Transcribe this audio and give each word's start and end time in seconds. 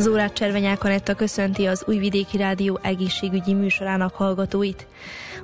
Zórát 0.00 0.32
Cservenyák 0.32 0.84
Anetta 0.84 1.14
köszönti 1.14 1.66
az 1.66 1.84
Újvidéki 1.86 2.36
Rádió 2.36 2.78
egészségügyi 2.82 3.54
műsorának 3.54 4.14
hallgatóit. 4.14 4.86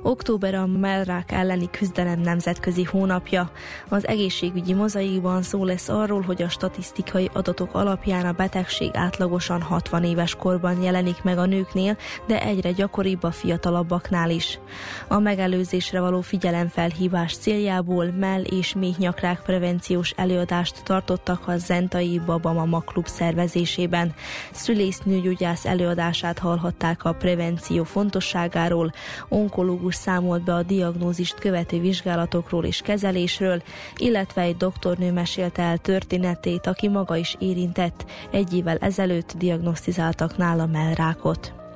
Október 0.07 0.55
a 0.55 0.65
mellrák 0.65 1.31
elleni 1.31 1.69
küzdelem 1.69 2.19
nemzetközi 2.19 2.83
hónapja. 2.83 3.51
Az 3.89 4.07
egészségügyi 4.07 4.73
mozaikban 4.73 5.41
szó 5.41 5.65
lesz 5.65 5.89
arról, 5.89 6.21
hogy 6.21 6.41
a 6.41 6.49
statisztikai 6.49 7.29
adatok 7.33 7.73
alapján 7.73 8.25
a 8.25 8.31
betegség 8.31 8.89
átlagosan 8.93 9.61
60 9.61 10.03
éves 10.03 10.35
korban 10.35 10.81
jelenik 10.81 11.23
meg 11.23 11.37
a 11.37 11.45
nőknél, 11.45 11.97
de 12.27 12.41
egyre 12.41 12.71
gyakoribb 12.71 13.23
a 13.23 13.31
fiatalabbaknál 13.31 14.29
is. 14.29 14.59
A 15.07 15.19
megelőzésre 15.19 15.99
való 15.99 16.21
figyelemfelhívás 16.21 17.37
céljából 17.37 18.05
mell- 18.05 18.45
és 18.51 18.73
méhnyakrák 18.73 19.41
prevenciós 19.41 20.11
előadást 20.11 20.83
tartottak 20.83 21.47
a 21.47 21.57
Zentai 21.57 22.21
Babamama 22.25 22.79
Klub 22.79 23.07
szervezésében. 23.07 24.13
Szülésznőgyógyász 24.51 25.65
előadását 25.65 26.39
hallhatták 26.39 27.03
a 27.03 27.13
prevenció 27.13 27.83
fontosságáról, 27.83 28.91
onkológus 29.29 29.95
számolt 29.97 30.43
be 30.43 30.53
a 30.53 30.63
diagnózist 30.63 31.39
követő 31.39 31.79
vizsgálatokról 31.79 32.65
és 32.65 32.81
kezelésről, 32.81 33.61
illetve 33.97 34.41
egy 34.41 34.57
doktornő 34.57 35.11
mesélte 35.11 35.61
el 35.61 35.77
történetét, 35.77 36.67
aki 36.67 36.87
maga 36.87 37.15
is 37.15 37.35
érintett. 37.39 38.05
Egy 38.31 38.53
évvel 38.53 38.77
ezelőtt 38.77 39.33
diagnosztizáltak 39.37 40.37
nála 40.37 40.65
mellrákot. 40.65 41.66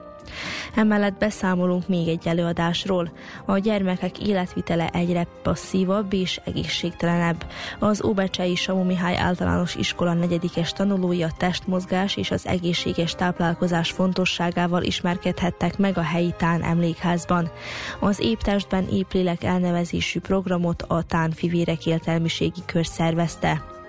Emellett 0.76 1.18
beszámolunk 1.18 1.88
még 1.88 2.08
egy 2.08 2.28
előadásról. 2.28 3.12
A 3.46 3.58
gyermekek 3.58 4.20
életvitele 4.20 4.90
egyre 4.94 5.28
passzívabb 5.44 6.14
és 6.14 6.42
egészségtelenebb. 6.46 7.46
Az 7.80 8.04
Óbecsei 8.04 8.56
Samu 8.56 8.84
Mihály 8.84 9.18
általános 9.18 9.76
iskola 9.76 10.14
negyedikes 10.14 10.74
tanulói 10.74 11.24
a 11.24 11.32
testmozgás 11.38 12.16
és 12.16 12.32
az 12.32 12.48
egészséges 12.48 13.16
táplálkozás 13.16 13.92
fontosságával 13.92 14.84
ismerkedhettek 14.84 15.78
meg 15.78 15.98
a 15.98 16.02
helyi 16.02 16.34
Tán 16.38 16.64
emlékházban. 16.64 17.52
Az 18.00 18.20
Épp 18.20 18.40
Testben 18.40 18.88
Épp 18.88 19.12
Lélek 19.12 19.44
elnevezésű 19.44 20.20
programot 20.20 20.82
a 20.82 21.04
Tán 21.04 21.32
Fivérek 21.32 21.86
Értelmiségi 21.86 22.62
Kör 22.66 22.86
szervezte. 22.86 23.80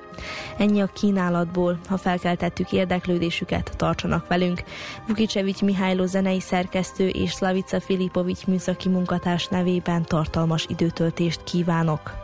Ennyi 0.59 0.81
a 0.81 0.87
kínálatból, 0.87 1.79
ha 1.89 1.97
felkeltettük 1.97 2.73
érdeklődésüket, 2.73 3.73
tartsanak 3.77 4.29
velünk. 4.29 4.63
Vukicevics 5.07 5.63
Mihályló 5.63 6.07
zenei 6.07 6.41
szerkesztő 6.41 7.09
és 7.09 7.31
Slavica 7.31 7.81
Filipovics 7.81 8.47
műszaki 8.47 8.89
munkatárs 8.89 9.49
nevében 9.49 10.05
tartalmas 10.05 10.67
időtöltést 10.69 11.45
kívánok. 11.45 12.22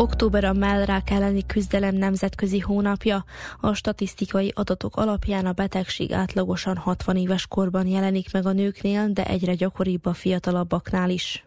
Október 0.00 0.44
a 0.44 0.52
mellrák 0.52 1.10
elleni 1.10 1.46
küzdelem 1.46 1.94
nemzetközi 1.94 2.58
hónapja. 2.58 3.24
A 3.60 3.74
statisztikai 3.74 4.52
adatok 4.54 4.96
alapján 4.96 5.46
a 5.46 5.52
betegség 5.52 6.12
átlagosan 6.12 6.76
60 6.76 7.16
éves 7.16 7.46
korban 7.46 7.86
jelenik 7.86 8.32
meg 8.32 8.46
a 8.46 8.52
nőknél, 8.52 9.08
de 9.08 9.26
egyre 9.26 9.54
gyakoribb 9.54 10.06
a 10.06 10.12
fiatalabbaknál 10.12 11.10
is. 11.10 11.44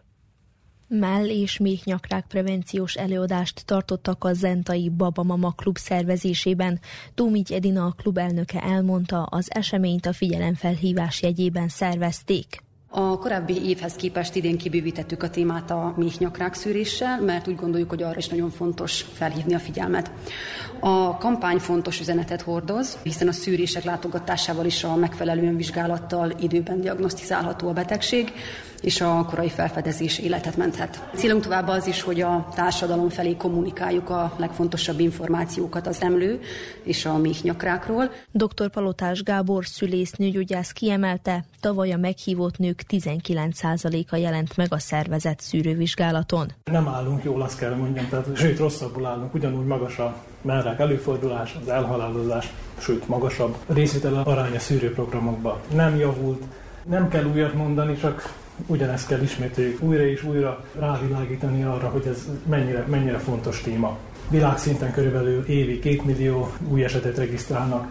Mell 0.88 1.24
és 1.24 1.58
méhnyakrák 1.58 2.26
prevenciós 2.26 2.94
előadást 2.94 3.66
tartottak 3.66 4.24
a 4.24 4.32
Zentai 4.32 4.88
Babamama 4.88 5.50
klub 5.50 5.78
szervezésében. 5.78 6.80
Tómigy 7.14 7.52
Edina 7.52 7.84
a 7.84 7.94
klub 7.96 8.18
elnöke 8.18 8.60
elmondta, 8.60 9.22
az 9.22 9.46
eseményt 9.54 10.06
a 10.06 10.12
figyelemfelhívás 10.12 11.22
jegyében 11.22 11.68
szervezték. 11.68 12.63
A 12.96 13.18
korábbi 13.18 13.68
évhez 13.68 13.94
képest 13.94 14.34
idén 14.34 14.58
kibővítettük 14.58 15.22
a 15.22 15.30
témát 15.30 15.70
a 15.70 15.94
méhnyakrák 15.96 16.54
szűréssel, 16.54 17.20
mert 17.20 17.48
úgy 17.48 17.56
gondoljuk, 17.56 17.88
hogy 17.88 18.02
arra 18.02 18.18
is 18.18 18.28
nagyon 18.28 18.50
fontos 18.50 19.04
felhívni 19.12 19.54
a 19.54 19.58
figyelmet. 19.58 20.10
A 20.80 21.18
kampány 21.18 21.58
fontos 21.58 22.00
üzenetet 22.00 22.42
hordoz, 22.42 22.98
hiszen 23.02 23.28
a 23.28 23.32
szűrések 23.32 23.84
látogatásával 23.84 24.64
is 24.64 24.84
a 24.84 24.96
megfelelően 24.96 25.56
vizsgálattal 25.56 26.32
időben 26.40 26.80
diagnosztizálható 26.80 27.68
a 27.68 27.72
betegség, 27.72 28.32
és 28.84 29.00
a 29.00 29.24
korai 29.30 29.48
felfedezés 29.48 30.18
életet 30.18 30.56
menthet. 30.56 31.08
Célunk 31.14 31.42
tovább 31.42 31.68
az 31.68 31.86
is, 31.86 32.02
hogy 32.02 32.20
a 32.20 32.48
társadalom 32.54 33.08
felé 33.08 33.36
kommunikáljuk 33.36 34.10
a 34.10 34.32
legfontosabb 34.36 35.00
információkat 35.00 35.86
az 35.86 36.02
emlő 36.02 36.40
és 36.82 37.04
a 37.04 37.18
méhnyakrákról. 37.18 38.10
Dr. 38.32 38.70
Palotás 38.70 39.22
Gábor 39.22 39.66
szülész 39.66 40.12
nőgyógyász 40.12 40.72
kiemelte, 40.72 41.44
tavaly 41.60 41.92
a 41.92 41.96
meghívott 41.96 42.58
nők 42.58 42.82
19%-a 42.88 44.16
jelent 44.16 44.56
meg 44.56 44.66
a 44.70 44.78
szervezet 44.78 45.40
szűrővizsgálaton. 45.40 46.52
Nem 46.64 46.88
állunk 46.88 47.24
jól, 47.24 47.42
azt 47.42 47.58
kell 47.58 47.74
mondjam, 47.74 48.08
tehát 48.08 48.36
sőt 48.36 48.58
rosszabbul 48.58 49.06
állunk, 49.06 49.34
ugyanúgy 49.34 49.66
magas 49.66 49.98
a 49.98 50.16
merrák 50.42 50.78
előfordulás, 50.78 51.56
az 51.62 51.68
elhalálozás, 51.68 52.52
sőt 52.78 53.08
magasabb 53.08 53.56
részvétel 53.66 54.22
aránya 54.24 54.58
szűrőprogramokban 54.58 55.58
nem 55.74 55.96
javult. 55.96 56.42
Nem 56.88 57.08
kell 57.08 57.24
újat 57.24 57.54
mondani, 57.54 57.96
csak 57.96 58.42
ugyanezt 58.66 59.06
kell 59.06 59.20
ismételjük 59.20 59.82
újra 59.82 60.06
és 60.06 60.22
újra 60.22 60.64
rávilágítani 60.78 61.62
arra, 61.62 61.88
hogy 61.88 62.06
ez 62.06 62.28
mennyire, 62.46 62.84
mennyire 62.88 63.18
fontos 63.18 63.60
téma. 63.60 63.98
Világszinten 64.28 64.92
körülbelül 64.92 65.44
évi 65.46 65.78
két 65.78 66.04
millió 66.04 66.52
új 66.68 66.84
esetet 66.84 67.16
regisztrálnak, 67.16 67.86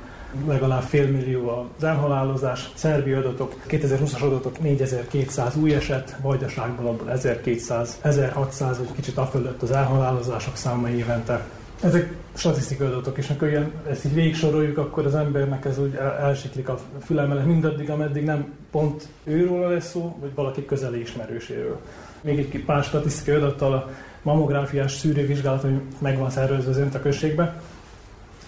legalább 0.47 0.81
fél 0.81 1.07
millió 1.07 1.69
az 1.77 1.83
elhalálozás, 1.83 2.69
szerbi 2.73 3.11
adatok, 3.11 3.55
2020-as 3.69 4.21
adatok 4.21 4.59
4200 4.59 5.55
új 5.55 5.73
eset, 5.73 6.17
vajdaságból 6.21 6.87
abból 6.87 7.11
1200, 7.11 7.97
1600, 8.01 8.77
vagy 8.77 8.91
kicsit 8.95 9.17
afölött 9.17 9.61
az 9.61 9.71
elhalálozások 9.71 10.55
száma 10.55 10.89
évente. 10.89 11.45
Ezek 11.81 12.13
statisztikai 12.33 12.87
adatok, 12.87 13.17
és 13.17 13.29
amikor 13.29 13.47
ilyen, 13.47 13.71
ezt 13.89 14.05
így 14.05 14.13
végig 14.13 14.35
soroljuk, 14.35 14.77
akkor 14.77 15.05
az 15.05 15.15
embernek 15.15 15.65
ez 15.65 15.79
úgy 15.79 15.95
elsiklik 16.19 16.69
a 16.69 16.79
fülemele 17.05 17.43
mindaddig, 17.43 17.89
ameddig 17.89 18.23
nem 18.23 18.53
pont 18.71 19.07
őről 19.23 19.69
lesz 19.69 19.89
szó, 19.89 20.17
vagy 20.19 20.31
valaki 20.35 20.65
közeli 20.65 20.99
ismerőséről. 20.99 21.79
Még 22.21 22.39
egy 22.39 22.63
pár 22.65 22.83
statisztikai 22.83 23.35
adattal 23.35 23.73
a 23.73 23.89
mamográfiás 24.21 24.91
szűrővizsgálat, 24.91 25.63
ami 25.63 25.81
meg 25.99 26.17
van 26.17 26.29
szervezve 26.29 26.69
az 26.69 26.95
a 26.95 26.99
községbe. 26.99 27.61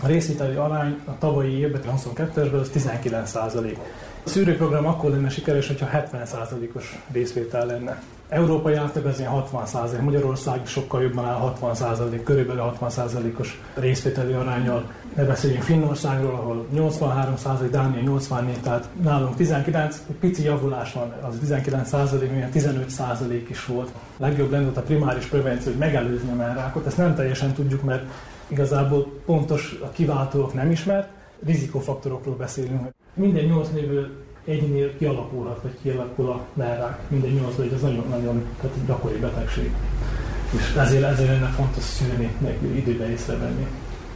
A 0.02 0.08
részvételi 0.08 0.56
arány 0.56 1.00
a 1.06 1.18
tavalyi 1.18 1.58
évben, 1.58 1.82
22-esben, 1.86 2.60
az 2.60 2.70
19 2.70 3.30
százalék. 3.30 3.78
A 4.26 4.30
szűrőprogram 4.30 4.86
akkor 4.86 5.10
lenne 5.10 5.30
sikeres, 5.30 5.68
hogyha 5.68 5.86
70 5.86 6.26
százalékos 6.26 7.00
részvétel 7.12 7.66
lenne. 7.66 8.02
Európai 8.30 8.74
átlag 8.74 9.06
az 9.06 9.20
ilyen 9.20 9.32
60 9.32 9.66
százalék, 9.66 10.04
Magyarország 10.04 10.66
sokkal 10.66 11.02
jobban 11.02 11.26
áll 11.26 11.36
60 11.36 11.76
százalék, 11.76 12.24
körülbelül 12.24 12.62
60 12.62 12.90
százalékos 12.90 13.62
részvételi 13.74 14.34
arányal. 14.34 14.92
Ne 15.16 15.24
beszéljünk 15.24 15.64
Finnországról, 15.64 16.34
ahol 16.34 16.66
83 16.72 17.38
százalék, 17.38 17.72
Dánia 17.72 18.02
84, 18.02 18.60
tehát 18.62 18.90
nálunk 19.02 19.36
19, 19.36 20.02
pici 20.20 20.44
javulás 20.44 20.94
van, 20.94 21.14
az 21.22 21.36
19 21.40 21.88
százalék, 21.88 22.32
milyen 22.32 22.50
15 22.50 22.90
százalék 22.90 23.50
is 23.50 23.66
volt. 23.66 23.92
Legjobb 24.18 24.52
lenne 24.52 24.72
a 24.76 24.82
primáris 24.82 25.26
prevenció, 25.26 25.72
hogy 25.72 25.80
megelőzni 25.80 26.40
a 26.40 26.54
rákot, 26.54 26.86
ezt 26.86 26.98
nem 26.98 27.16
teljesen 27.16 27.54
tudjuk, 27.54 27.84
mert 27.84 28.04
igazából 28.48 29.12
pontos 29.26 29.80
a 29.84 29.90
kiváltók 29.90 30.54
nem 30.54 30.72
ismert, 30.72 31.10
rizikofaktorokról 31.46 32.36
beszélünk. 32.36 32.94
Minden 33.14 33.46
8 33.46 33.70
lévő 33.74 34.25
egynél 34.46 34.98
kialakulhat, 34.98 35.62
vagy 35.62 35.78
kialakul 35.82 36.30
a 36.30 36.46
merrák. 36.54 37.00
Minden 37.08 37.32
8 37.32 37.58
lévő, 37.58 37.76
ez 37.76 37.82
nagyon-nagyon 37.82 38.46
gyakori 38.86 39.18
betegség. 39.18 39.72
És 40.52 40.76
ezért, 40.78 41.04
ezért 41.04 41.30
lenne 41.30 41.48
fontos 41.48 41.84
szűrni, 41.84 42.36
meg 42.38 42.58
időben 42.76 43.10
észrevenni. 43.10 43.68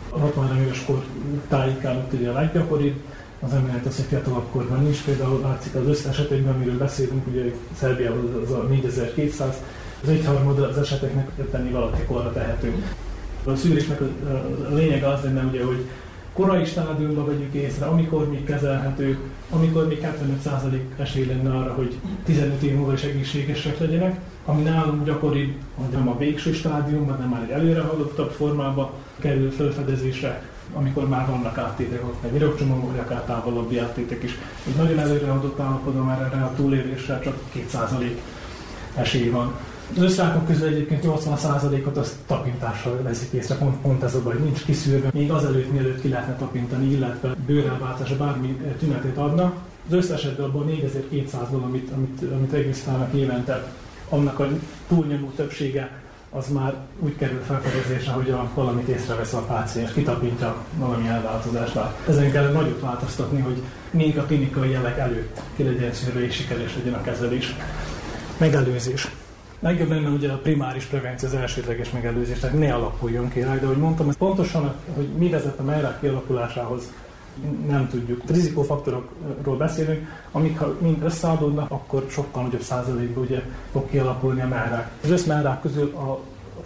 A 0.10 0.20
63 0.20 0.58
éves 0.58 0.86
kor 0.86 1.04
tájékán 1.48 1.96
ott 1.96 2.14
ugye 2.14 2.30
a 2.30 2.34
leggyakoribb, 2.34 2.96
az 3.40 3.54
emellett 3.54 3.86
az, 3.86 3.96
hogy 3.96 4.06
fiatalabb 4.06 4.46
korban 4.52 4.84
nincs. 4.84 5.04
Például 5.04 5.42
látszik 5.42 5.76
az 5.76 5.88
összes 5.88 6.12
esetekben, 6.12 6.54
amiről 6.54 6.78
beszélünk, 6.78 7.28
ugye 7.28 7.54
Szerbiában 7.78 8.42
az 8.46 8.52
a 8.52 8.66
4200, 8.70 9.56
az 10.04 10.10
egyharmad 10.10 10.60
az 10.60 10.78
eseteknek 10.78 11.30
tenni 11.52 11.72
valaki 11.72 12.02
korra 12.08 12.34
tehető. 12.34 12.84
A 13.44 13.56
szűrésnek 13.56 14.02
a, 14.02 14.06
lényege 14.74 15.08
az 15.08 15.24
lenne, 15.24 15.44
ugye, 15.44 15.64
hogy 15.64 15.86
korai 16.40 16.66
stádiumban 16.66 17.26
vegyük 17.26 17.54
észre, 17.54 17.86
amikor 17.86 18.30
még 18.30 18.44
kezelhető, 18.44 19.18
amikor 19.50 19.88
még 19.88 20.08
75% 20.48 20.80
esély 20.98 21.26
lenne 21.26 21.58
arra, 21.58 21.74
hogy 21.74 21.96
15 22.24 22.62
év 22.62 22.76
múlva 22.76 22.94
is 22.94 23.04
egészségesek 23.04 23.80
legyenek, 23.80 24.20
ami 24.46 24.62
nálunk 24.62 25.06
gyakori, 25.06 25.56
hogy 25.76 25.90
nem 25.92 26.08
a 26.08 26.18
végső 26.18 26.54
stádiumban, 26.54 27.18
nem 27.20 27.30
már 27.30 27.42
egy 27.42 27.50
előre 27.50 27.82
haladottabb 27.82 28.32
formában 28.32 28.90
kerül 29.20 29.52
felfedezésre, 29.52 30.42
amikor 30.74 31.08
már 31.08 31.28
vannak 31.28 31.58
áttétek, 31.58 32.04
ott 32.04 32.22
meg 32.22 32.32
virágcsomagok, 32.32 32.92
vagy 32.92 33.00
akár 33.00 33.22
távolabbi 33.22 33.78
áttétek 33.78 34.24
is. 34.24 34.38
Egy 34.68 34.76
nagyon 34.76 35.00
előre 35.00 35.32
adott 35.32 35.60
állapotban 35.60 36.06
már 36.06 36.22
erre 36.22 36.44
a 36.44 36.54
túlélésre 36.56 37.20
csak 37.20 37.36
2% 37.74 38.18
esély 38.96 39.30
van. 39.30 39.54
Az 39.96 40.02
összrákok 40.02 40.46
közül 40.48 40.68
egyébként 40.68 41.04
80%-ot 41.06 41.98
az 41.98 42.18
tapintással 42.28 43.02
veszik 43.02 43.32
észre, 43.32 43.56
pont, 43.56 43.82
pont 43.82 44.04
ez 44.04 44.16
a 44.16 44.22
baj, 44.22 44.36
nincs 44.44 44.66
kiszűrve. 44.66 45.10
Még 45.14 45.32
azelőtt, 45.32 45.72
mielőtt 45.72 46.02
ki 46.02 46.10
lehetne 46.10 46.36
tapintani, 46.36 46.92
illetve 46.92 47.36
bőrelváltása 47.46 48.18
bármi 48.18 48.58
tünetét 48.80 49.18
adna. 49.18 49.54
Az 49.88 49.94
összesetben 49.94 50.46
abban 50.46 50.66
4200-ból, 50.70 51.64
amit, 51.64 51.92
amit, 51.92 52.22
amit 52.34 52.52
regisztrálnak 52.52 53.14
évente, 53.14 53.74
annak 54.10 54.40
a 54.40 54.48
túlnyomó 54.88 55.32
többsége 55.36 55.92
az 56.32 56.48
már 56.48 56.76
úgy 57.00 57.16
kerül 57.16 57.42
felfedezésre, 57.42 58.12
hogy 58.12 58.30
a, 58.30 58.50
valamit 58.54 58.88
észrevesz 58.88 59.34
a 59.34 59.42
páciens, 59.42 59.94
kitapintja 59.94 60.56
valami 60.78 61.08
elváltozásnál. 61.08 61.96
Ezen 62.08 62.32
kell 62.32 62.52
nagyot 62.52 62.82
változtatni, 62.82 63.40
hogy 63.40 63.62
még 63.92 64.18
a 64.18 64.24
klinikai 64.24 64.70
jelek 64.70 64.98
előtt 64.98 65.42
ki 65.56 65.64
legyen 65.64 65.94
szűrve 65.94 66.26
és 66.26 66.36
sikeres 66.36 66.76
legyen 66.76 66.94
a 66.94 67.02
kezelés. 67.02 67.56
Megelőzés. 68.38 69.08
Legjobb 69.60 69.90
lenne 69.90 70.10
ugye 70.10 70.32
a 70.32 70.38
primáris 70.38 70.86
prevenció, 70.86 71.28
az 71.28 71.34
elsődleges 71.34 71.92
megelőzés, 71.92 72.40
tehát 72.40 72.60
ne 72.60 72.74
alakuljon 72.74 73.30
ki 73.30 73.40
de 73.40 73.62
ahogy 73.64 73.78
mondtam, 73.78 74.10
ez 74.10 74.18
pontosan, 74.18 74.74
hogy 74.96 75.08
mi 75.18 75.30
vezet 75.30 75.60
a 75.60 75.64
merrák 75.64 76.00
kialakulásához, 76.00 76.92
nem 77.68 77.90
tudjuk. 77.90 78.22
Rizikófaktorokról 78.30 79.58
beszélünk, 79.58 80.08
amik 80.32 80.60
ha 80.60 80.76
mind 80.80 81.04
összeadódnak, 81.04 81.72
akkor 81.72 82.06
sokkal 82.10 82.44
nagyobb 82.44 82.62
százalékban 82.62 83.24
ugye 83.24 83.42
fog 83.72 83.90
kialakulni 83.90 84.42
a 84.42 84.48
merrák. 84.48 84.92
Az 85.04 85.10
összmerrák 85.10 85.62
közül 85.62 85.96
a 85.96 86.20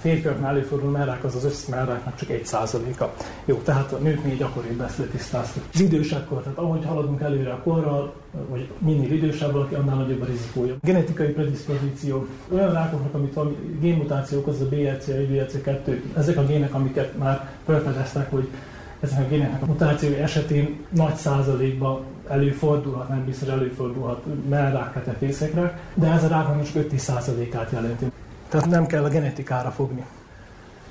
férfiaknál 0.04 0.50
előforduló 0.50 0.92
merrák 0.92 1.24
az 1.24 1.36
az 1.36 1.44
összmerráknak 1.46 2.16
csak 2.16 2.30
egy 2.30 2.46
százaléka. 2.46 3.14
Jó, 3.46 3.56
tehát 3.56 3.92
a 3.92 3.98
nőknél 3.98 4.36
gyakoribb 4.36 4.82
ezt 4.82 4.98
letisztáztuk. 4.98 5.64
Az 5.74 5.80
idősebb 5.80 6.28
tehát 6.28 6.58
ahogy 6.58 6.86
haladunk 6.86 7.22
előre 7.22 7.52
a 7.52 7.62
korral, 7.64 8.14
vagy 8.50 8.70
minél 8.78 9.12
idősebb 9.12 9.52
valaki, 9.52 9.76
annál 9.76 9.96
nagyobb 9.96 10.22
a 10.22 10.26
rizikója. 10.26 10.76
Genetikai 10.82 11.28
predispozíció. 11.28 12.26
Olyan 12.54 12.74
rákoknak, 12.74 13.14
amit 13.14 13.34
valami 13.34 13.78
génmutáció 13.80 14.40
okoz, 14.40 14.62
a 14.62 14.66
BRCA, 14.66 15.12
BRCA2, 15.12 16.02
ezek 16.18 16.38
a 16.38 16.46
gének, 16.46 16.74
amiket 16.74 17.18
már 17.18 17.50
felfedeztek, 17.66 18.32
hogy 18.32 18.48
ezek 19.00 19.20
a 19.20 19.28
gének 19.28 19.62
a 19.62 19.66
mutációi 19.66 20.16
esetén 20.16 20.86
nagy 20.90 21.16
százalékban 21.16 22.04
előfordulhat, 22.30 23.10
nem 23.10 23.26
biztos 23.26 23.48
előfordulhat 23.48 24.24
mellrák, 24.50 25.16
fészekre, 25.18 25.80
de 25.94 26.08
ez 26.12 26.24
a 26.24 26.28
ráknak 26.28 26.64
csak 26.64 26.76
5 26.76 27.00
százalékát 27.00 27.72
jelenti. 27.72 28.12
Tehát 28.50 28.70
nem 28.70 28.86
kell 28.86 29.04
a 29.04 29.10
genetikára 29.10 29.72
fogni. 29.72 30.06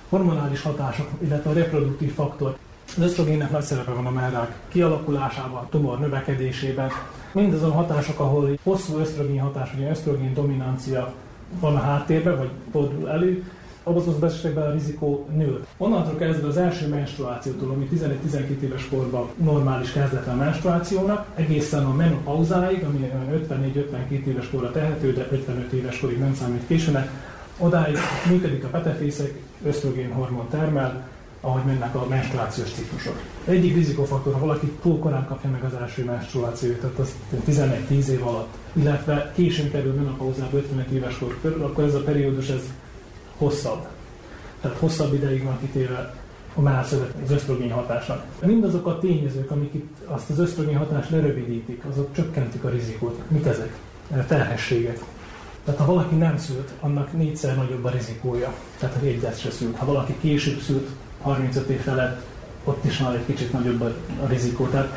Hormonális 0.09 0.62
hatások, 0.62 1.09
illetve 1.18 1.50
a 1.50 1.52
reproduktív 1.52 2.14
faktor. 2.14 2.56
Az 2.97 3.02
ösztrogénnek 3.02 3.50
nagy 3.50 3.62
szerepe 3.62 3.90
van 3.90 4.06
a 4.06 4.11
mellák 4.11 4.56
kialakulásában, 4.68 5.62
a 5.62 5.68
tumor 5.68 5.99
növekedésében. 5.99 6.90
Mindazon 7.32 7.71
hatások, 7.71 8.21
ahol 8.21 8.59
hosszú 8.62 8.99
ösztrogén 8.99 9.40
hatás, 9.40 9.71
vagy 9.76 9.87
ösztrogén 9.90 10.35
dominancia 10.35 11.12
van 11.61 11.76
a 11.76 11.80
háttérben, 11.80 12.37
vagy 12.37 12.50
fordul 12.73 13.11
elő, 13.11 13.44
abban 13.82 14.02
az 14.09 14.23
esetekben 14.23 14.66
a 14.66 14.73
rizikó 14.73 15.26
nő. 15.37 15.64
Onnantól 15.76 16.16
kezdve 16.16 16.49
az 16.49 16.56
első 16.56 16.88
menstruációtól, 16.88 17.71
ami 17.71 17.88
11-12 17.94 18.61
éves 18.61 18.88
korban 18.88 19.28
normális 19.37 19.92
kezdetlen 19.92 20.37
menstruációnak, 20.37 21.26
egészen 21.35 21.85
a 21.85 21.94
menopauzáig, 21.94 22.85
ami 22.85 23.11
54-52 23.49 24.25
éves 24.26 24.50
korra 24.50 24.71
tehető, 24.71 25.12
de 25.12 25.28
55 25.30 25.73
éves 25.73 25.99
korig 26.00 26.18
nem 26.18 26.35
számít 26.35 26.66
későnek, 26.66 27.11
Odáig 27.59 27.97
működik 28.30 28.64
a 28.64 28.68
petefészek, 28.68 29.32
ösztrogén 29.64 30.12
hormon 30.12 30.49
termel, 30.49 31.09
ahogy 31.40 31.64
mennek 31.64 31.94
a 31.94 32.06
menstruációs 32.09 32.71
ciklusok. 32.71 33.21
Egyik 33.44 33.75
rizikofaktor, 33.75 34.32
ha 34.32 34.38
valaki 34.38 34.66
túl 34.82 34.99
korán 34.99 35.26
kapja 35.26 35.50
meg 35.50 35.64
az 35.64 35.75
első 35.75 36.04
menstruációt, 36.04 36.76
tehát 36.76 36.99
az 36.99 37.14
11-10 37.49 38.06
év 38.06 38.26
alatt, 38.26 38.54
illetve 38.73 39.32
későn 39.35 39.71
kerül 39.71 39.94
menopauzába 39.94 40.56
55 40.56 40.90
éves 40.90 41.18
kor 41.18 41.38
körül, 41.40 41.64
akkor 41.64 41.85
ez 41.85 41.94
a 41.94 42.02
periódus 42.02 42.49
ez 42.49 42.62
hosszabb. 43.37 43.87
Tehát 44.61 44.78
hosszabb 44.78 45.14
ideig 45.14 45.44
van 45.44 45.59
kitéve 45.61 46.14
a 46.54 46.61
mászövet 46.61 47.14
az 47.25 47.30
ösztrogén 47.30 47.71
hatásnak. 47.71 48.25
Mindazok 48.44 48.87
a 48.87 48.99
tényezők, 48.99 49.50
amik 49.50 49.75
itt 49.75 49.97
azt 50.06 50.30
az 50.30 50.38
ösztrogén 50.38 50.76
hatást 50.76 51.11
lerövidítik, 51.11 51.85
azok 51.90 52.14
csökkentik 52.14 52.64
a 52.64 52.68
rizikót. 52.68 53.18
Mit 53.28 53.47
ezek? 53.47 53.78
Terhességek. 54.26 54.99
Tehát 55.64 55.81
ha 55.81 55.87
valaki 55.87 56.14
nem 56.14 56.38
szült, 56.38 56.71
annak 56.81 57.12
négyszer 57.12 57.57
nagyobb 57.57 57.85
a 57.85 57.90
rizikója. 57.90 58.54
Tehát 58.78 58.95
ha 58.95 59.07
egyet 59.07 59.40
se 59.40 59.50
szült. 59.50 59.76
Ha 59.76 59.87
valaki 59.87 60.14
később 60.21 60.61
szült, 60.61 60.88
35 61.21 61.69
év 61.69 61.81
felett, 61.81 62.23
ott 62.64 62.85
is 62.85 62.99
már 62.99 63.14
egy 63.14 63.26
kicsit 63.26 63.52
nagyobb 63.52 63.81
a, 63.81 64.26
rizikó. 64.26 64.66
Tehát 64.66 64.92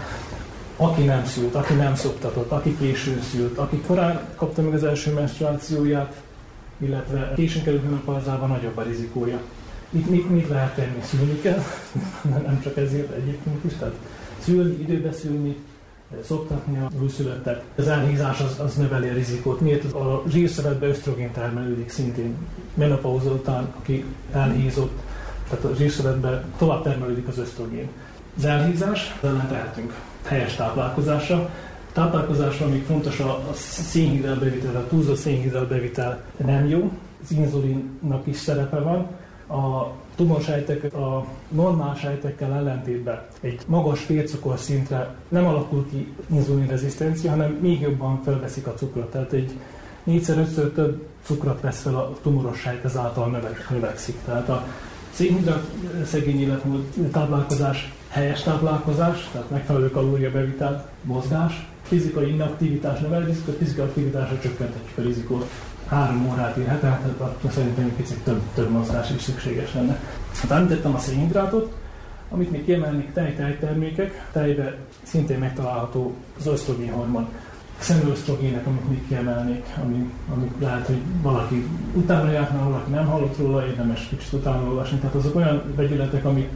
aki 0.78 1.04
nem 1.04 1.26
szült, 1.26 1.56
aki 1.56 1.74
nem 1.74 1.96
szoptatott, 1.96 2.52
aki 2.52 2.78
későn 2.78 3.22
szült, 3.22 3.58
aki 3.58 3.82
korán 3.88 4.20
kapta 4.36 4.62
meg 4.62 4.74
az 4.74 4.84
első 4.84 5.14
menstruációját, 5.14 6.22
illetve 6.78 7.34
későn 7.36 7.64
került 7.64 7.84
menopauzába, 7.84 8.46
nagyobb 8.46 8.78
a 8.78 8.82
rizikója. 8.82 9.40
Itt 9.90 10.10
mit, 10.10 10.30
mit 10.30 10.50
lehet 10.50 10.76
tenni? 10.76 11.02
Szülni 11.04 11.40
kell, 11.40 11.64
nem 12.48 12.60
csak 12.64 12.78
ezért 12.78 13.12
egyébként 13.12 13.64
is, 13.64 13.74
tehát 13.74 13.96
szülni, 14.40 14.76
időbe 14.80 15.12
szülni, 15.12 15.56
szoktatni 16.24 16.78
a 16.78 16.90
újszülöttet. 17.02 17.64
Az 17.78 17.88
elhízás 17.88 18.40
az, 18.40 18.60
az 18.60 18.76
növeli 18.76 19.10
a 19.10 19.14
rizikót. 19.14 19.60
Miért? 19.60 19.94
A 19.94 20.24
zsírszövetbe 20.28 20.88
ösztrogén 20.88 21.32
termelődik 21.32 21.90
szintén. 21.90 22.36
Menopauza 22.74 23.32
után, 23.32 23.74
aki 23.80 24.06
elhízott, 24.32 25.00
tehát 25.50 25.66
a 25.66 25.76
zsírszövetbe 25.76 26.44
tovább 26.58 26.84
termelődik 26.84 27.28
az 27.28 27.38
ösztrogén. 27.38 27.88
Az 28.38 28.46
elhízás, 28.46 29.20
ellen 29.24 29.48
tehetünk 29.48 29.94
helyes 30.24 30.56
táplálkozásra. 30.56 31.50
Táplálkozásra 31.94 32.68
még 32.68 32.84
fontos 32.84 33.20
a, 33.20 33.30
a 33.30 33.54
szénhidrát 33.54 34.40
bevitel, 34.40 34.76
a 34.76 34.88
túlzott 34.88 35.18
szénhidrát 35.18 35.68
bevitel 35.68 36.24
nem 36.46 36.68
jó, 36.68 36.92
az 37.24 37.32
inzulinnak 37.32 38.28
is 38.28 38.38
szerepe 38.38 38.80
van, 38.80 39.08
a 39.60 39.92
tumorsejtek 40.16 40.94
a 40.94 41.26
normál 41.50 41.96
sejtekkel 41.96 42.54
ellentétben 42.54 43.22
egy 43.42 43.62
magas 43.68 44.08
vércukor 44.08 44.60
szintre 44.60 45.16
nem 45.28 45.46
alakul 45.46 45.90
ki 45.90 46.14
inzulinrezisztencia, 46.32 47.30
hanem 47.30 47.52
még 47.52 47.82
jobban 47.82 48.22
felveszik 48.24 48.68
a 48.68 48.74
cukrot. 48.74 49.12
Tehát 49.12 49.34
egy 49.34 49.52
négyszer-ötször 50.04 50.72
több 50.72 51.08
cukrot 51.24 51.62
vesz 51.62 51.82
fel 51.82 51.96
a 51.96 52.14
tumoros 52.22 52.60
sejt, 52.60 52.86
ezáltal 52.86 53.42
növekszik. 53.70 54.16
Tehát 54.26 54.50
a 54.50 54.66
szénhidrat 55.12 55.64
szegény 56.06 56.42
életmód 56.42 56.84
táplálkozás, 57.12 57.94
helyes 58.08 58.44
táplálkozás, 58.44 59.30
tehát 59.32 59.50
megfelelő 59.50 59.92
kalóriabevitel, 59.92 60.90
mozgás, 61.02 61.68
fizikai 61.82 62.32
inaktivitás 62.32 63.00
növeli 63.00 63.32
a 63.32 63.52
fizikai 63.58 63.86
aktivitásra 63.86 64.40
csökkenthetjük 64.40 64.98
a 64.98 65.02
rizikót 65.02 65.50
három 65.88 66.28
órát 66.32 66.58
írhat, 66.58 66.80
tehát 66.80 67.06
akkor 67.20 67.52
szerintem 67.52 67.86
egy 67.86 67.92
picit 67.92 68.18
több, 68.24 68.42
több 68.54 68.70
mozgás 68.70 69.12
is 69.12 69.22
szükséges 69.22 69.74
lenne. 69.74 70.00
Hát 70.42 70.52
említettem 70.52 70.96
a 70.96 71.00
szénhidrátot, 71.00 71.74
amit 72.30 72.52
még 72.52 72.66
kiemelnék 72.66 73.14
tej-tejtermékek, 73.14 74.28
tejbe 74.32 74.78
szintén 75.04 75.40
megtalálható 75.40 76.14
az 76.40 76.48
ösztrogén 76.48 76.92
hormon. 76.92 77.28
Szemösztrogének, 77.80 78.66
amit 78.68 78.90
még 78.90 79.08
kiemelnék, 79.08 79.66
ami, 79.84 80.12
ami 80.34 80.52
lehet, 80.60 80.86
hogy 80.86 81.02
valaki 81.22 81.68
utána 81.94 82.32
járna, 82.32 82.64
valaki 82.64 82.92
nem 82.92 83.06
hallott 83.06 83.38
róla, 83.38 83.66
érdemes 83.66 84.08
kicsit 84.10 84.34
utána 84.34 84.68
olvasni. 84.68 84.98
Tehát 84.98 85.16
azok 85.16 85.36
olyan 85.36 85.64
vegyületek, 85.76 86.26
amik 86.26 86.50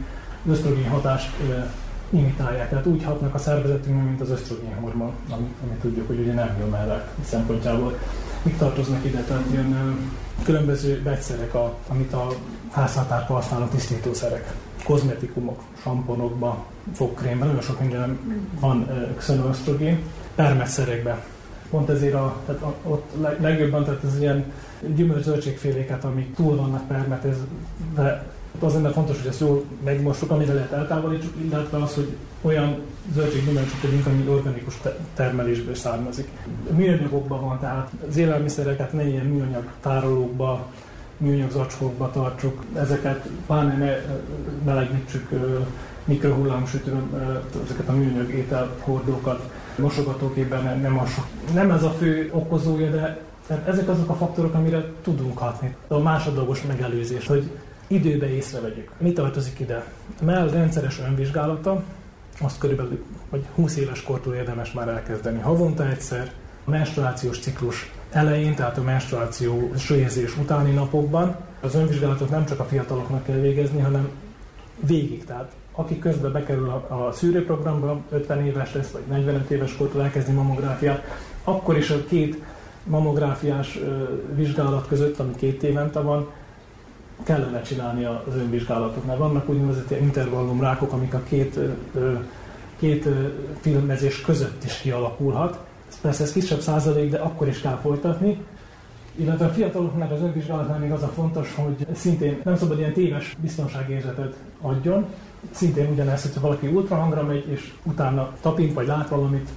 az 0.44 0.50
ösztrogén 0.50 0.88
hatást 0.88 1.30
e, 1.50 1.70
imitálják, 2.10 2.68
tehát 2.68 2.86
úgy 2.86 3.04
hatnak 3.04 3.34
a 3.34 3.38
szervezetünkben, 3.38 4.06
mint 4.06 4.20
az 4.20 4.30
ösztrogén 4.30 4.74
hormon, 4.80 5.12
ami, 5.30 5.54
ami 5.62 5.72
tudjuk, 5.80 6.06
hogy 6.06 6.18
ugye 6.18 6.32
nem 6.32 6.56
jó 6.60 6.66
mellett 6.66 7.08
szempontjából 7.24 7.98
mik 8.42 8.58
tartoznak 8.58 9.04
ide, 9.04 9.20
tehát 9.20 9.44
ilyen 9.50 9.98
különböző 10.42 11.02
vegyszerek, 11.02 11.54
a, 11.54 11.74
amit 11.88 12.12
a 12.12 12.28
háztartásban 12.70 13.36
használó 13.36 13.64
tisztítószerek, 13.64 14.52
kozmetikumok, 14.84 15.60
samponokban, 15.82 16.64
fogkrémben, 16.94 17.46
nagyon 17.46 17.62
sok 17.62 17.80
minden 17.80 18.18
van 18.60 18.88
xenoösztrogén, 19.16 19.98
permetszerekben. 20.34 21.16
Pont 21.70 21.88
ezért 21.88 22.14
a, 22.14 22.36
tehát 22.46 22.62
a, 22.62 22.74
ott 22.82 23.10
legjobban, 23.40 23.84
tehát 23.84 24.04
ez 24.04 24.20
ilyen 24.20 24.52
gyümölcs-zöldségféléket, 24.94 26.04
amik 26.04 26.34
túl 26.34 26.56
vannak 26.56 26.86
permetezve, 26.86 28.24
az 28.60 28.74
lenne 28.74 28.90
fontos, 28.90 29.18
hogy 29.18 29.26
ezt 29.26 29.40
jól 29.40 29.64
megmossuk, 29.84 30.30
amire 30.30 30.52
lehet 30.52 30.72
eltávolítsuk, 30.72 31.32
illetve 31.42 31.82
az, 31.82 31.94
hogy 31.94 32.16
olyan 32.40 32.76
zöldséggyümölcsök 33.14 33.80
tegyünk, 33.80 34.06
ami 34.06 34.28
organikus 34.28 34.80
termelésből 35.14 35.74
származik. 35.74 36.28
Műanyagokban 36.70 37.40
van, 37.40 37.58
tehát 37.58 37.90
az 38.08 38.16
élelmiszereket 38.16 38.92
ne 38.92 39.08
ilyen 39.08 39.26
műanyag 39.26 39.64
tárolókba, 39.80 40.66
műanyag 41.16 41.50
zacskókba 41.50 42.10
tartsuk, 42.10 42.64
ezeket 42.74 43.28
pláne 43.46 43.76
ne 43.76 43.96
melegítsük 44.64 45.28
mikrohullámsütőn, 46.04 47.02
ezeket 47.64 47.88
a 47.88 47.92
műanyag 47.92 48.30
ételhordókat, 48.30 49.50
mosogatókében 49.76 50.62
nem, 50.64 50.80
nem, 50.80 51.00
nem 51.54 51.70
ez 51.70 51.82
a 51.82 51.90
fő 51.90 52.30
okozója, 52.32 52.90
de 52.90 53.20
ezek 53.66 53.88
azok 53.88 54.08
a 54.08 54.14
faktorok, 54.14 54.54
amire 54.54 54.84
tudunk 55.02 55.38
hatni. 55.38 55.74
A 55.88 55.98
másodlagos 55.98 56.62
megelőzés, 56.66 57.26
hogy 57.26 57.50
időbe 57.90 58.30
észrevegyük. 58.34 58.90
Mi 58.98 59.12
tartozik 59.12 59.60
ide? 59.60 59.84
A 60.20 60.24
mell 60.24 60.48
rendszeres 60.48 61.00
önvizsgálata, 61.00 61.82
azt 62.40 62.58
körülbelül, 62.58 63.04
hogy 63.30 63.44
20 63.54 63.76
éves 63.76 64.02
kortól 64.02 64.34
érdemes 64.34 64.72
már 64.72 64.88
elkezdeni. 64.88 65.40
Havonta 65.40 65.88
egyszer, 65.88 66.32
a 66.64 66.70
menstruációs 66.70 67.38
ciklus 67.38 67.92
elején, 68.10 68.54
tehát 68.54 68.78
a 68.78 68.82
menstruáció 68.82 69.70
érzés 69.90 70.36
utáni 70.36 70.72
napokban. 70.72 71.36
Az 71.60 71.74
önvizsgálatot 71.74 72.30
nem 72.30 72.46
csak 72.46 72.60
a 72.60 72.64
fiataloknak 72.64 73.24
kell 73.24 73.38
végezni, 73.38 73.80
hanem 73.80 74.08
végig. 74.86 75.24
Tehát 75.24 75.52
aki 75.72 75.98
közben 75.98 76.32
bekerül 76.32 76.68
a, 76.68 77.06
a 77.06 77.12
szűrőprogramba, 77.12 78.00
50 78.10 78.46
éves 78.46 78.74
lesz, 78.74 78.90
vagy 78.90 79.02
45 79.08 79.50
éves 79.50 79.76
kortól 79.76 80.02
elkezdi 80.02 80.32
mammográfiát, 80.32 81.04
akkor 81.44 81.76
is 81.76 81.90
a 81.90 82.04
két 82.04 82.42
mammográfiás 82.84 83.78
vizsgálat 84.34 84.86
között, 84.86 85.18
ami 85.18 85.34
két 85.34 85.62
évente 85.62 86.00
van, 86.00 86.28
kellene 87.22 87.62
csinálni 87.62 88.04
az 88.04 88.34
önvizsgálatot, 88.36 89.06
mert 89.06 89.18
vannak 89.18 89.48
úgynevezett 89.48 89.90
intervallum 89.90 90.60
rákok, 90.60 90.92
amik 90.92 91.14
a 91.14 91.22
két, 91.28 91.58
két 92.78 93.08
filmezés 93.60 94.20
között 94.20 94.64
is 94.64 94.78
kialakulhat. 94.78 95.58
Persze 96.00 96.22
ez 96.22 96.32
kisebb 96.32 96.60
százalék, 96.60 97.10
de 97.10 97.18
akkor 97.18 97.48
is 97.48 97.60
kell 97.60 97.78
folytatni. 97.82 98.44
Illetve 99.16 99.44
a 99.44 99.50
fiataloknak 99.50 100.10
az 100.10 100.20
önvizsgálatnál 100.20 100.78
még 100.78 100.92
az 100.92 101.02
a 101.02 101.08
fontos, 101.08 101.54
hogy 101.54 101.86
szintén 101.94 102.40
nem 102.44 102.56
szabad 102.56 102.78
ilyen 102.78 102.92
téves 102.92 103.36
biztonságérzetet 103.40 104.34
adjon. 104.60 105.06
Szintén 105.50 105.90
ugyanez, 105.92 106.22
hogyha 106.22 106.40
valaki 106.40 106.66
ultrahangra 106.66 107.22
megy, 107.22 107.48
és 107.48 107.72
utána 107.82 108.32
tapint 108.40 108.74
vagy 108.74 108.86
lát 108.86 109.08
valamit, 109.08 109.48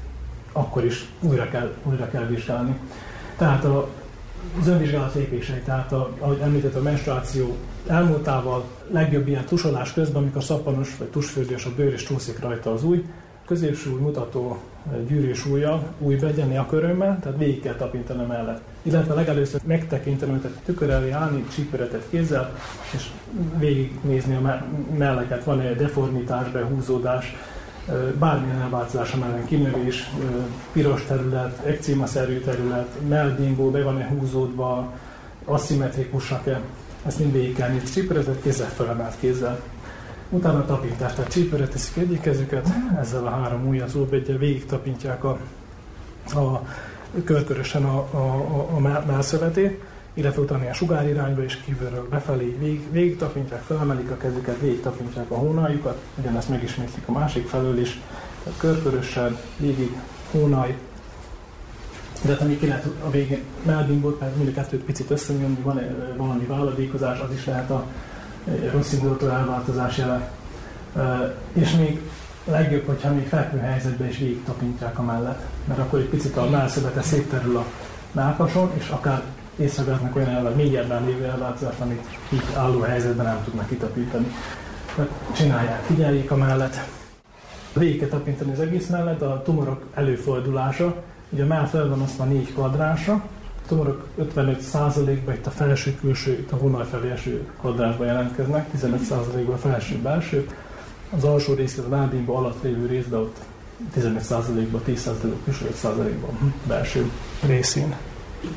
akkor 0.51 0.85
is 0.85 1.05
újra 1.19 1.49
kell, 1.49 1.73
újra 1.83 2.09
kell 2.09 2.25
vizsgálni. 2.25 2.79
Tehát 3.37 3.65
a, 3.65 3.87
az 4.59 4.67
önvizsgálat 4.67 5.13
lépései, 5.13 5.59
tehát 5.65 5.91
a, 5.91 6.09
ahogy 6.19 6.39
említett, 6.41 6.75
a 6.75 6.81
menstruáció 6.81 7.55
elmúltával 7.87 8.63
legjobb 8.91 9.27
ilyen 9.27 9.45
tusolás 9.45 9.93
közben, 9.93 10.21
amikor 10.21 10.43
szappanos 10.43 10.97
vagy 10.97 11.07
tusfürdős 11.07 11.65
a 11.65 11.69
bőr 11.75 11.93
és 11.93 12.03
csúszik 12.03 12.39
rajta 12.39 12.71
az 12.71 12.83
új, 12.83 13.05
középső 13.45 13.91
új 13.91 13.99
mutató 13.99 14.57
gyűrűs 15.07 15.45
újjal, 15.45 15.83
új 15.99 16.15
begyenni 16.15 16.57
a 16.57 16.65
körömmel, 16.65 17.19
tehát 17.21 17.37
végig 17.37 17.61
kell 17.61 17.75
tapintani 17.75 18.25
mellett. 18.25 18.61
Illetve 18.81 19.13
legelőször 19.13 19.61
megtekinteni, 19.65 20.39
tehát 20.39 20.57
tükör 20.65 20.89
elé 20.89 21.11
állni, 21.11 21.45
csípőretet 21.53 22.03
kézzel, 22.09 22.55
és 22.95 23.09
végignézni 23.57 24.35
a 24.35 24.65
melleket. 24.97 25.43
Van 25.43 25.59
egy 25.59 25.75
deformitás, 25.75 26.51
behúzódás, 26.51 27.35
bármilyen 28.19 28.61
elváltozás 28.61 29.15
mellett 29.15 29.45
kinövés, 29.45 30.09
piros 30.71 31.03
terület, 31.05 31.65
ekcímaszerű 31.65 32.39
terület, 32.39 32.87
melbimbó 33.07 33.71
be 33.71 33.83
van-e 33.83 34.07
húzódva, 34.07 34.93
aszimmetrikusak-e, 35.45 36.61
ezt 37.05 37.19
mind 37.19 37.31
végig 37.31 37.55
kell 37.55 37.69
nézni. 37.69 37.89
Csípőretet 37.89 38.41
kézzel 38.41 38.69
felemelt 38.69 39.15
kézzel. 39.19 39.61
Utána 40.29 40.57
a 40.57 40.65
tapintás, 40.65 41.13
tehát 41.13 41.31
csípőre 41.31 41.67
teszik 41.67 41.97
egyik 41.97 42.21
kezüket, 42.21 42.67
ezzel 42.99 43.25
a 43.25 43.29
három 43.29 43.67
ujjal 43.67 43.85
az 43.85 43.97
végig 44.37 44.65
tapintják 44.65 45.23
a, 45.23 45.37
a 46.33 46.67
körkörösen 47.23 47.85
a, 47.85 47.97
a, 48.11 48.17
a, 48.17 48.75
a 48.75 48.79
illetve 50.13 50.41
utána 50.41 50.61
ilyen 50.61 50.73
sugárirányba 50.73 51.43
és 51.43 51.55
kívülről 51.55 52.07
befelé 52.09 52.55
végig, 52.59 52.91
végig 52.91 53.17
tapintják, 53.17 53.61
felemelik 53.61 54.11
a 54.11 54.17
kezüket, 54.17 54.59
végig 54.59 54.81
tapintják 54.81 55.31
a 55.31 55.35
hónaljukat, 55.35 56.01
ugyanezt 56.19 56.49
megismétlik 56.49 57.07
a 57.07 57.11
másik 57.11 57.47
felől 57.47 57.79
is, 57.79 58.01
tehát 58.43 58.59
körkörösen, 58.59 59.37
végig 59.57 59.97
hónaj, 60.31 60.77
de 62.21 62.31
hát 62.31 62.41
ami 62.41 62.57
ki 62.57 62.67
lehet 62.67 62.87
a 63.05 63.09
végén 63.09 63.43
melbimbot, 63.63 64.19
mert 64.19 64.35
mind 64.35 64.49
a 64.49 64.51
kettőt 64.51 64.83
picit 64.83 65.11
összenyomni, 65.11 65.61
van 65.61 65.81
valami 66.17 66.45
váladékozás, 66.45 67.19
az 67.19 67.33
is 67.33 67.45
lehet 67.45 67.69
a 67.69 67.85
rossz 68.71 68.93
indulatú 68.93 69.25
elváltozás 69.25 69.97
jele. 69.97 70.31
És 71.53 71.75
még 71.75 72.01
legjobb, 72.45 72.85
hogyha 72.85 73.13
még 73.13 73.27
fekvő 73.27 73.57
helyzetben 73.57 74.07
is 74.07 74.17
végig 74.17 74.43
tapintják 74.43 74.99
a 74.99 75.03
mellett, 75.03 75.41
mert 75.67 75.79
akkor 75.79 75.99
egy 75.99 76.09
picit 76.09 76.37
a 76.37 76.49
mellszöbete 76.49 77.01
szétterül 77.01 77.57
a 77.57 77.65
melkason, 78.11 78.71
és 78.77 78.89
akár 78.89 79.23
észrevehetnek 79.57 80.15
olyan 80.15 80.53
mélyebben 80.55 81.05
lévő 81.05 81.25
elváltozást, 81.25 81.79
amit 81.79 82.07
így 82.33 82.43
álló 82.55 82.79
helyzetben 82.79 83.25
nem 83.25 83.43
tudnak 83.43 83.67
kitapítani. 83.67 84.27
Csinálják, 85.35 85.83
figyeljék 85.83 86.31
a 86.31 86.35
mellett. 86.35 86.75
Végig 87.73 88.09
tapintani 88.09 88.51
az 88.51 88.59
egész 88.59 88.87
mellett, 88.87 89.21
a 89.21 89.41
tumorok 89.45 89.83
előfordulása, 89.93 90.95
ugye 91.29 91.43
a 91.43 91.47
mell 91.47 91.65
fel 91.65 91.89
van 91.89 92.01
osztva 92.01 92.23
négy 92.23 92.53
kvadránsra, 92.53 93.13
a 93.13 93.67
tumorok 93.67 94.07
55%-ban 94.19 95.33
itt 95.33 95.45
a 95.45 95.49
felső-külső, 95.49 96.31
itt 96.31 96.51
a 96.51 96.57
vonal 96.57 96.83
felé 96.83 97.11
eső 97.11 97.47
kvadrásban 97.59 98.07
jelentkeznek, 98.07 98.69
15%-ban 98.77 99.53
a 99.53 99.57
felső-belső, 99.57 100.47
az 101.15 101.23
alsó 101.23 101.53
részben, 101.53 101.85
a 101.85 101.95
lábimba 101.95 102.37
alatt 102.37 102.63
lévő 102.63 102.85
részben 102.85 103.19
ott 103.19 103.37
15%-ban, 103.95 104.81
10%-ban, 104.87 105.37
25%-ban 105.51 106.53
belső 106.67 107.11
részén. 107.45 107.95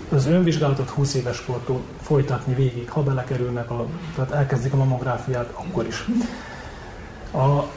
Az 0.09 0.27
önvizsgálatot 0.27 0.89
20 0.89 1.15
éves 1.15 1.45
kortól 1.45 1.81
folytatni 2.01 2.55
végig, 2.55 2.91
ha 2.91 3.03
belekerülnek, 3.03 3.71
a, 3.71 3.87
tehát 4.15 4.31
elkezdik 4.31 4.73
a 4.73 4.77
mamográfiát, 4.77 5.51
akkor 5.53 5.87
is. 5.87 6.05
A, 7.31 7.71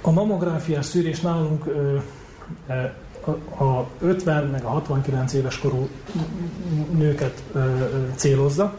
a 0.00 0.10
mamográfiás 0.10 0.86
szűrés 0.86 1.20
nálunk 1.20 1.66
ö, 1.66 1.96
a, 3.54 3.64
a 3.64 3.88
50 4.00 4.46
meg 4.46 4.64
a 4.64 4.68
69 4.68 5.32
éves 5.32 5.58
korú 5.58 5.88
nőket 6.90 7.42
ö, 7.52 7.58
ö, 7.58 8.06
célozza, 8.14 8.78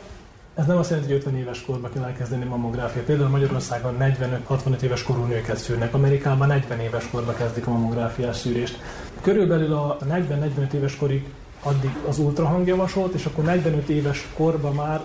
ez 0.56 0.66
nem 0.66 0.78
azt 0.78 0.90
jelenti, 0.90 1.12
hogy 1.12 1.22
50 1.22 1.40
éves 1.40 1.66
korban 1.66 1.92
kell 1.94 2.04
elkezdeni 2.04 2.46
mammográfiát. 2.46 3.06
Például 3.06 3.30
Magyarországon 3.30 3.96
45-65 4.00 4.82
éves 4.82 5.04
korú 5.04 5.24
nőket 5.24 5.58
szűrnek, 5.58 5.94
Amerikában 5.94 6.48
40 6.48 6.80
éves 6.80 7.10
korban 7.10 7.36
kezdik 7.36 7.68
a 7.68 7.72
mammográfiás 7.72 8.36
szűrést. 8.36 8.80
Körülbelül 9.22 9.74
a 9.74 9.98
40-45 10.10 10.72
éves 10.74 10.96
korig 10.96 11.26
addig 11.64 11.98
az 12.08 12.20
ultrahang 12.20 12.68
javasolt, 12.68 13.14
és 13.14 13.26
akkor 13.26 13.44
45 13.44 13.90
éves 13.90 14.28
korban 14.36 14.74
már 14.74 15.02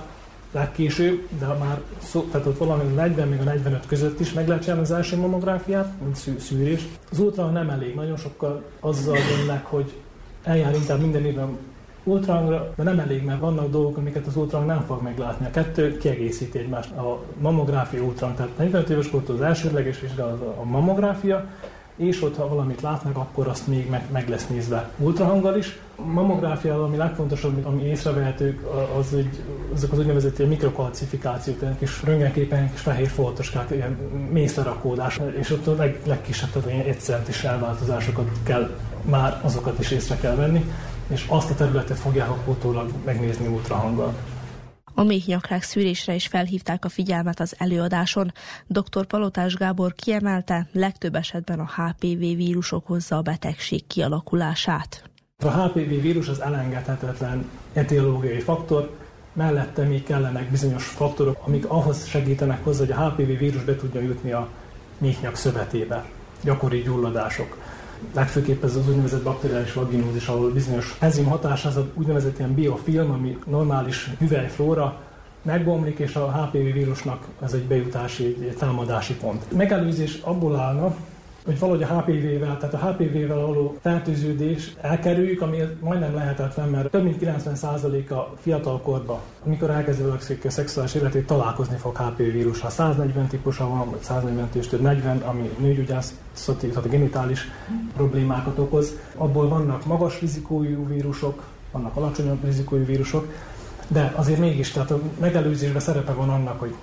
legkésőbb, 0.53 1.29
de 1.39 1.47
már 1.47 1.81
szó, 2.03 2.21
tehát 2.21 2.47
ott 2.47 2.59
valami 2.59 2.95
40 2.95 3.29
még 3.29 3.41
a 3.41 3.45
45 3.45 3.87
között 3.87 4.21
is 4.21 4.33
meg 4.33 4.49
lehet 4.49 4.63
csinálni 4.63 4.83
az 4.83 4.91
első 4.91 5.17
mammográfiát, 5.17 5.93
mint 6.03 6.17
szű, 6.17 6.39
szűrés. 6.39 6.89
Az 7.11 7.19
ultrahang 7.19 7.55
nem 7.55 7.71
elég, 7.71 7.95
nagyon 7.95 8.17
sokkal 8.17 8.63
azzal 8.81 9.17
jönnek, 9.17 9.67
hogy 9.67 9.95
eljár 10.43 10.75
inkább 10.75 11.01
minden 11.01 11.25
évben 11.25 11.57
ultrahangra, 12.05 12.73
de 12.77 12.83
nem 12.83 12.99
elég, 12.99 13.25
mert 13.25 13.41
vannak 13.41 13.71
dolgok, 13.71 13.97
amiket 13.97 14.27
az 14.27 14.37
ultrahang 14.37 14.71
nem 14.71 14.85
fog 14.87 15.03
meglátni. 15.03 15.47
A 15.47 15.51
kettő 15.51 15.97
kiegészíti 15.97 16.59
egymást. 16.59 16.91
A 16.91 17.23
mamográfia 17.41 18.03
ultrahang, 18.03 18.37
tehát 18.37 18.59
45 18.59 18.91
éves 18.91 19.11
kortól 19.11 19.35
az 19.35 19.43
elsődleges 19.43 20.01
vizsgálat 20.01 20.41
a 20.59 20.65
mamográfia, 20.65 21.47
és 21.99 22.23
ott, 22.23 22.37
ha 22.37 22.49
valamit 22.49 22.81
látnak, 22.81 23.17
akkor 23.17 23.49
azt 23.49 23.67
még 23.67 23.91
meg, 23.91 24.03
meg 24.13 24.29
lesz 24.29 24.47
nézve 24.47 24.91
ultrahanggal 24.99 25.57
is. 25.57 25.79
A 25.97 26.03
mamográfia, 26.03 26.83
ami 26.83 26.97
legfontosabb, 26.97 27.67
ami 27.67 27.83
észrevehetők, 27.83 28.61
az, 28.99 29.15
egy, 29.15 29.43
azok 29.75 29.93
az 29.93 29.99
úgynevezett 29.99 30.39
ilyen 30.39 30.51
mikrokalcifikációk, 30.51 31.59
tehát 31.59 31.79
kis 31.79 32.03
röntgenképen, 32.03 32.71
kis 32.71 32.81
fehér 32.81 33.09
foltoskák, 33.09 33.71
ilyen 33.71 33.97
mészlerakódás, 34.31 35.21
és 35.39 35.51
ott 35.51 35.67
a 35.67 35.75
leg, 35.75 36.01
legkisebb, 36.07 36.51
tehát 36.51 36.71
ilyen 36.71 36.85
egyszerűs 36.85 37.45
elváltozásokat 37.45 38.31
kell, 38.43 38.71
már 39.03 39.41
azokat 39.43 39.79
is 39.79 39.91
észre 39.91 40.17
kell 40.17 40.35
venni 40.35 40.65
és 41.09 41.25
azt 41.29 41.51
a 41.51 41.55
területet 41.55 41.99
fogják 41.99 42.49
utólag 42.49 42.91
megnézni 43.05 43.47
ultrahanggal. 43.47 44.15
A 44.99 45.05
méhnyakrák 45.05 45.63
szűrésre 45.63 46.15
is 46.15 46.27
felhívták 46.27 46.85
a 46.85 46.89
figyelmet 46.89 47.41
az 47.41 47.55
előadáson. 47.59 48.33
Dr. 48.67 49.07
Palotás 49.07 49.55
Gábor 49.55 49.95
kiemelte, 49.95 50.69
legtöbb 50.73 51.15
esetben 51.15 51.61
a 51.61 51.69
HPV 51.77 52.19
vírus 52.19 52.73
okozza 52.73 53.17
a 53.17 53.23
betegség 53.23 53.87
kialakulását. 53.87 55.03
A 55.45 55.51
HPV 55.51 56.01
vírus 56.01 56.29
az 56.29 56.41
elengedhetetlen 56.41 57.51
etiológiai 57.73 58.41
faktor, 58.41 58.97
mellette 59.33 59.83
még 59.83 60.05
kellenek 60.05 60.51
bizonyos 60.51 60.85
faktorok, 60.85 61.47
amik 61.47 61.69
ahhoz 61.69 62.07
segítenek 62.07 62.65
hozzá, 62.65 62.85
hogy 62.85 62.93
a 62.93 63.09
HPV 63.09 63.39
vírus 63.39 63.63
be 63.65 63.77
tudja 63.77 64.01
jutni 64.01 64.33
a 64.33 64.49
méhnyak 64.99 65.37
szövetébe. 65.37 66.05
Gyakori 66.43 66.83
gyulladások, 66.83 67.57
legfőképp 68.15 68.65
ez 68.65 68.77
az 68.77 68.89
úgynevezett 68.89 69.23
bakteriális 69.23 69.73
vaginózis, 69.73 70.27
ahol 70.27 70.51
bizonyos 70.51 70.97
enzim 71.01 71.25
hatás 71.25 71.65
az 71.65 71.81
úgynevezett 71.95 72.39
ilyen 72.39 72.55
biofilm, 72.55 73.11
ami 73.11 73.39
normális 73.47 74.11
hüvelyflóra 74.19 75.01
megbomlik, 75.43 75.99
és 75.99 76.15
a 76.15 76.33
HPV 76.33 76.57
vírusnak 76.57 77.27
ez 77.43 77.53
egy 77.53 77.65
bejutási, 77.65 78.25
egy 78.25 78.57
támadási 78.59 79.15
pont. 79.15 79.57
Megelőzés 79.57 80.19
abból 80.23 80.57
állna, 80.57 80.95
hogy 81.49 81.59
valahogy 81.59 81.83
a 81.83 81.87
HPV-vel, 81.87 82.57
tehát 82.59 82.75
a 82.75 82.79
HPV-vel 82.79 83.41
való 83.41 83.79
fertőződés 83.81 84.75
elkerüljük, 84.81 85.41
ami 85.43 85.59
majdnem 85.81 86.15
lehetetlen, 86.15 86.69
mert 86.69 86.91
több 86.91 87.03
mint 87.03 87.17
90% 87.21 88.11
a 88.11 88.35
fiatal 88.41 88.81
korban, 88.81 89.19
amikor 89.45 89.71
elkezdi 89.71 90.03
valaki 90.03 90.39
a 90.45 90.51
szexuális 90.51 90.95
életét, 90.95 91.27
találkozni 91.27 91.77
fog 91.77 91.97
HPV 91.97 92.23
vírus. 92.23 92.61
Ha 92.61 92.71
140 92.71 93.27
típusa 93.27 93.69
van, 93.69 93.91
vagy 93.91 94.01
140 94.01 94.49
és 94.53 94.67
több 94.67 94.81
40, 94.81 95.19
ami 95.19 95.51
nőgyógyászati, 95.59 96.69
tehát 96.69 96.85
a 96.85 96.89
genitális 96.89 97.49
problémákat 97.97 98.59
okoz, 98.59 98.99
abból 99.17 99.49
vannak 99.49 99.87
magas 99.87 100.21
rizikójú 100.21 100.87
vírusok, 100.89 101.43
vannak 101.73 101.97
alacsonyabb 101.97 102.45
rizikójú 102.45 102.85
vírusok, 102.85 103.33
de 103.89 104.13
azért 104.17 104.39
mégis, 104.39 104.71
tehát 104.71 104.91
a 104.91 105.01
megelőzésben 105.21 105.81
szerepe 105.81 106.13
van 106.13 106.29
annak, 106.29 106.61
hogy 106.61 106.75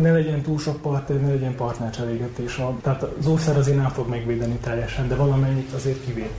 ne 0.00 0.12
legyen 0.12 0.42
túl 0.42 0.58
sok 0.58 0.80
partner, 0.80 1.20
ne 1.20 1.28
legyen 1.28 1.54
partnercserégetés. 1.54 2.60
Tehát 2.82 3.02
az 3.02 3.26
ószer 3.26 3.56
azért 3.56 3.76
nem 3.76 3.88
fog 3.88 4.08
megvédeni 4.08 4.54
teljesen, 4.54 5.08
de 5.08 5.14
valamennyit 5.14 5.72
azért 5.72 6.04
kivéd. 6.04 6.30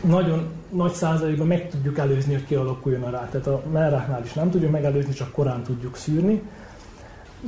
Nagyon 0.00 0.48
nagy 0.70 0.92
százalékban 0.92 1.46
meg 1.46 1.70
tudjuk 1.70 1.98
előzni, 1.98 2.32
hogy 2.32 2.44
kialakuljon 2.44 3.02
a 3.02 3.10
rák. 3.10 3.30
Tehát 3.30 3.46
a 3.46 3.62
mellráknál 3.72 4.22
is 4.24 4.32
nem 4.32 4.50
tudjuk 4.50 4.70
megelőzni, 4.70 5.12
csak 5.12 5.32
korán 5.32 5.62
tudjuk 5.62 5.96
szűrni. 5.96 6.42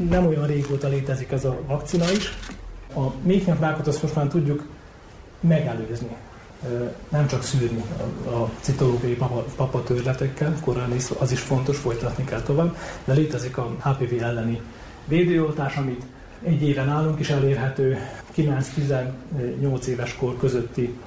Nem 0.08 0.26
olyan 0.26 0.46
régóta 0.46 0.88
létezik 0.88 1.32
ez 1.32 1.44
a 1.44 1.58
vakcina 1.66 2.10
is. 2.10 2.36
A 2.96 3.00
méhnyakrákot 3.22 3.86
azt 3.86 4.02
most 4.02 4.14
már 4.14 4.26
tudjuk 4.26 4.66
megelőzni 5.40 6.16
nem 7.08 7.26
csak 7.26 7.42
szűrni 7.42 7.82
a, 8.26 8.48
citológiai 8.60 9.18
papatörletekkel, 9.56 10.56
korán 10.64 10.94
is, 10.94 11.04
az 11.18 11.32
is 11.32 11.40
fontos, 11.40 11.78
folytatni 11.78 12.24
kell 12.24 12.42
tovább, 12.42 12.76
de 13.04 13.12
létezik 13.12 13.58
a 13.58 13.76
HPV 13.82 14.22
elleni 14.22 14.60
védőoltás, 15.04 15.76
amit 15.76 16.02
egy 16.42 16.62
éven 16.62 16.86
nálunk 16.86 17.20
is 17.20 17.30
elérhető, 17.30 17.98
9-18 18.36 19.84
éves 19.84 20.16
kor 20.16 20.36
közötti 20.38 20.98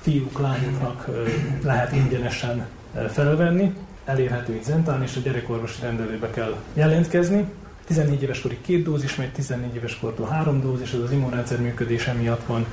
fiúk, 0.00 0.38
lányoknak 0.38 1.08
lehet 1.62 1.92
ingyenesen 1.92 2.66
felvenni, 3.08 3.74
elérhető 4.04 4.52
egy 4.52 4.62
zentán, 4.62 5.02
és 5.02 5.16
a 5.16 5.20
gyerekorvosi 5.20 5.80
rendelőbe 5.80 6.30
kell 6.30 6.56
jelentkezni. 6.74 7.44
14 7.86 8.22
éves 8.22 8.40
korig 8.40 8.60
két 8.60 8.84
dózis, 8.84 9.16
majd 9.16 9.30
14 9.30 9.74
éves 9.74 9.98
kortól 9.98 10.26
három 10.26 10.60
dózis, 10.60 10.92
ez 10.92 11.00
az 11.00 11.12
immunrendszer 11.12 11.60
működése 11.60 12.12
miatt 12.12 12.46
van 12.46 12.66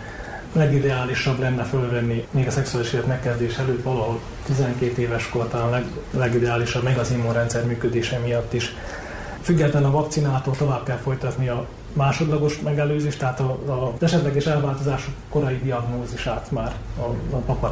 legideálisabb 0.53 1.39
lenne 1.39 1.63
fölvenni 1.63 2.25
még 2.31 2.47
a 2.47 2.51
szexuális 2.51 2.93
élet 2.93 3.07
megkezdés 3.07 3.57
előtt 3.57 3.83
valahol 3.83 4.19
12 4.45 5.01
éves 5.01 5.29
kor 5.29 5.47
talán 5.47 5.69
leg, 5.69 5.85
legideálisabb, 6.17 6.83
meg 6.83 6.97
az 6.97 7.11
immunrendszer 7.11 7.65
működése 7.65 8.17
miatt 8.17 8.53
is. 8.53 8.75
Független 9.41 9.85
a 9.85 9.91
vakcinától 9.91 10.55
tovább 10.55 10.83
kell 10.83 10.97
folytatni 10.97 11.47
a 11.47 11.67
másodlagos 11.93 12.59
megelőzés, 12.59 13.15
tehát 13.15 13.39
a, 13.39 13.49
a 13.51 13.93
esetleges 13.99 14.45
elváltozások 14.45 15.13
korai 15.29 15.59
diagnózisát 15.63 16.51
már 16.51 16.75
a, 16.97 17.35
a 17.35 17.37
papa 17.37 17.71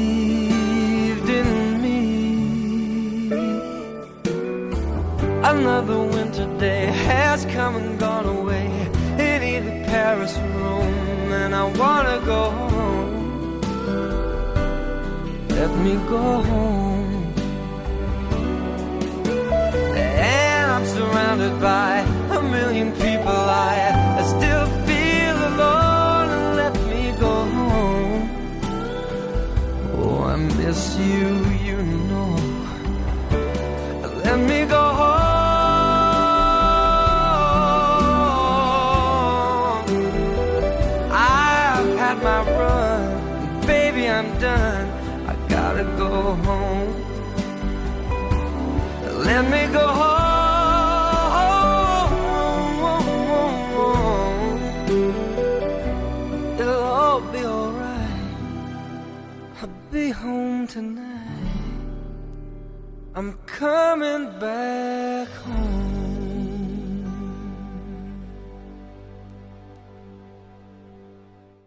Another 5.53 5.99
winter 5.99 6.47
day 6.57 6.85
has 6.85 7.43
come 7.43 7.75
and 7.75 7.99
gone 7.99 8.25
away 8.25 8.67
in 9.19 9.43
either 9.43 9.83
Paris 9.85 10.37
or 10.37 10.47
Rome, 10.63 11.33
and 11.41 11.53
I 11.53 11.65
wanna 11.81 12.21
go 12.25 12.41
home. 12.51 13.61
Let 15.49 15.71
me 15.85 15.95
go 16.07 16.41
home. 16.51 17.33
And 20.07 20.71
I'm 20.71 20.85
surrounded 20.85 21.59
by 21.59 21.99
a 22.37 22.41
million 22.41 22.93
people. 22.93 23.27
I, 23.27 24.23
still 24.35 24.67
feel 24.87 25.37
alone. 25.51 26.55
Let 26.61 26.73
me 26.89 27.11
go 27.19 27.35
home. 27.57 28.23
Oh, 29.99 30.23
I 30.33 30.35
miss 30.37 30.97
you, 30.97 31.50
coming 63.61 64.25
back 64.39 65.29
home. 65.45 65.81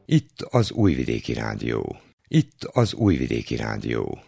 Itt 0.04 0.40
az 0.50 0.72
Újvidéki 0.72 1.32
Rádió. 1.32 1.96
Itt 2.28 2.64
az 2.72 2.94
Újvidéki 2.94 3.56
Rádió. 3.56 4.18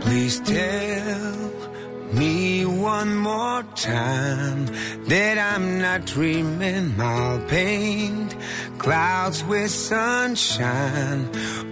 Please 0.00 0.40
tell 0.42 0.79
one 3.00 3.16
more 3.16 3.62
time 3.76 4.66
that 5.12 5.36
I'm 5.38 5.66
not 5.78 6.04
dreaming. 6.04 7.00
I'll 7.00 7.40
paint 7.48 8.36
clouds 8.76 9.42
with 9.44 9.70
sunshine. 9.70 11.22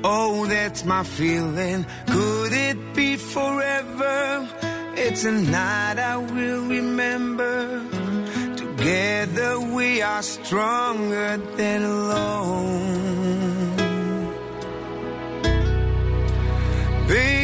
Oh, 0.03 0.47
that's 0.47 0.87
my 0.87 1.03
feeling. 1.05 1.85
Could 2.07 2.53
it 2.69 2.79
be 2.95 3.17
forever? 3.17 4.49
It's 5.05 5.25
a 5.25 5.33
night 5.33 5.99
I 5.99 6.17
will 6.17 6.62
remember. 6.77 7.57
Together 8.57 9.53
we 9.77 10.01
are 10.01 10.23
stronger 10.23 11.37
than 11.59 11.83
alone. 11.83 13.29
Baby, 17.09 17.38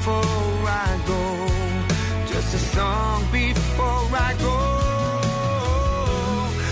before 0.00 0.64
I 0.86 0.98
go, 1.06 1.22
just 2.32 2.54
a 2.54 2.58
song 2.74 3.22
before 3.30 4.08
I 4.28 4.32
go. 4.46 4.58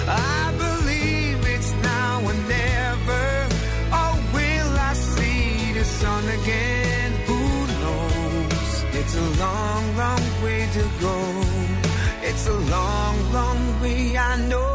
I 0.08 0.44
believe 0.64 1.38
it's 1.54 1.72
now 1.82 2.20
never. 2.48 3.26
Will 4.32 4.72
I 4.90 4.92
see 4.94 5.72
the 5.74 5.84
sun 5.84 6.24
again? 6.40 7.12
Who 7.28 7.42
knows? 7.82 8.84
It's 8.98 9.14
a 9.14 9.28
long, 9.44 9.84
long 10.02 10.24
way 10.42 10.66
to 10.76 10.84
go. 11.06 11.16
It's 12.22 12.46
a 12.48 12.58
long, 12.76 13.32
long 13.34 13.80
way, 13.82 14.16
I 14.16 14.36
know. 14.48 14.67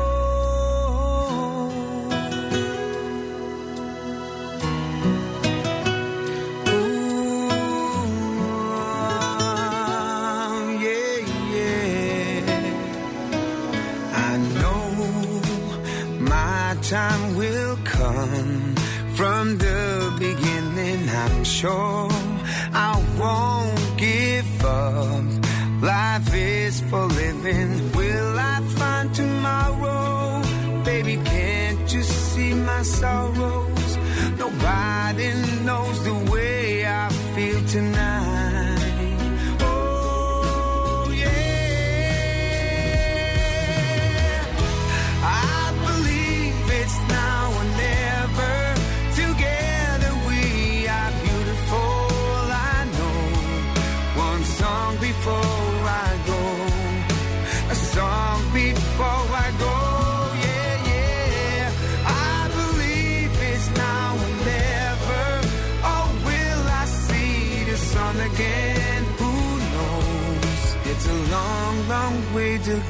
Sure 21.64 22.10
I 22.90 22.94
won't 23.22 23.98
give 23.98 24.66
up. 24.66 25.24
Life 25.82 26.34
is 26.34 26.82
for 26.90 27.06
living. 27.06 27.72
Will 27.98 28.36
I 28.54 28.56
find 28.80 29.08
tomorrow? 29.16 30.42
Baby, 30.84 31.16
can't 31.24 31.94
you 31.94 32.04
see 32.04 32.54
my 32.54 32.82
sorrows? 32.84 33.63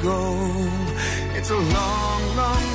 Go. 0.04 0.36
It's 1.34 1.50
a 1.50 1.56
long, 1.56 2.36
long 2.36 2.73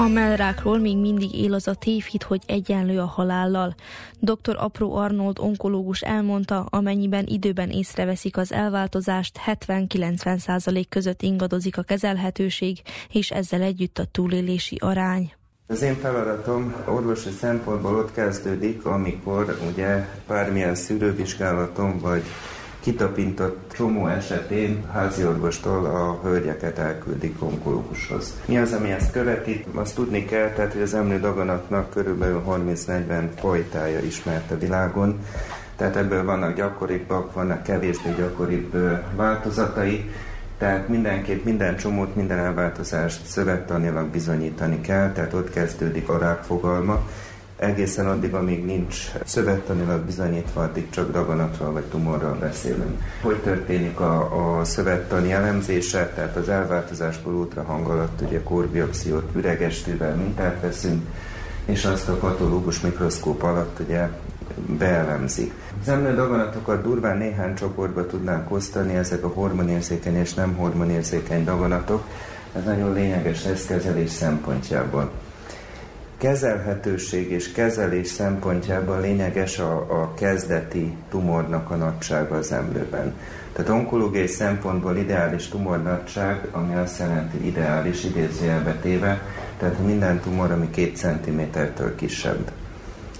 A 0.00 0.08
mellrákról 0.08 0.78
még 0.78 0.96
mindig 0.96 1.34
él 1.34 1.54
az 1.54 1.68
a 1.68 1.74
tévhit, 1.74 2.22
hogy 2.22 2.42
egyenlő 2.46 2.98
a 2.98 3.04
halállal. 3.04 3.74
Dr. 4.20 4.56
Apró 4.56 4.94
Arnold 4.94 5.38
onkológus 5.38 6.00
elmondta, 6.00 6.66
amennyiben 6.70 7.26
időben 7.26 7.70
észreveszik 7.70 8.36
az 8.36 8.52
elváltozást, 8.52 9.38
70-90 9.66 10.38
százalék 10.38 10.88
között 10.88 11.22
ingadozik 11.22 11.78
a 11.78 11.82
kezelhetőség, 11.82 12.78
és 13.12 13.30
ezzel 13.30 13.62
együtt 13.62 13.98
a 13.98 14.04
túlélési 14.04 14.76
arány. 14.76 15.32
Az 15.66 15.82
én 15.82 15.94
feladatom 15.94 16.74
orvosi 16.86 17.30
szempontból 17.30 17.96
ott 17.96 18.12
kezdődik, 18.12 18.84
amikor 18.84 19.58
ugye 19.72 20.06
bármilyen 20.26 20.74
szűrővizsgálatom 20.74 21.98
vagy 21.98 22.22
kitapintott 22.80 23.72
csomó 23.72 24.06
esetén 24.06 24.84
háziorvostól 24.92 25.84
a 25.84 26.20
hölgyeket 26.22 26.78
elküldik 26.78 27.42
onkológushoz. 27.42 28.40
Mi 28.44 28.58
az, 28.58 28.72
ami 28.72 28.90
ezt 28.90 29.12
követi? 29.12 29.64
Azt 29.74 29.94
tudni 29.94 30.24
kell, 30.24 30.50
tehát, 30.50 30.72
hogy 30.72 30.82
az 30.82 30.94
emlő 30.94 31.20
körülbelül 31.92 32.42
30-40 32.48 33.28
fajtája 33.36 34.00
ismert 34.00 34.50
a 34.50 34.58
világon, 34.58 35.18
tehát 35.76 35.96
ebből 35.96 36.24
vannak 36.24 36.56
gyakoribbak, 36.56 37.32
vannak 37.32 37.62
kevésbé 37.62 38.14
gyakoribb 38.18 38.76
változatai, 39.16 40.10
tehát 40.58 40.88
mindenképp 40.88 41.44
minden 41.44 41.76
csomót, 41.76 42.16
minden 42.16 42.38
elváltozást 42.38 43.26
szövettanilag 43.26 44.06
bizonyítani 44.06 44.80
kell, 44.80 45.12
tehát 45.12 45.32
ott 45.32 45.50
kezdődik 45.50 46.08
a 46.08 46.18
rák 46.18 46.42
fogalma. 46.42 47.02
Egészen 47.60 48.06
addig, 48.06 48.34
amíg 48.34 48.64
nincs 48.64 49.10
szövettanilag 49.24 50.00
bizonyítva, 50.00 50.62
addig 50.62 50.90
csak 50.90 51.12
daganatról 51.12 51.72
vagy 51.72 51.84
tumorról 51.84 52.36
beszélünk. 52.40 53.02
Hogy 53.22 53.36
történik 53.36 54.00
a, 54.00 54.58
a 54.58 54.64
szövettani 54.64 55.32
elemzése, 55.32 56.12
tehát 56.14 56.36
az 56.36 56.48
elváltozásból 56.48 57.32
ultrahang 57.32 57.88
alatt 57.88 58.20
ugye 58.20 58.42
kórbiopsziót 58.42 59.36
üregestővel 59.36 60.14
mintát 60.14 60.60
veszünk, 60.60 61.02
és 61.64 61.84
azt 61.84 62.08
a 62.08 62.14
patológus 62.14 62.80
mikroszkóp 62.80 63.42
alatt 63.42 63.78
ugye 63.78 64.08
beelemzik. 64.78 65.52
Az 65.80 65.88
emlő 65.88 66.14
daganatokat 66.14 66.82
durván 66.82 67.16
néhány 67.16 67.54
csoportba 67.54 68.06
tudnánk 68.06 68.50
osztani, 68.52 68.94
ezek 68.94 69.24
a 69.24 69.28
hormonérzékeny 69.28 70.16
és 70.16 70.34
nem 70.34 70.54
hormonérzékeny 70.56 71.44
daganatok. 71.44 72.04
Ez 72.56 72.64
nagyon 72.64 72.92
lényeges 72.92 73.44
lesz 73.44 73.66
kezelés 73.66 74.10
szempontjából. 74.10 75.10
Kezelhetőség 76.20 77.30
és 77.30 77.52
kezelés 77.52 78.06
szempontjából 78.06 79.00
lényeges 79.00 79.58
a, 79.58 80.02
a 80.02 80.14
kezdeti 80.14 80.92
tumornak 81.10 81.70
a 81.70 81.76
nagysága 81.76 82.36
az 82.36 82.52
emlőben. 82.52 83.14
Tehát 83.52 83.70
onkológiai 83.70 84.26
szempontból 84.26 84.96
ideális 84.96 85.48
tumornagyság, 85.48 86.46
ami 86.50 86.74
azt 86.74 86.98
jelenti 86.98 87.46
ideális 87.46 88.04
idézőjelbe 88.04 88.74
téve, 88.74 89.22
tehát 89.58 89.78
minden 89.86 90.20
tumor, 90.20 90.50
ami 90.50 90.70
2 90.70 90.92
cm-től 90.94 91.94
kisebb. 91.94 92.50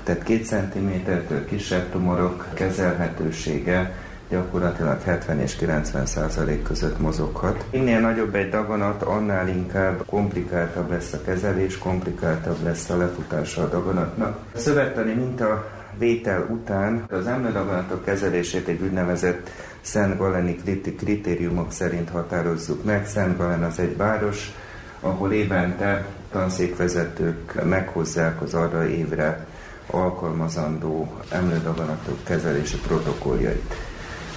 Tehát 0.02 0.22
2 0.22 0.42
cm-től 0.44 1.44
kisebb 1.44 1.90
tumorok 1.90 2.48
kezelhetősége 2.54 3.94
gyakorlatilag 4.30 5.02
70 5.02 5.40
és 5.40 5.56
90 5.56 6.06
százalék 6.06 6.62
között 6.62 6.98
mozoghat. 7.00 7.64
Minél 7.72 8.00
nagyobb 8.00 8.34
egy 8.34 8.48
daganat, 8.48 9.02
annál 9.02 9.48
inkább 9.48 10.02
komplikáltabb 10.06 10.90
lesz 10.90 11.12
a 11.12 11.22
kezelés, 11.24 11.78
komplikáltabb 11.78 12.62
lesz 12.62 12.90
a 12.90 12.96
lefutása 12.96 13.62
a 13.62 13.68
daganatnak. 13.68 14.38
A 14.54 14.58
szövettani 14.58 15.12
minta 15.12 15.68
vétel 15.98 16.46
után 16.50 17.04
az 17.08 17.26
emlődaganatok 17.26 18.04
kezelését 18.04 18.68
egy 18.68 18.82
úgynevezett 18.82 19.50
Szent 19.80 20.16
Galeni 20.16 20.56
kritériumok 20.98 21.72
szerint 21.72 22.10
határozzuk 22.10 22.84
meg. 22.84 23.06
Szent 23.06 23.36
Galen 23.36 23.62
az 23.62 23.78
egy 23.78 23.96
város, 23.96 24.52
ahol 25.00 25.32
évente 25.32 26.06
tanszékvezetők 26.32 27.64
meghozzák 27.64 28.42
az 28.42 28.54
arra 28.54 28.86
évre 28.86 29.46
alkalmazandó 29.86 31.12
emlődaganatok 31.30 32.24
kezelési 32.24 32.78
protokolljait. 32.78 33.74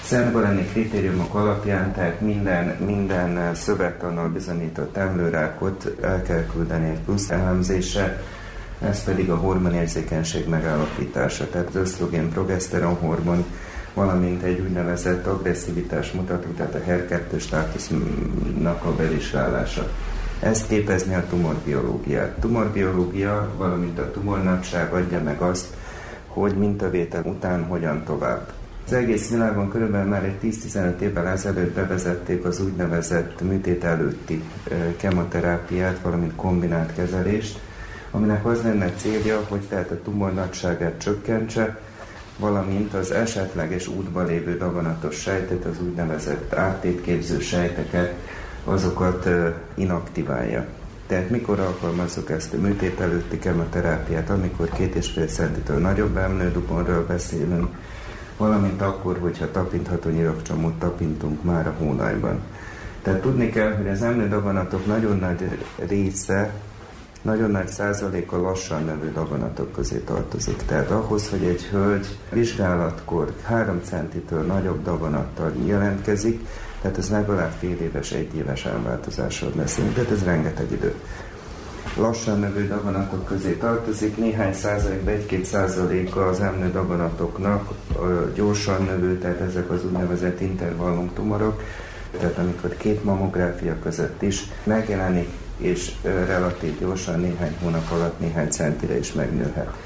Szentgaleni 0.05 0.65
kritériumok 0.65 1.35
alapján, 1.35 1.93
tehát 1.93 2.21
minden, 2.21 2.77
minden 2.85 3.55
szövettannal 3.55 4.29
bizonyított 4.29 4.97
emlőrákot 4.97 5.95
el 6.01 6.21
kell 6.21 6.45
küldeni 6.45 6.89
egy 6.89 6.99
plusz 6.99 7.29
elemzése, 7.29 8.23
ez 8.81 9.03
pedig 9.03 9.29
a 9.29 9.35
hormonérzékenység 9.35 10.47
megállapítása, 10.47 11.49
tehát 11.49 11.75
ösztrogén 11.75 12.29
progeszteron 12.29 12.95
hormon, 12.95 13.45
valamint 13.93 14.43
egy 14.43 14.59
úgynevezett 14.59 15.27
agresszivitás 15.27 16.11
mutató, 16.11 16.49
tehát 16.49 16.75
a 16.75 16.91
HER2 16.91 17.39
státusznak 17.39 18.85
a 18.85 18.95
bevizsgálása. 18.95 19.91
Ezt 20.39 20.67
képezni 20.67 21.13
a 21.15 21.25
tumorbiológiát. 21.29 22.39
Tumorbiológia, 22.39 23.49
valamint 23.57 23.99
a 23.99 24.11
tumornagyság 24.11 24.93
adja 24.93 25.21
meg 25.23 25.41
azt, 25.41 25.67
hogy 26.27 26.57
mintavétel 26.57 27.23
után 27.25 27.63
hogyan 27.63 28.03
tovább. 28.03 28.51
Az 28.85 28.93
egész 28.93 29.29
világon 29.29 29.69
körülbelül 29.69 30.09
már 30.09 30.23
egy 30.23 30.55
10-15 30.73 30.99
évvel 30.99 31.27
ezelőtt 31.27 31.73
bevezették 31.73 32.45
az 32.45 32.61
úgynevezett 32.61 33.41
műtét 33.41 33.83
előtti 33.83 34.43
kemoterápiát, 34.97 35.99
valamint 36.01 36.35
kombinált 36.35 36.93
kezelést, 36.93 37.59
aminek 38.11 38.45
az 38.45 38.61
lenne 38.61 38.91
célja, 38.97 39.45
hogy 39.47 39.61
tehát 39.61 39.91
a 39.91 40.01
tumor 40.03 40.33
nagyságát 40.33 40.97
csökkentse, 41.01 41.79
valamint 42.39 42.93
az 42.93 43.11
esetleges 43.11 43.87
útba 43.87 44.23
lévő 44.23 44.57
daganatos 44.57 45.15
sejtet, 45.15 45.65
az 45.65 45.81
úgynevezett 45.81 46.53
áttétképző 46.53 47.39
sejteket, 47.39 48.13
azokat 48.63 49.29
inaktiválja. 49.73 50.65
Tehát 51.07 51.29
mikor 51.29 51.59
alkalmazzuk 51.59 52.29
ezt 52.29 52.53
a 52.53 52.57
műtét 52.57 52.99
előtti 52.99 53.39
kemoterápiát, 53.39 54.29
amikor 54.29 54.69
két 54.69 54.95
és 54.95 55.09
fél 55.09 55.27
centitől 55.27 55.77
nagyobb 55.77 56.17
emlőduponról 56.17 57.05
beszélünk, 57.07 57.67
valamint 58.37 58.81
akkor, 58.81 59.17
hogyha 59.19 59.51
tapintható 59.51 60.09
nyirokcsomót 60.09 60.73
tapintunk 60.73 61.43
már 61.43 61.67
a 61.67 61.73
hónajban. 61.77 62.39
Tehát 63.01 63.21
tudni 63.21 63.49
kell, 63.49 63.75
hogy 63.75 63.87
az 63.87 64.01
emlődaganatok 64.01 64.85
nagyon 64.85 65.17
nagy 65.17 65.59
része, 65.87 66.53
nagyon 67.21 67.51
nagy 67.51 67.67
százaléka 67.67 68.41
lassan 68.41 68.83
növő 68.83 69.11
daganatok 69.11 69.71
közé 69.71 69.97
tartozik. 69.97 70.65
Tehát 70.65 70.91
ahhoz, 70.91 71.29
hogy 71.29 71.43
egy 71.43 71.63
hölgy 71.63 72.17
vizsgálatkor 72.31 73.33
3 73.43 73.81
centitől 73.83 74.41
nagyobb 74.41 74.83
daganattal 74.83 75.53
jelentkezik, 75.65 76.47
tehát 76.81 76.97
ez 76.97 77.09
legalább 77.09 77.51
fél 77.59 77.77
éves, 77.77 78.11
egy 78.11 78.35
éves 78.35 78.65
elváltozásról 78.65 79.51
beszélünk, 79.55 79.93
tehát 79.93 80.11
ez 80.11 80.23
rengeteg 80.23 80.71
idő 80.71 80.93
lassan 81.97 82.39
növő 82.39 82.67
daganatok 82.67 83.25
közé 83.25 83.51
tartozik, 83.51 84.17
néhány 84.17 84.53
százalék, 84.53 85.07
egy-két 85.07 85.45
százaléka 85.45 86.27
az 86.27 86.39
emlő 86.39 86.71
daganatoknak 86.71 87.69
gyorsan 88.35 88.83
növő, 88.83 89.17
tehát 89.17 89.41
ezek 89.41 89.69
az 89.69 89.85
úgynevezett 89.85 90.41
intervallum 90.41 91.13
tumorok, 91.13 91.61
tehát 92.19 92.37
amikor 92.37 92.77
két 92.77 93.03
mamográfia 93.03 93.79
között 93.83 94.21
is 94.21 94.43
megjelenik, 94.63 95.29
és 95.57 95.91
relatív 96.03 96.79
gyorsan 96.79 97.19
néhány 97.19 97.55
hónap 97.61 97.91
alatt 97.91 98.19
néhány 98.19 98.49
centire 98.49 98.97
is 98.97 99.13
megnőhet. 99.13 99.77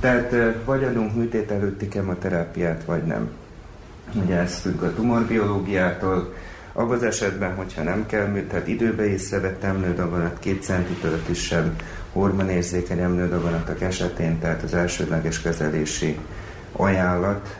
Tehát 0.00 0.34
vagy 0.64 0.84
adunk 0.84 1.14
műtét 1.14 1.50
előtti 1.50 1.88
kemoterápiát, 1.88 2.84
vagy 2.84 3.02
nem. 3.02 3.30
Ugye 4.24 4.36
ez 4.36 4.54
függ 4.54 4.82
a 4.82 4.94
tumorbiológiától, 4.94 6.34
abban 6.78 6.96
az 6.96 7.02
esetben, 7.02 7.54
hogyha 7.54 7.82
nem 7.82 8.06
kell 8.06 8.44
tehát 8.48 8.68
időbe 8.68 9.06
észrevett 9.06 9.62
emlődaganat, 9.64 10.38
két 10.38 10.62
centitől 10.62 11.22
kisebb 11.26 11.82
hormonérzékeny 12.12 12.98
emlődaganatok 12.98 13.80
esetén, 13.80 14.38
tehát 14.38 14.62
az 14.62 14.74
elsődleges 14.74 15.40
kezelési 15.40 16.18
ajánlat 16.72 17.58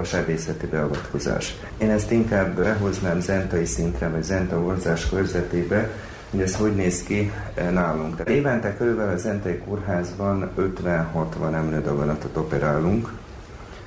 a 0.00 0.04
sebészeti 0.04 0.66
beavatkozás. 0.66 1.54
Én 1.78 1.90
ezt 1.90 2.10
inkább 2.10 2.56
behoznám 2.56 3.20
zentai 3.20 3.64
szintre, 3.64 4.08
vagy 4.08 4.22
zenta 4.22 4.58
orzás 4.58 5.08
körzetébe, 5.08 5.90
hogy 6.30 6.40
ez 6.40 6.56
hogy 6.56 6.74
néz 6.74 7.02
ki 7.02 7.32
nálunk. 7.70 8.16
Tehát 8.16 8.32
évente 8.32 8.76
körülbelül 8.76 9.12
a 9.12 9.16
Zentai 9.16 9.58
Kórházban 9.58 10.50
50-60 10.58 11.54
emlődaganatot 11.54 12.36
operálunk, 12.36 13.12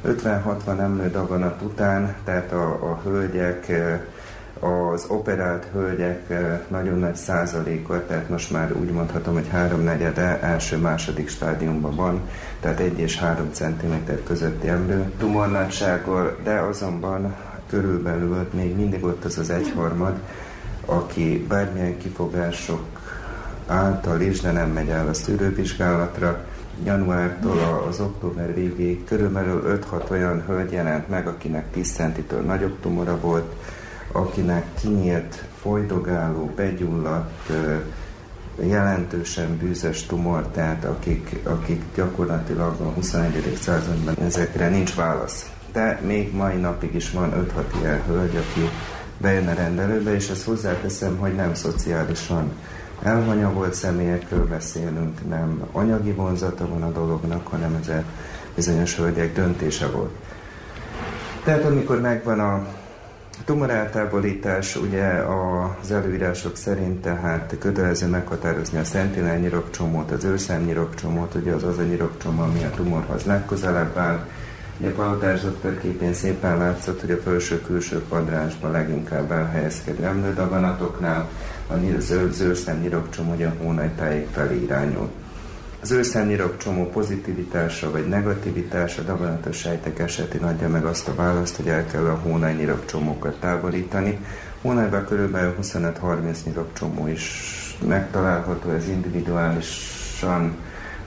50-60 0.06 0.80
emlő 0.80 1.10
daganat 1.10 1.62
után, 1.62 2.16
tehát 2.24 2.52
a, 2.52 2.92
a 2.92 3.02
hölgyek 3.04 3.72
az 4.60 5.06
operált 5.08 5.68
hölgyek 5.74 6.34
nagyon 6.68 7.00
nagy 7.00 7.16
százaléka, 7.16 8.06
tehát 8.06 8.30
most 8.30 8.52
már 8.52 8.72
úgy 8.74 8.92
mondhatom, 8.92 9.34
hogy 9.34 9.48
háromnegyede 9.50 10.40
első-második 10.42 11.30
stádiumban 11.30 11.96
van, 11.96 12.22
tehát 12.60 12.80
1 12.80 13.00
és 13.00 13.18
3 13.20 13.50
cm 13.52 13.94
közötti 14.24 14.68
emlő 14.68 15.12
tumornagysággal, 15.18 16.38
de 16.44 16.60
azonban 16.60 17.36
körülbelül 17.70 18.48
még 18.54 18.76
mindig 18.76 19.04
ott 19.04 19.26
az 19.26 19.38
az 19.38 19.50
egyharmad, 19.50 20.16
aki 20.86 21.46
bármilyen 21.48 21.98
kifogások 21.98 22.86
által 23.68 24.22
is, 24.22 24.42
de 24.42 24.52
nem 24.52 24.70
megy 24.70 24.90
el 24.90 25.08
a 25.08 25.14
szűrővizsgálatra. 25.14 26.46
Januártól 26.84 27.86
az 27.90 28.00
október 28.00 28.54
végéig 28.54 29.04
körülbelül 29.04 29.80
5-6 29.92 30.12
olyan 30.12 30.44
hölgy 30.48 30.72
jelent 30.72 31.10
meg, 31.10 31.28
akinek 31.28 31.72
10 31.72 31.94
centitől 31.94 32.42
nagyobb 32.42 32.80
tumora 32.82 33.20
volt, 33.20 33.56
akinek 34.12 34.66
kinyílt, 34.80 35.44
folydogáló, 35.62 36.52
begyulladt, 36.56 37.52
jelentősen 38.60 39.58
bűzös 39.58 40.06
tumor, 40.06 40.48
tehát 40.48 40.86
akik, 40.86 41.40
akik 41.44 41.82
gyakorlatilag 41.96 42.80
a 42.80 42.84
21. 42.84 43.58
században 43.62 44.16
ezekre 44.22 44.70
nincs 44.70 44.96
válasz. 44.96 45.52
De 45.72 46.00
még 46.06 46.34
mai 46.36 46.56
napig 46.56 46.96
is 46.96 47.12
van 47.12 47.50
5-6 47.56 47.80
ilyen 47.82 48.04
hölgy, 48.08 48.36
aki 48.36 48.70
bejön 49.18 49.48
a 49.48 49.54
rendelőbe, 49.54 50.14
és 50.14 50.30
ezt 50.30 50.46
hozzáteszem, 50.46 51.18
hogy 51.18 51.36
nem 51.36 51.54
szociálisan 51.54 52.52
elhanyagolt 53.04 53.74
személyekről 53.74 54.48
beszélünk, 54.48 55.30
nem 55.30 55.64
anyagi 55.72 56.12
vonzata 56.12 56.68
van 56.68 56.84
a 56.84 56.92
dolognak, 56.92 57.48
hanem 57.48 57.78
ez 57.82 57.88
a 57.88 58.04
bizonyos 58.56 58.96
hölgyek 58.96 59.34
döntése 59.34 59.88
volt. 59.88 60.12
Tehát 61.44 61.64
amikor 61.64 62.02
megvan 62.02 62.40
a 62.40 62.68
tumoráltávolítás, 63.48 64.76
ugye 64.76 65.06
az 65.82 65.92
előírások 65.92 66.56
szerint 66.56 67.02
tehát 67.02 67.56
kötelező 67.60 68.08
meghatározni 68.08 68.80
a 68.80 68.84
szentinel 68.84 69.38
nyirokcsomót, 69.38 70.12
az 70.12 70.24
őrszem 70.24 70.64
nyirokcsomót, 70.64 71.36
ugye 71.36 71.52
az 71.52 71.64
az 71.64 71.78
a 71.78 71.84
nyirokcsomó, 71.84 72.42
ami 72.42 72.64
a 72.64 72.70
tumorhoz 72.70 73.24
legközelebb 73.24 73.98
áll, 73.98 74.26
Ugye 74.80 74.90
a 74.90 74.94
palotás 74.94 75.42
képén 75.82 76.14
szépen 76.14 76.58
látszott, 76.58 77.02
hogy 77.02 77.12
a 77.12 77.18
felső-külső 77.18 78.02
kvadránsban 78.02 78.72
leginkább 78.72 79.32
elhelyezkedő 79.32 80.06
emlődaganatoknál 80.06 81.30
a 81.68 81.74
zöld 82.00 82.34
zőrszem 82.34 82.80
nyirokcsomó 82.80 83.34
ugye 83.34 83.48
a 83.48 83.54
hónaj 83.64 83.92
tájék 83.96 84.28
felé 84.32 84.62
irányul. 84.62 85.10
Az 85.82 85.92
őrszem 85.92 86.28
nyirokcsomó 86.28 86.90
pozitivitása 86.90 87.92
vagy 87.92 88.08
negativitása 88.08 89.02
daganatos 89.02 89.58
sejtek 89.58 90.00
esetén 90.00 90.44
adja 90.44 90.70
meg 90.70 90.86
azt 90.86 91.08
a 91.08 91.16
választ, 91.16 91.56
hogy 91.56 91.68
el 91.68 91.86
kell 91.86 92.06
a 92.06 92.20
hónaj 92.24 92.54
nyirokcsomókat 92.54 93.40
távolítani. 93.40 94.20
Hónajban 94.62 95.06
körülbelül 95.06 95.56
25-30 95.62 96.38
nyirokcsomó 96.46 97.08
is 97.08 97.56
megtalálható, 97.88 98.70
ez 98.70 98.88
individuálisan 98.88 100.56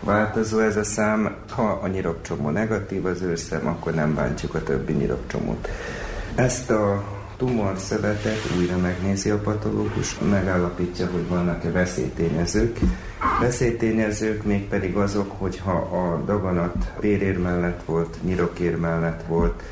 változó 0.01 0.59
ez 0.59 0.77
a 0.77 0.85
szám. 0.85 1.37
Ha 1.51 1.81
a 1.83 1.87
nyirokcsomó 1.87 2.51
negatív 2.51 3.05
az 3.07 3.23
őrszem, 3.23 3.67
akkor 3.67 3.95
nem 3.95 4.15
bántjuk 4.15 4.55
a 4.55 4.63
többi 4.63 4.93
nyirokcsomót. 4.93 5.69
Ezt 6.35 6.71
a 6.71 7.05
szövetet 7.77 8.39
újra 8.59 8.77
megnézi 8.77 9.31
a 9.31 9.39
patológus, 9.39 10.19
megállapítja, 10.31 11.07
hogy 11.13 11.29
vannak-e 11.29 11.71
veszélytényezők. 11.71 12.79
Veszélytényezők 13.41 14.45
mégpedig 14.45 14.97
azok, 14.97 15.33
hogyha 15.39 15.73
a 15.73 16.23
daganat 16.25 16.93
pérér 17.01 17.39
mellett 17.39 17.83
volt, 17.85 18.17
nyirokér 18.23 18.77
mellett 18.77 19.25
volt, 19.27 19.63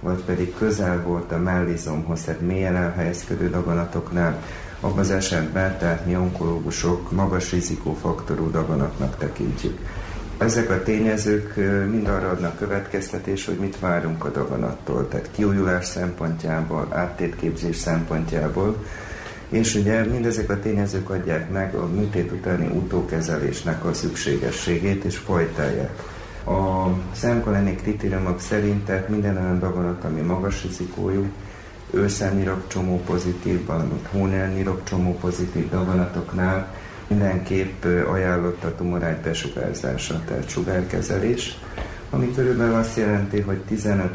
vagy 0.00 0.22
pedig 0.24 0.54
közel 0.58 1.02
volt 1.02 1.32
a 1.32 1.38
mellizomhoz, 1.38 2.22
tehát 2.22 2.40
mélyen 2.40 2.76
elhelyezkedő 2.76 3.50
daganatoknál, 3.50 4.42
abban 4.80 4.98
az 4.98 5.10
esetben, 5.10 5.78
tehát 5.78 6.06
mi 6.06 6.16
onkológusok 6.16 7.12
magas 7.12 7.50
rizikófaktorú 7.50 8.50
daganatnak 8.50 9.16
tekintjük. 9.16 9.78
Ezek 10.38 10.70
a 10.70 10.82
tényezők 10.82 11.56
mind 11.90 12.08
arra 12.08 12.28
adnak 12.30 12.56
következtetés, 12.56 13.46
hogy 13.46 13.56
mit 13.56 13.78
várunk 13.78 14.24
a 14.24 14.30
daganattól, 14.30 15.08
tehát 15.08 15.30
kiújulás 15.30 15.86
szempontjából, 15.86 16.86
áttétképzés 16.90 17.76
szempontjából, 17.76 18.84
és 19.50 19.74
ugye 19.74 20.04
mindezek 20.04 20.50
a 20.50 20.60
tényezők 20.60 21.10
adják 21.10 21.50
meg 21.50 21.74
a 21.74 21.86
műtét 21.86 22.32
utáni 22.32 22.66
utókezelésnek 22.66 23.84
a 23.84 23.92
szükségességét 23.92 25.04
és 25.04 25.16
folytálják. 25.16 26.02
A 26.46 26.88
szemkoleni 27.12 27.74
kritériumok 27.74 28.40
szerint 28.40 28.84
tehát 28.84 29.08
minden 29.08 29.36
olyan 29.36 29.58
daganat, 29.58 30.04
ami 30.04 30.20
magas 30.20 30.62
rizikójú, 30.62 31.26
őszelnyirokcsomó 31.90 33.00
pozitív, 33.06 33.66
valamint 33.66 34.06
hónelnyirokcsomó 34.10 35.18
pozitív 35.20 35.70
daganatoknál 35.70 36.74
mindenképp 37.06 37.84
ajánlott 37.84 38.64
a 38.64 38.74
tumorágy 38.74 39.16
besugárzása, 39.16 40.22
tehát 40.26 40.48
sugárkezelés, 40.48 41.58
ami 42.10 42.34
körülbelül 42.34 42.74
azt 42.74 42.96
jelenti, 42.96 43.40
hogy 43.40 43.60
15-20 43.70 44.10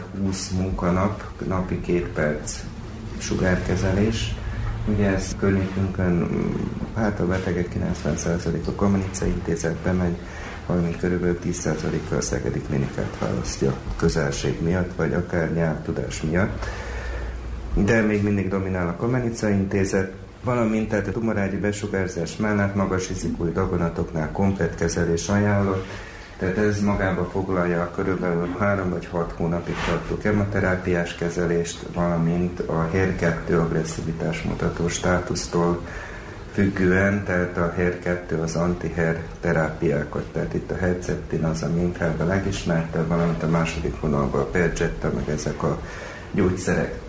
munkanap, 0.58 1.24
napi 1.48 1.82
két 1.82 2.08
perc 2.08 2.60
sugárkezelés. 3.18 4.36
Ugye 4.88 5.08
ez 5.08 5.36
környékünkön, 5.40 6.30
hát 6.96 7.20
a 7.20 7.28
betegek 7.28 7.76
90% 8.06 8.66
a 8.68 8.76
Kamenicai 8.76 9.30
intézetbe 9.30 9.92
megy, 9.92 10.18
valamint 10.66 10.98
körülbelül 10.98 11.40
10%-kal 11.44 12.18
a 12.18 12.22
Szegedi 12.22 12.62
klinikát 12.62 13.18
választja 13.20 13.74
közelség 13.98 14.62
miatt, 14.62 14.96
vagy 14.96 15.14
akár 15.14 15.54
nyelvtudás 15.54 16.22
miatt. 16.22 16.66
De 17.74 18.02
még 18.02 18.24
mindig 18.24 18.50
dominál 18.50 18.88
a 18.88 18.96
Kamenicai 18.96 19.54
intézet, 19.54 20.12
valamint 20.44 20.90
tehát 20.90 21.08
a 21.08 21.12
tumorágyi 21.12 21.58
besugárzás 21.58 22.36
mellett 22.36 22.76
magas 22.76 23.08
rizikói 23.08 23.52
daganatoknál 23.52 24.32
komplet 24.32 24.76
kezelés 24.76 25.28
ajánlott, 25.28 25.86
tehát 26.38 26.58
ez 26.58 26.82
magába 26.82 27.26
foglalja 27.32 27.92
körülbelül 27.96 28.56
3 28.60 28.90
vagy 28.90 29.08
6 29.12 29.34
hónapig 29.38 29.76
tartó 29.88 30.18
kemoterápiás 30.18 31.16
kezelést, 31.16 31.86
valamint 31.94 32.60
a 32.60 32.90
HER2 32.94 33.62
agresszivitás 33.62 34.42
mutató 34.42 34.88
státusztól 34.88 35.82
függően, 36.54 37.24
tehát 37.24 37.58
a 37.58 37.74
HER2 37.78 38.42
az 38.44 38.56
anti-HER 38.56 39.24
terápiákat, 39.42 40.24
tehát 40.32 40.54
itt 40.54 40.72
a 40.72 40.76
Herceptin 40.76 41.44
az, 41.44 41.64
ami 41.64 41.82
inkább 41.82 42.20
a 42.20 42.26
legismertebb, 42.26 43.08
valamint 43.08 43.44
a 43.44 43.48
második 43.48 44.00
vonalban 44.00 44.42
a 44.42 44.46
Pergetta, 44.46 45.12
meg 45.16 45.30
ezek 45.30 45.64
a 45.64 45.80
gyógyszerek. 46.32 47.00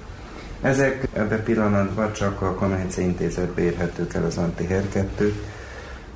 Ezek 0.63 1.09
ebben 1.13 1.43
pillanatban 1.43 2.13
csak 2.13 2.43
a 2.43 2.55
Kamenice 2.55 3.01
intézetbe 3.01 3.63
érhetők 3.63 4.15
el 4.15 4.25
az 4.25 4.39
antiher2 4.39 5.33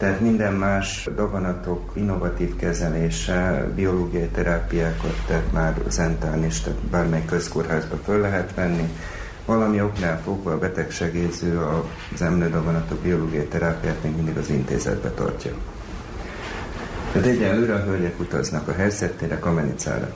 tehát 0.01 0.21
minden 0.21 0.53
más 0.53 1.09
daganatok 1.15 1.91
innovatív 1.95 2.57
kezelése, 2.57 3.67
biológiai 3.75 4.29
terápiákat, 4.29 5.15
tehát 5.27 5.53
már 5.53 5.75
zentán 5.89 6.45
is, 6.45 6.61
tehát 6.61 6.79
bármely 6.79 7.25
közkórházba 7.25 7.97
föl 8.05 8.21
lehet 8.21 8.55
venni. 8.55 8.89
Valami 9.47 9.83
oknál 9.83 10.21
fogva 10.25 10.53
a 10.53 10.59
betegsegélyző 10.59 11.61
az 12.15 12.23
emlődaganatok 12.23 12.99
biológiai 12.99 13.45
terápiát 13.45 14.03
még 14.03 14.17
mindig 14.17 14.37
az 14.37 14.51
intézetbe 14.51 15.11
tartja. 15.11 15.53
Tehát 17.13 17.29
egyelőre 17.29 17.75
a 17.75 17.85
hölgyek 17.85 18.21
utaznak 18.21 18.69
a 18.69 18.73
Hercettére, 18.73 19.39
Kamenicára. 19.39 20.13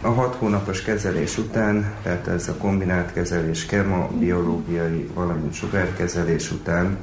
A 0.00 0.08
hat 0.08 0.34
hónapos 0.34 0.82
kezelés 0.82 1.38
után, 1.38 1.92
tehát 2.02 2.26
ez 2.26 2.48
a 2.48 2.54
kombinált 2.54 3.12
kezelés, 3.12 3.66
kema, 3.66 4.08
biológiai, 4.18 5.10
valamint 5.14 5.54
sugárkezelés 5.54 6.50
után, 6.50 6.98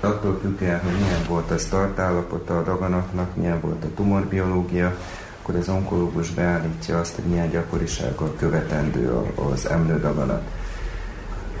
attól 0.00 0.38
függően, 0.42 0.80
hogy 0.80 1.00
milyen 1.00 1.24
volt 1.28 1.50
a 1.50 1.58
startállapota 1.58 2.58
a 2.58 2.62
daganatnak, 2.62 3.36
milyen 3.36 3.60
volt 3.60 3.84
a 3.84 3.94
tumorbiológia, 3.94 4.96
akkor 5.42 5.54
az 5.54 5.68
onkológus 5.68 6.30
beállítja 6.30 6.98
azt, 6.98 7.14
hogy 7.14 7.24
milyen 7.24 7.50
gyakorisággal 7.50 8.34
követendő 8.38 9.12
az 9.52 9.68
emlődaganat. 9.68 10.42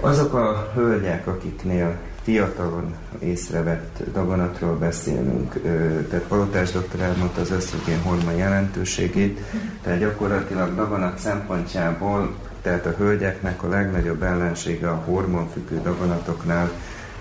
Azok 0.00 0.34
a 0.34 0.70
hölgyek, 0.74 1.26
akiknél 1.26 1.98
fiatalon 2.22 2.94
észrevett 3.18 4.02
daganatról 4.12 4.76
beszélünk, 4.76 5.62
tehát 6.08 6.24
Palotás 6.28 6.70
doktor 6.72 7.00
elmondta 7.00 7.40
az 7.40 7.50
ösztrogén 7.50 8.02
hormon 8.02 8.34
jelentőségét, 8.34 9.40
tehát 9.82 9.98
gyakorlatilag 9.98 10.74
daganat 10.74 11.18
szempontjából, 11.18 12.34
tehát 12.62 12.86
a 12.86 12.94
hölgyeknek 12.98 13.62
a 13.62 13.68
legnagyobb 13.68 14.22
ellensége 14.22 14.88
a 14.88 15.02
hormonfüggő 15.04 15.80
daganatoknál 15.82 16.70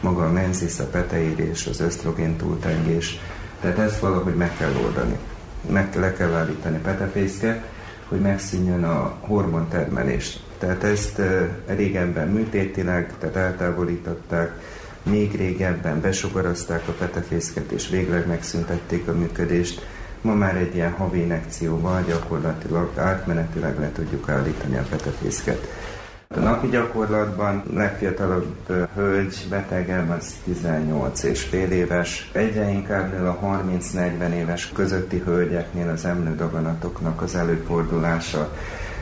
maga 0.02 0.26
a 0.26 0.32
menzis, 0.32 0.80
a 0.80 0.86
peteírés, 0.86 1.68
az 1.68 1.80
ösztrogén 1.80 2.36
túltengés, 2.36 3.20
tehát 3.62 3.78
ezt 3.78 4.00
valahogy 4.00 4.36
meg 4.36 4.58
kell 4.58 4.74
oldani. 4.84 5.18
Meg 5.70 5.96
le 5.96 6.14
kell 6.14 6.34
állítani 6.34 6.78
petefészke, 6.78 7.64
hogy 8.08 8.20
megszűnjön 8.20 8.84
a 8.84 9.16
hormontermelés. 9.20 10.40
Tehát 10.58 10.84
ezt 10.84 11.22
régebben 11.66 12.28
műtétileg, 12.28 13.14
tehát 13.20 13.36
eltávolították, 13.36 14.52
még 15.04 15.36
régebben 15.36 16.02
besugarazták 16.02 16.88
a 16.88 16.92
petefészket, 16.92 17.72
és 17.72 17.90
végleg 17.90 18.28
megszüntették 18.28 19.08
a 19.08 19.14
működést. 19.14 19.86
Ma 20.22 20.34
már 20.34 20.56
egy 20.56 20.76
ilyen 20.76 20.92
havi 20.92 21.20
inekcióval 21.20 22.04
gyakorlatilag 22.08 22.92
átmenetileg 22.98 23.80
le 23.80 23.92
tudjuk 23.92 24.30
állítani 24.30 24.78
a 24.78 24.86
petefészket. 24.90 25.68
A 26.36 26.40
napi 26.40 26.68
gyakorlatban 26.68 27.64
legfiatalabb 27.74 28.56
hölgy 28.94 29.48
betegem 29.50 30.12
az 30.12 30.34
18 30.44 31.24
és 31.24 31.44
fél 31.44 31.72
éves. 31.72 32.30
Egyre 32.34 32.70
inkább 32.70 33.12
nő 33.12 33.28
a 33.28 33.40
30-40 33.94 34.34
éves 34.34 34.72
közötti 34.74 35.22
hölgyeknél 35.26 35.90
az 35.90 36.06
emlődaganatoknak 36.06 37.22
az 37.22 37.36
előfordulása. 37.36 38.54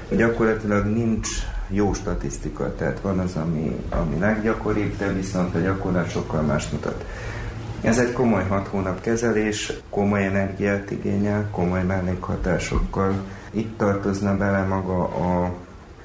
Gyakorlatilag 0.10 0.86
nincs 0.86 1.28
jó 1.70 1.94
statisztika, 1.94 2.76
tehát 2.76 3.00
van 3.00 3.20
az, 3.20 3.36
ami, 3.36 3.86
ami 3.90 4.20
leggyakoribb, 4.20 4.98
de 4.98 5.14
viszont 5.14 5.56
a 5.56 5.60
gyakorlat 5.60 6.10
sokkal 6.10 6.42
más 6.42 6.70
mutat. 6.70 7.06
Ez 7.82 8.00
egy 8.00 8.12
komoly 8.12 8.48
hat 8.48 8.68
hónap 8.68 9.02
kezelés, 9.02 9.74
komoly 9.90 10.26
energiát 10.26 10.92
igényel, 10.92 11.48
komoly 11.52 11.84
mellékhatásokkal. 11.84 13.14
Itt 13.52 13.78
tartozna 13.78 14.38
bele 14.38 14.66
maga 14.66 15.04
a 15.04 15.52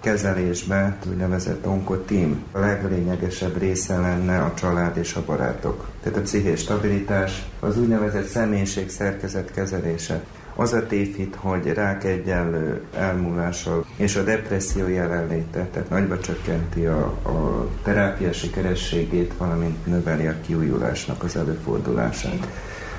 kezelésbe 0.02 0.96
úgynevezett 1.10 1.66
onkoteam. 1.66 2.44
A 2.52 2.58
leglényegesebb 2.58 3.58
része 3.58 3.98
lenne 3.98 4.38
a 4.38 4.54
család 4.54 4.96
és 4.96 5.14
a 5.14 5.24
barátok. 5.26 5.88
Tehát 6.02 6.18
a 6.18 6.22
pszichés 6.22 6.60
stabilitás, 6.60 7.46
az 7.60 7.78
úgynevezett 7.78 8.26
személyiség 8.26 8.90
szerkezet 8.90 9.50
kezelése. 9.50 10.22
Az 10.54 10.72
a 10.72 10.86
tévhit, 10.86 11.36
hogy 11.38 11.66
rák 11.66 12.04
egyenlő 12.04 12.82
elmúlással 12.96 13.84
és 13.96 14.16
a 14.16 14.22
depresszió 14.22 14.88
jelenléte, 14.88 15.68
tehát 15.72 15.90
nagyba 15.90 16.18
csökkenti 16.18 16.86
a, 16.86 17.04
a 17.06 17.68
terápia 17.82 18.32
sikerességét, 18.32 19.34
valamint 19.38 19.86
növeli 19.86 20.26
a 20.26 20.40
kiújulásnak 20.46 21.22
az 21.22 21.36
előfordulását. 21.36 22.46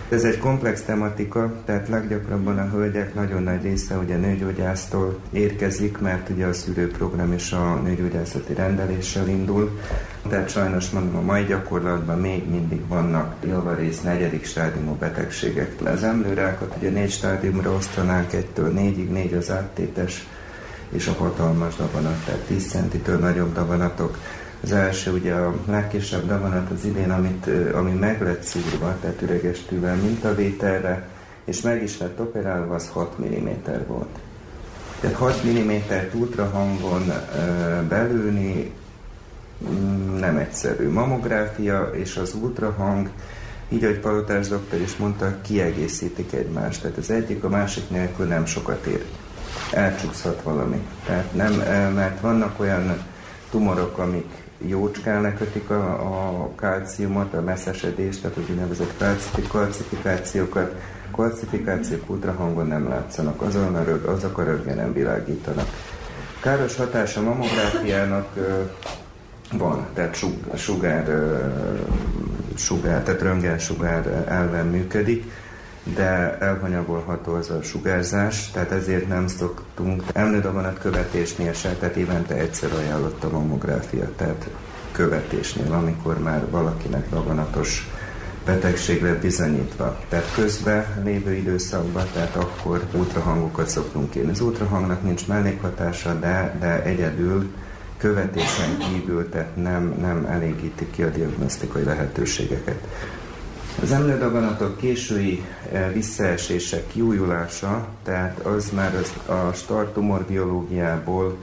Ez 0.09 0.23
egy 0.23 0.37
komplex 0.37 0.81
tematika, 0.81 1.53
tehát 1.65 1.89
leggyakrabban 1.89 2.57
a 2.57 2.69
hölgyek 2.69 3.13
nagyon 3.13 3.43
nagy 3.43 3.61
része 3.61 3.97
ugye 3.97 4.17
nőgyógyásztól 4.17 5.19
érkezik, 5.31 5.97
mert 5.97 6.29
ugye 6.29 6.45
a 6.45 6.53
szűrőprogram 6.53 7.33
is 7.33 7.51
a 7.51 7.81
nőgyógyászati 7.83 8.53
rendeléssel 8.53 9.27
indul. 9.27 9.79
Tehát 10.29 10.49
sajnos 10.49 10.89
mondom, 10.89 11.15
a 11.15 11.21
mai 11.21 11.43
gyakorlatban 11.43 12.19
még 12.19 12.49
mindig 12.49 12.87
vannak 12.87 13.35
javarész 13.45 14.01
negyedik 14.01 14.45
stádiumú 14.45 14.93
betegségek. 14.93 15.71
Az 15.83 16.03
emlőrákat 16.03 16.75
ugye 16.77 16.89
négy 16.89 17.11
stádiumra 17.11 17.71
osztanánk, 17.71 18.33
egytől 18.33 18.69
négyig, 18.69 19.11
négy 19.11 19.33
az 19.33 19.51
áttétes, 19.51 20.27
és 20.89 21.07
a 21.07 21.13
hatalmas 21.13 21.75
daganat, 21.75 22.25
tehát 22.25 22.41
10 22.41 22.69
centitől 22.69 23.17
nagyobb 23.17 23.53
daganatok 23.53 24.17
az 24.63 24.71
első 24.71 25.11
ugye 25.11 25.33
a 25.33 25.53
legkisebb 25.67 26.27
daganat 26.27 26.71
az 26.71 26.85
idén, 26.85 27.11
amit, 27.11 27.49
ami 27.73 27.91
meg 27.91 28.21
lett 28.21 28.43
szúrva, 28.43 28.97
tehát 29.01 29.21
üreges 29.21 29.59
tűvel 29.59 29.95
mintavételre, 29.95 31.07
és 31.45 31.61
meg 31.61 31.83
is 31.83 31.97
lett 31.97 32.19
operálva, 32.19 32.75
az 32.75 32.89
6 32.89 33.19
mm 33.19 33.47
volt. 33.87 34.19
Tehát 34.99 35.15
6 35.15 35.43
mm 35.43 35.71
ultrahangon 36.13 37.11
belőni 37.87 38.71
mm, 39.69 40.19
nem 40.19 40.37
egyszerű. 40.37 40.89
Mamográfia 40.89 41.89
és 41.93 42.17
az 42.17 42.35
ultrahang, 42.41 43.09
így, 43.69 43.83
ahogy 43.83 43.99
Palotás 43.99 44.47
doktor 44.47 44.81
is 44.81 44.97
mondta, 44.97 45.35
kiegészítik 45.41 46.33
egymást. 46.33 46.81
Tehát 46.81 46.97
az 46.97 47.09
egyik 47.09 47.43
a 47.43 47.49
másik 47.49 47.89
nélkül 47.89 48.25
nem 48.25 48.45
sokat 48.45 48.85
ér. 48.85 49.05
Elcsúszhat 49.71 50.41
valami. 50.41 50.87
Tehát 51.05 51.33
nem, 51.33 51.53
mert 51.93 52.21
vannak 52.21 52.59
olyan 52.59 53.03
tumorok, 53.49 53.97
amik 53.97 54.42
jócskán 54.67 55.21
lekötik 55.21 55.69
a, 55.69 55.89
a 56.43 56.49
kalciumot, 56.55 57.33
a 57.33 57.41
messzesedést, 57.41 58.21
tehát 58.21 58.37
az 58.37 58.43
úgynevezett 58.49 59.03
kalcifikációkat. 59.47 60.75
Kalcifikációk 61.11 62.09
ultrahangon 62.09 62.67
nem 62.67 62.87
látszanak, 62.87 63.41
azon 63.41 63.75
a 63.75 63.83
rög, 63.83 64.03
azok 64.05 64.37
a 64.37 64.43
röggen 64.43 64.93
világítanak. 64.93 65.67
Káros 66.39 66.75
hatása 66.75 67.19
a 67.19 67.23
mamográfiának 67.23 68.27
van, 69.51 69.85
tehát 69.93 70.15
sugár, 70.55 71.07
sugár, 72.55 73.01
tehát 73.03 73.21
röntgensugár 73.21 74.25
elven 74.27 74.65
működik, 74.67 75.31
de 75.83 76.37
elhanyagolható 76.39 77.33
az 77.33 77.49
a 77.49 77.61
sugárzás, 77.61 78.51
tehát 78.51 78.71
ezért 78.71 79.07
nem 79.07 79.27
szoktunk 79.27 80.03
emlődaganat 80.13 80.79
követésnél 80.79 81.53
se, 81.53 81.69
tehát 81.69 81.95
évente 81.95 82.35
egyszer 82.35 82.71
ajánlott 82.73 83.23
a 83.23 83.29
mammográfia, 83.29 84.09
tehát 84.15 84.49
követésnél, 84.91 85.73
amikor 85.73 86.19
már 86.19 86.49
valakinek 86.49 87.09
daganatos 87.09 87.89
betegség 88.45 89.19
bizonyítva. 89.21 89.99
Tehát 90.09 90.33
közben 90.35 90.85
lévő 91.03 91.33
időszakban, 91.33 92.05
tehát 92.13 92.35
akkor 92.35 92.83
ultrahangokat 92.93 93.67
szoktunk 93.67 94.15
írni. 94.15 94.31
Az 94.31 94.41
ultrahangnak 94.41 95.03
nincs 95.03 95.27
mellékhatása, 95.27 96.13
de, 96.19 96.55
de 96.59 96.83
egyedül 96.83 97.51
követésen 97.97 98.77
kívül, 98.77 99.29
tehát 99.29 99.55
nem, 99.55 99.95
nem 100.01 100.25
elégíti 100.25 100.89
ki 100.89 101.03
a 101.03 101.09
diagnosztikai 101.09 101.83
lehetőségeket. 101.83 102.87
Az 103.81 103.91
emlődaganatok 103.91 104.77
késői 104.77 105.45
e, 105.71 105.91
visszaesése, 105.91 106.87
kiújulása, 106.87 107.87
tehát 108.03 108.39
az 108.39 108.69
már 108.69 108.95
az 108.95 109.35
a 109.35 109.53
startumor 109.53 110.21
biológiából 110.21 111.37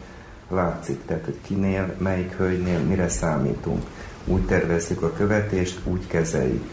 látszik, 0.51 1.01
tehát 1.07 1.25
hogy 1.25 1.39
kinél, 1.43 1.95
melyik 1.99 2.33
hölgynél 2.37 2.79
mire 2.79 3.09
számítunk. 3.09 3.83
Úgy 4.25 4.47
tervezzük 4.47 5.03
a 5.03 5.13
követést, 5.13 5.79
úgy 5.85 6.07
kezeljük. 6.07 6.65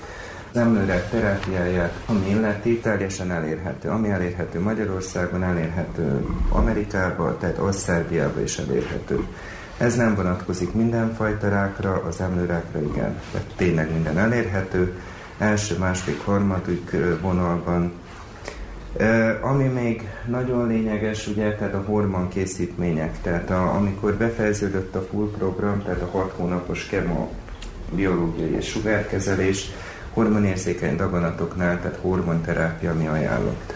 Az 0.52 0.58
emlőrák 0.58 1.10
terápiáját, 1.10 1.94
ami 2.06 2.30
illeti, 2.30 2.80
teljesen 2.80 3.32
elérhető. 3.32 3.90
Ami 3.90 4.10
elérhető 4.10 4.60
Magyarországon, 4.60 5.44
elérhető 5.44 6.26
Amerikában, 6.50 7.38
tehát 7.40 7.60
Osszerbiában 7.60 8.44
is 8.44 8.58
elérhető. 8.58 9.28
Ez 9.78 9.96
nem 9.96 10.16
vonatkozik 10.16 10.74
mindenfajta 10.74 11.50
rákra, 11.50 12.04
az 12.08 12.22
emlőrákra 12.22 12.82
igen, 12.82 13.20
tehát 13.32 13.48
tényleg 13.56 13.92
minden 13.92 14.18
elérhető 14.18 14.94
első, 15.38 15.78
második, 15.78 16.22
harmadik 16.26 16.96
vonalban. 17.22 17.92
Ami 19.42 19.64
még 19.64 20.10
nagyon 20.26 20.68
lényeges, 20.68 21.28
ugye, 21.28 21.56
tehát 21.56 21.74
a 21.74 21.84
hormon 21.86 22.28
készítmények, 22.28 23.22
tehát 23.22 23.50
a, 23.50 23.76
amikor 23.76 24.14
befejeződött 24.14 24.96
a 24.96 25.08
full 25.12 25.30
program, 25.38 25.84
tehát 25.84 26.02
a 26.02 26.10
hat 26.18 26.34
hónapos 26.36 26.86
kemo 26.86 27.30
biológiai 27.92 28.56
és 28.56 28.68
sugárkezelés, 28.70 29.72
hormonérzékeny 30.14 30.96
daganatoknál, 30.96 31.82
tehát 31.82 32.00
hormonterápia 32.02 32.94
mi 32.94 33.08
ajánlott. 33.08 33.74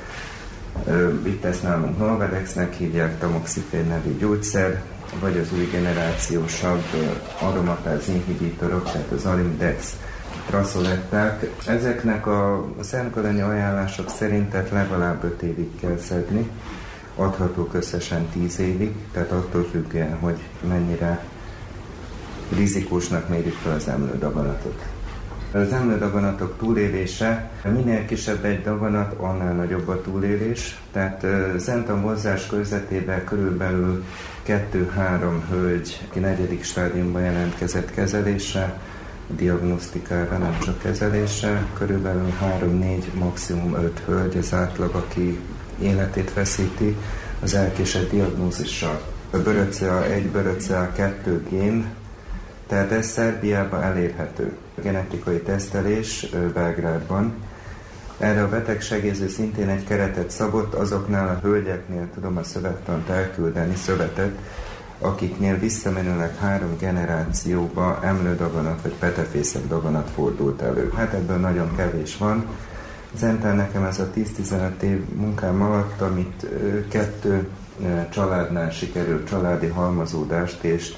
Itt 1.24 1.44
ezt 1.44 1.64
nálunk 1.64 1.98
Nolvadexnek 1.98 2.74
hívják, 2.74 3.20
tamoxifén 3.20 3.86
nevű 3.86 4.18
gyógyszer, 4.18 4.82
vagy 5.20 5.38
az 5.38 5.48
új 5.54 5.70
generációsabb 5.72 6.84
aromatáz 7.42 8.08
inhibitorok, 8.08 8.84
tehát 8.84 9.12
az 9.12 9.26
Alimdex 9.26 9.96
raszoletták. 10.50 11.50
Ezeknek 11.68 12.28
a 12.28 12.66
szemkolonyi 12.80 13.42
ajánlások 13.42 14.10
szerint 14.10 14.50
tehát 14.50 14.70
legalább 14.70 15.24
5 15.24 15.42
évig 15.42 15.80
kell 15.80 15.98
szedni, 15.98 16.50
adhatók 17.16 17.74
összesen 17.74 18.28
10 18.28 18.60
évig, 18.60 18.96
tehát 19.12 19.32
attól 19.32 19.68
függően, 19.72 20.18
hogy 20.20 20.40
mennyire 20.68 21.24
rizikósnak 22.56 23.30
mérjük 23.30 23.56
fel 23.56 23.74
az 23.74 23.88
emlődaganatot. 23.88 24.86
Az 25.54 25.74
emlődaganatok 25.74 26.58
túlélése, 26.58 27.50
minél 27.64 28.06
kisebb 28.06 28.46
egy 28.46 28.62
daganat, 28.62 29.14
annál 29.18 29.54
nagyobb 29.54 29.88
a 29.88 30.02
túlélés. 30.02 30.80
Tehát 30.92 31.26
Zenta 31.58 31.96
mozzás 31.96 32.48
körzetében 32.48 33.24
körülbelül 33.24 34.04
2-3 34.48 34.58
hölgy, 35.50 36.02
aki 36.10 36.20
negyedik 36.20 36.64
stádiumban 36.64 37.22
jelentkezett 37.22 37.92
kezelésre, 37.92 38.80
diagnosztikára, 39.28 40.38
nem 40.38 40.60
csak 40.60 40.80
kezelésre. 40.80 41.66
Körülbelül 41.78 42.34
3-4, 42.62 43.04
maximum 43.14 43.76
5 43.76 44.02
hölgy 44.06 44.38
az 44.38 44.54
átlag, 44.54 44.96
aki 44.96 45.40
életét 45.82 46.34
veszíti 46.34 46.98
az 47.42 47.54
elkésett 47.54 48.10
diagnózissal. 48.10 49.02
A 49.32 49.38
bőröcea 49.38 50.06
1, 50.06 50.28
bőröcea 50.28 50.92
2 50.92 51.44
gén, 51.50 51.86
tehát 52.68 52.92
ez 52.92 53.08
Szerbiában 53.08 53.82
elérhető. 53.82 54.56
A 54.78 54.82
genetikai 54.82 55.40
tesztelés 55.42 56.28
Belgrádban. 56.54 57.34
Erre 58.18 58.44
a 58.44 58.50
betegsegélyző 58.50 59.28
szintén 59.28 59.70
egy 59.70 59.84
keretet 59.84 60.30
szabott, 60.30 60.74
azoknál 60.74 61.28
a 61.28 61.48
hölgyeknél 61.48 62.08
tudom 62.14 62.38
a 62.38 62.44
szövettant 62.44 63.10
elküldeni, 63.10 63.76
szövetet, 63.76 64.38
akiknél 65.02 65.58
visszamenőleg 65.58 66.38
három 66.38 66.78
generációba 66.80 68.00
emlődaganat 68.04 68.82
vagy 68.82 68.94
petefészek 68.94 69.68
daganat 69.68 70.10
fordult 70.10 70.62
elő. 70.62 70.92
Hát 70.96 71.14
ebből 71.14 71.38
nagyon 71.38 71.76
kevés 71.76 72.18
van. 72.18 72.46
Zentán 73.16 73.56
nekem 73.56 73.84
ez 73.84 74.00
a 74.00 74.10
10-15 74.16 74.82
év 74.82 75.06
munkám 75.16 75.62
alatt, 75.62 76.02
amit 76.02 76.46
kettő 76.90 77.48
családnál 78.10 78.70
sikerült 78.70 79.28
családi 79.28 79.68
halmazódást 79.68 80.64
és 80.64 80.94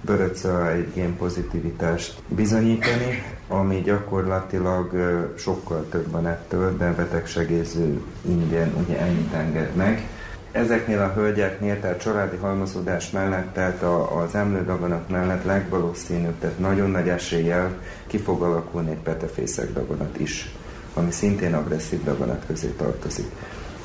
bőröca 0.00 0.70
egy 0.70 0.96
ilyen 0.96 1.16
pozitivitást 1.16 2.22
bizonyítani, 2.28 3.22
ami 3.48 3.80
gyakorlatilag 3.80 4.90
sokkal 5.36 5.86
több 5.90 6.10
van 6.10 6.26
ettől, 6.26 6.76
de 6.76 6.92
betegsegélyző 6.92 8.02
ingyen 8.28 8.74
ugye 8.86 9.00
ennyit 9.00 9.32
enged 9.32 9.74
meg. 9.74 10.08
Ezeknél 10.52 11.00
a 11.00 11.12
hölgyeknél, 11.12 11.80
tehát 11.80 12.00
családi 12.00 12.36
halmozódás 12.36 13.10
mellett, 13.10 13.52
tehát 13.52 13.82
a, 13.82 14.20
az 14.22 14.34
emlődaganat 14.34 15.08
mellett 15.08 15.44
legvalószínűbb, 15.44 16.38
tehát 16.38 16.58
nagyon 16.58 16.90
nagy 16.90 17.08
eséllyel 17.08 17.78
ki 18.06 18.18
fog 18.18 18.42
alakulni 18.42 18.90
egy 18.90 19.02
petefészek 19.02 19.72
daganat 19.72 20.20
is, 20.20 20.52
ami 20.94 21.10
szintén 21.10 21.54
agresszív 21.54 22.04
daganat 22.04 22.42
közé 22.46 22.68
tartozik. 22.68 23.26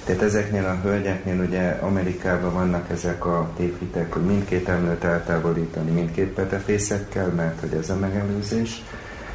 Tehát 0.06 0.22
ezeknél 0.22 0.66
a 0.66 0.80
hölgyeknél 0.88 1.40
ugye 1.40 1.70
Amerikában 1.70 2.54
vannak 2.54 2.90
ezek 2.92 3.26
a 3.26 3.50
tévhitek, 3.56 4.14
hogy 4.14 4.26
mindkét 4.26 4.70
emlőt 4.70 5.04
eltávolítani 5.04 5.92
mindkét 5.92 6.34
petefészekkel, 6.34 7.28
mert 7.28 7.60
hogy 7.60 7.74
ez 7.74 7.90
a 7.90 7.96
megelőzés. 7.96 8.84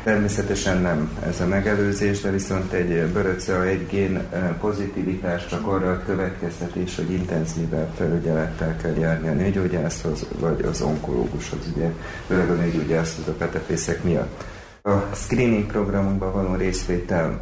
Természetesen 0.02 0.80
nem 0.80 1.18
ez 1.26 1.40
a 1.40 1.46
megelőzés, 1.46 2.20
de 2.20 2.30
viszont 2.30 2.72
egy 2.72 3.06
bőröce 3.12 3.60
egy 3.60 3.86
gén 3.86 4.20
pozitivitás 4.60 5.46
csak 5.46 5.66
arra 5.66 5.90
a 5.90 6.02
következtetés, 6.06 6.96
hogy 6.96 7.10
intenzívebb 7.10 7.88
felügyelettel 7.96 8.76
kell 8.76 8.94
járni 8.98 9.28
a 9.28 9.32
nőgyógyászhoz, 9.32 10.26
vagy 10.38 10.64
az 10.70 10.82
onkológushoz, 10.82 11.72
ugye, 11.76 11.90
főleg 12.26 12.50
a 12.50 12.54
nőgyógyászhoz 12.54 13.28
a 13.28 13.32
petefészek 13.32 14.02
miatt. 14.02 14.44
A 14.82 15.14
screening 15.14 15.66
programunkban 15.66 16.32
való 16.32 16.54
részvétel 16.54 17.40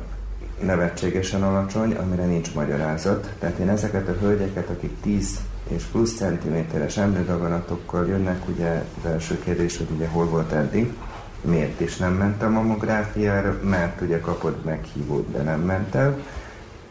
nevetségesen 0.61 1.42
alacsony, 1.42 1.94
amire 1.94 2.24
nincs 2.24 2.54
magyarázat. 2.54 3.30
Tehát 3.38 3.59
én 3.59 3.68
ezeket 3.68 4.09
a 4.09 4.16
hölgyeket, 4.20 4.68
akik 4.68 5.00
10 5.02 5.38
és 5.68 5.82
plusz 5.82 6.16
centiméteres 6.16 6.96
emlődaganatokkal 6.96 8.07
jönnek, 8.07 8.48
ugye 8.48 8.82
az 8.98 9.11
első 9.11 9.38
kérdés, 9.44 9.76
hogy 9.76 9.88
ugye 9.96 10.09
hol 10.09 10.26
volt 10.26 10.52
eddig, 10.52 10.92
miért 11.41 11.80
is 11.80 11.97
nem 11.97 12.37
a 12.41 12.49
mamográfiára, 12.49 13.61
mert 13.62 14.01
ugye 14.01 14.20
kapott 14.20 14.64
meghívót, 14.64 15.30
de 15.32 15.43
nem 15.43 15.61
ment 15.61 15.95
el. 15.95 16.18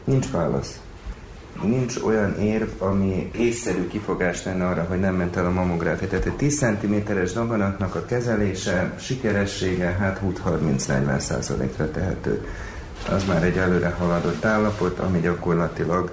Nincs 0.03 0.31
válasz. 0.31 0.79
Nincs 1.63 1.95
olyan 2.05 2.39
érv, 2.39 2.69
ami 2.77 3.29
észszerű 3.37 3.87
kifogás 3.87 4.43
lenne 4.43 4.67
arra, 4.67 4.85
hogy 4.89 4.99
nem 4.99 5.15
ment 5.15 5.35
el 5.35 5.45
a 5.45 5.51
mamográfia. 5.51 6.07
Tehát 6.07 6.25
egy 6.25 6.35
10 6.35 6.57
cm-es 6.57 7.33
daganatnak 7.33 7.95
a 7.95 8.05
kezelése, 8.05 8.93
sikeressége, 8.99 9.85
hát 9.85 10.21
20-30-40 10.45 11.19
százalékra 11.19 11.91
tehető. 11.91 12.45
Az 13.09 13.25
már 13.25 13.43
egy 13.43 13.57
előre 13.57 13.89
haladott 13.89 14.45
állapot, 14.45 14.99
ami 14.99 15.19
gyakorlatilag 15.19 16.11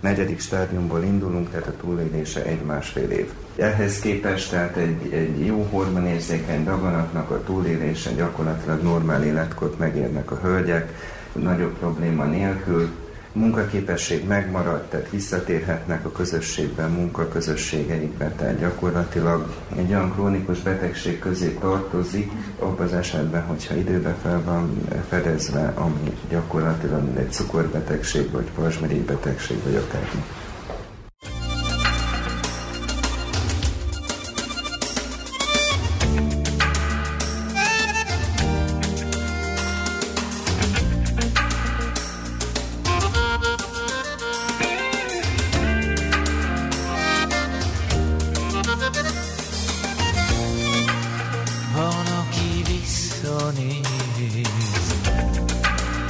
negyedik 0.00 0.40
stádiumból 0.40 1.02
indulunk, 1.02 1.50
tehát 1.50 1.66
a 1.66 1.76
túlélése 1.80 2.44
egy-másfél 2.44 3.10
év. 3.10 3.32
Ehhez 3.60 3.98
képest 3.98 4.50
tehát 4.50 4.76
egy, 4.76 5.12
egy 5.12 5.46
jó 5.46 5.66
hormonérzékeny 5.70 6.64
daganatnak 6.64 7.30
a 7.30 7.42
túlélése 7.42 8.12
gyakorlatilag 8.12 8.82
normál 8.82 9.24
életkort 9.24 9.78
megérnek 9.78 10.30
a 10.30 10.38
hölgyek, 10.42 10.92
nagyobb 11.32 11.78
probléma 11.78 12.24
nélkül, 12.24 12.90
munkaképesség 13.32 14.26
megmarad, 14.26 14.82
tehát 14.82 15.10
visszatérhetnek 15.10 16.04
a 16.04 16.12
közösségben, 16.12 16.90
munkaközösségeikben, 16.90 18.34
tehát 18.36 18.58
gyakorlatilag 18.58 19.54
egy 19.76 19.90
olyan 19.90 20.12
krónikus 20.12 20.60
betegség 20.60 21.18
közé 21.18 21.56
tartozik, 21.60 22.30
abban 22.58 22.86
az 22.86 22.92
esetben, 22.92 23.42
hogyha 23.42 23.74
időben 23.74 24.16
fel 24.22 24.42
van 24.44 24.82
fedezve, 25.08 25.72
ami 25.74 26.16
gyakorlatilag 26.30 27.16
egy 27.16 27.32
cukorbetegség, 27.32 28.30
vagy 28.30 28.50
betegség, 29.06 29.62
vagy 29.64 29.74
akármi. 29.74 30.24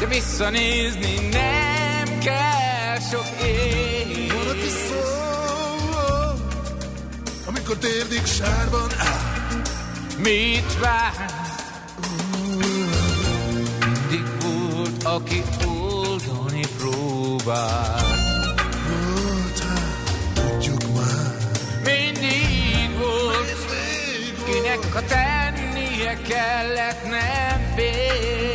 De 0.01 0.07
visszanézni 0.07 1.29
nem 1.31 2.19
kell 2.19 2.99
sok 3.11 3.27
év 3.45 4.33
Van, 4.33 4.49
aki 4.49 4.69
szól, 4.89 6.35
amikor 7.47 7.77
térdik 7.77 8.27
sárban 8.27 8.91
áll. 8.99 9.63
Mit 10.19 10.79
vár? 10.79 11.31
Mindig 13.81 14.25
volt, 14.43 15.03
aki 15.05 15.43
oldani 15.67 16.65
próbál 16.79 18.01
Volt, 18.89 19.59
hát, 19.59 20.35
tudjuk 20.35 20.95
már. 20.95 21.37
Mindig 21.85 22.99
volt, 22.99 23.67
kinek 24.45 24.95
a 24.95 25.03
tennie 25.05 26.21
kellett, 26.23 27.03
nem 27.03 27.73
fér 27.77 28.50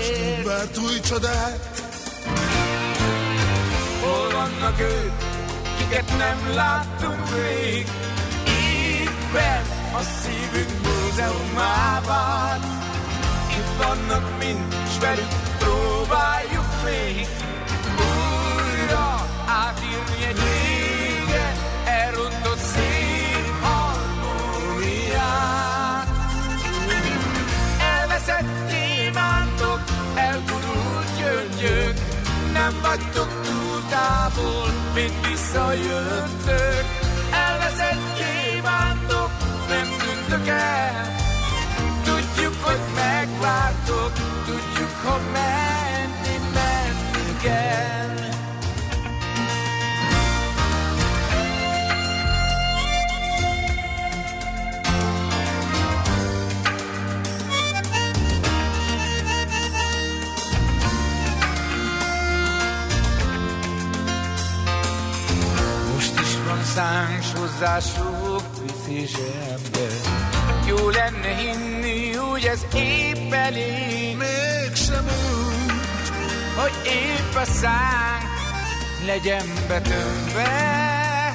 Várt 0.66 0.78
új 0.78 1.00
csodát, 1.00 1.84
Hol 4.02 4.30
vannak 4.32 4.80
ők, 4.80 5.12
kiket 5.78 6.18
nem 6.18 6.56
láttunk 6.56 7.30
még? 7.32 7.88
Itt 8.46 9.36
a 9.94 10.02
szívünk 10.02 10.72
múzeumában. 10.84 12.60
Itt 13.50 13.78
vannak 13.78 14.38
mind, 14.40 14.76
s 14.96 15.00
velük 15.00 15.34
próbáljuk 15.60 16.70
még. 16.84 17.28
Újra 17.98 19.28
átírni 19.48 20.26
egy 20.28 20.40
régen 20.40 21.56
elrontott 21.86 22.60
szép 22.60 23.48
harmóniát. 23.62 25.28
Elveszett 27.80 28.84
gyöngyök 31.60 31.94
Nem 32.54 32.74
vagytok 32.82 33.42
túl 33.44 33.84
távol, 33.90 34.70
mint 34.94 35.28
visszajöttök. 35.28 36.86
Elveszett 37.32 38.18
gyémántok, 38.18 39.32
nem 39.70 39.88
tűntök 40.00 40.48
el. 40.48 41.16
Tudjuk, 42.04 42.64
hogy 42.64 42.80
megvártok, 42.96 44.12
tudjuk, 44.46 44.92
ha 45.04 45.20
menni, 45.34 46.38
menni 46.54 47.38
kell 47.42 48.35
Most 66.76 66.88
is 66.88 67.32
van 67.32 67.32
számos 67.32 67.34
hozzá 67.34 67.80
sok 67.80 68.44
pici 68.60 69.08
zsembe 69.08 69.88
Jó 70.68 70.90
lenne 70.90 71.36
hinni, 71.36 72.18
úgy 72.18 72.46
ez 72.46 72.66
épp 72.76 73.34
elég. 73.34 74.18
Mégsem 74.18 75.06
úgy. 75.06 75.72
Hogy 76.56 76.92
épp 76.92 77.36
a 77.36 77.46
szánk 77.46 78.24
legyen 79.06 79.48
betömve. 79.68 80.50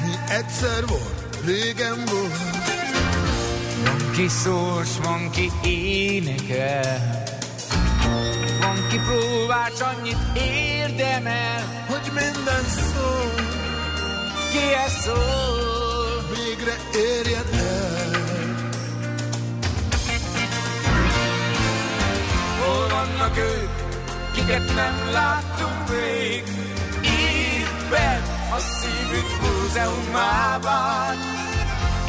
Mi 0.05 0.35
egyszer 0.35 0.87
volt, 0.87 1.45
régen 1.45 2.05
volt. 2.11 2.39
Van 3.85 4.11
ki 4.13 4.29
szól, 4.29 4.85
s 4.85 4.99
van 5.03 5.31
ki 5.31 5.51
énekel. 5.65 7.23
Van 8.61 8.87
ki 8.89 8.99
próbál, 8.99 9.71
s 9.77 9.81
annyit 9.81 10.19
érdemel. 10.35 11.87
Hogy 11.89 12.11
minden 12.15 12.65
szó 14.51 14.59
Kihez 14.59 14.93
szól. 14.93 16.25
Végre 16.35 16.77
érjen 16.95 17.47
el. 17.53 18.11
Hol 22.61 22.89
vannak 22.89 23.37
ők, 23.37 23.71
kiket 24.35 24.75
nem 24.75 25.13
láttunk 25.13 25.89
még? 25.89 26.43
Itt 27.03 27.91
bent 27.91 28.27
a 28.53 28.59
szívünk 28.59 29.31
múzeumában. 29.41 31.17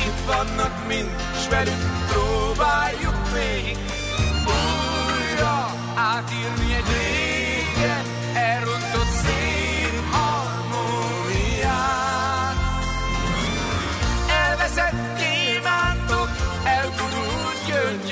Itt 0.05 0.25
vannak 0.25 0.87
mind, 0.87 1.15
s 1.43 1.49
velük 1.49 2.07
próbáljuk 2.07 3.15
még. 3.33 3.77
Újra 4.45 5.71
átírni 5.95 6.73
egy 6.73 6.85
régen 6.87 8.05
elrontott 8.33 9.00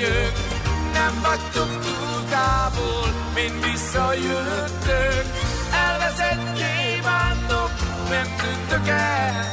elgurult 0.00 0.48
gyöngyök 0.92 1.12
vagytok 1.22 1.80
túl 1.82 2.24
távol, 2.30 3.08
mint 3.34 3.64
visszajöttök. 3.64 5.24
Elveszett 5.72 6.52
kívántok, 6.52 7.70
nem 8.08 8.26
tűntök 8.40 8.88
el. 8.88 9.44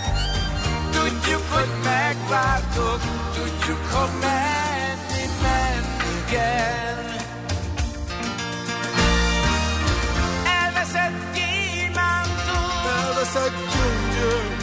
Tudjuk, 0.91 1.43
hogy 1.49 1.69
megvártok, 1.83 2.99
tudjuk, 3.33 3.85
ha 3.91 4.09
menni, 4.21 5.23
menni 5.41 6.23
kell. 6.31 7.05
Elveszett 10.61 11.19
kívántok, 11.33 12.71
Elveszett 12.97 13.57
gyöngyök, 13.73 14.57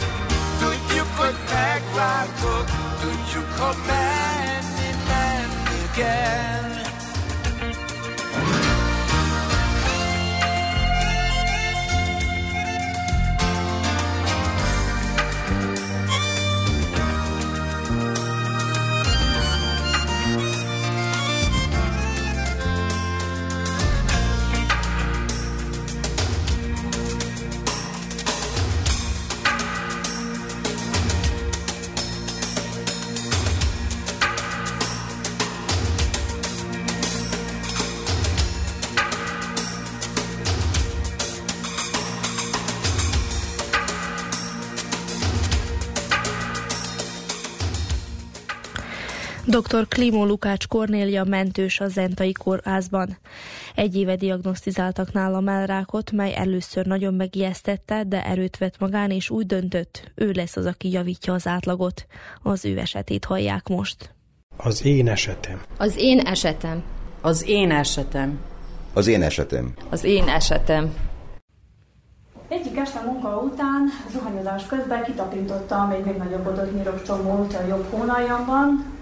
tudjuk, 0.59 1.07
hogy 1.17 1.35
megvártok, 1.53 2.65
tudjuk, 2.99 3.57
ha 3.57 3.75
menni, 3.87 4.24
menni 5.97 6.74
Dr. 49.59 49.87
Klimó 49.87 50.25
Lukács 50.25 50.67
Kornélia 50.67 51.23
mentős 51.23 51.79
a 51.79 51.87
Zentai 51.87 52.31
kórházban. 52.31 53.17
Egy 53.75 53.95
éve 53.95 54.15
diagnosztizáltak 54.15 55.11
nála 55.11 55.39
mellrákot, 55.39 56.11
mely 56.11 56.35
először 56.35 56.85
nagyon 56.85 57.13
megijesztette, 57.13 58.03
de 58.03 58.25
erőt 58.25 58.57
vett 58.57 58.79
magán, 58.79 59.11
és 59.11 59.29
úgy 59.29 59.45
döntött, 59.45 60.11
ő 60.15 60.31
lesz 60.31 60.55
az, 60.55 60.65
aki 60.65 60.91
javítja 60.91 61.33
az 61.33 61.47
átlagot. 61.47 62.05
Az 62.41 62.65
ő 62.65 62.77
esetét 62.77 63.25
hallják 63.25 63.67
most. 63.67 64.13
Az 64.57 64.85
én 64.85 65.07
esetem. 65.07 65.61
Az 65.77 65.97
én 65.97 66.19
esetem. 66.19 66.83
Az 67.21 67.47
én 67.47 67.71
esetem. 67.71 68.39
Az 68.93 69.07
én 69.07 69.21
esetem. 69.21 69.73
Az 69.89 70.03
én 70.03 70.27
esetem. 70.27 70.93
Egyik 72.47 72.77
este 72.77 73.01
munka 73.01 73.37
után, 73.37 73.89
zuhanyozás 74.11 74.65
közben 74.65 75.03
kitapintottam 75.03 75.89
egy 75.89 76.05
még 76.05 76.15
nagyobb 76.15 76.45
adott 76.45 76.75
nyirokcsomót 76.75 77.53
a 77.53 77.67
jobb 77.67 77.85
hónaljamban. 77.89 78.94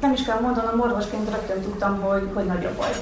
Nem 0.00 0.12
is 0.12 0.22
kell 0.22 0.40
mondanom, 0.40 0.80
orvosként 0.80 1.30
rögtön 1.30 1.62
tudtam, 1.62 2.00
hogy, 2.00 2.30
hogy 2.34 2.44
nagy 2.44 2.64
a 2.64 2.70
baj. 2.76 2.92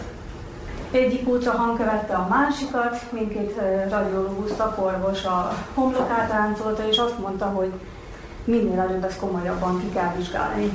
Egyik 0.91 1.29
ultrahang 1.29 1.77
követte 1.77 2.15
a 2.15 2.27
másikat, 2.29 3.13
mindkét 3.13 3.61
radiológus 3.91 4.51
szakorvos 4.57 5.25
a 5.25 5.53
homlokát 5.75 6.31
ráncolta, 6.31 6.89
és 6.89 6.99
azt 6.99 7.19
mondta, 7.19 7.45
hogy 7.47 7.73
minél 8.45 8.81
előbb 8.81 9.05
ezt 9.05 9.19
komolyabban 9.19 9.81
ki 9.81 9.91
kell 9.91 10.13
vizsgálni. 10.17 10.73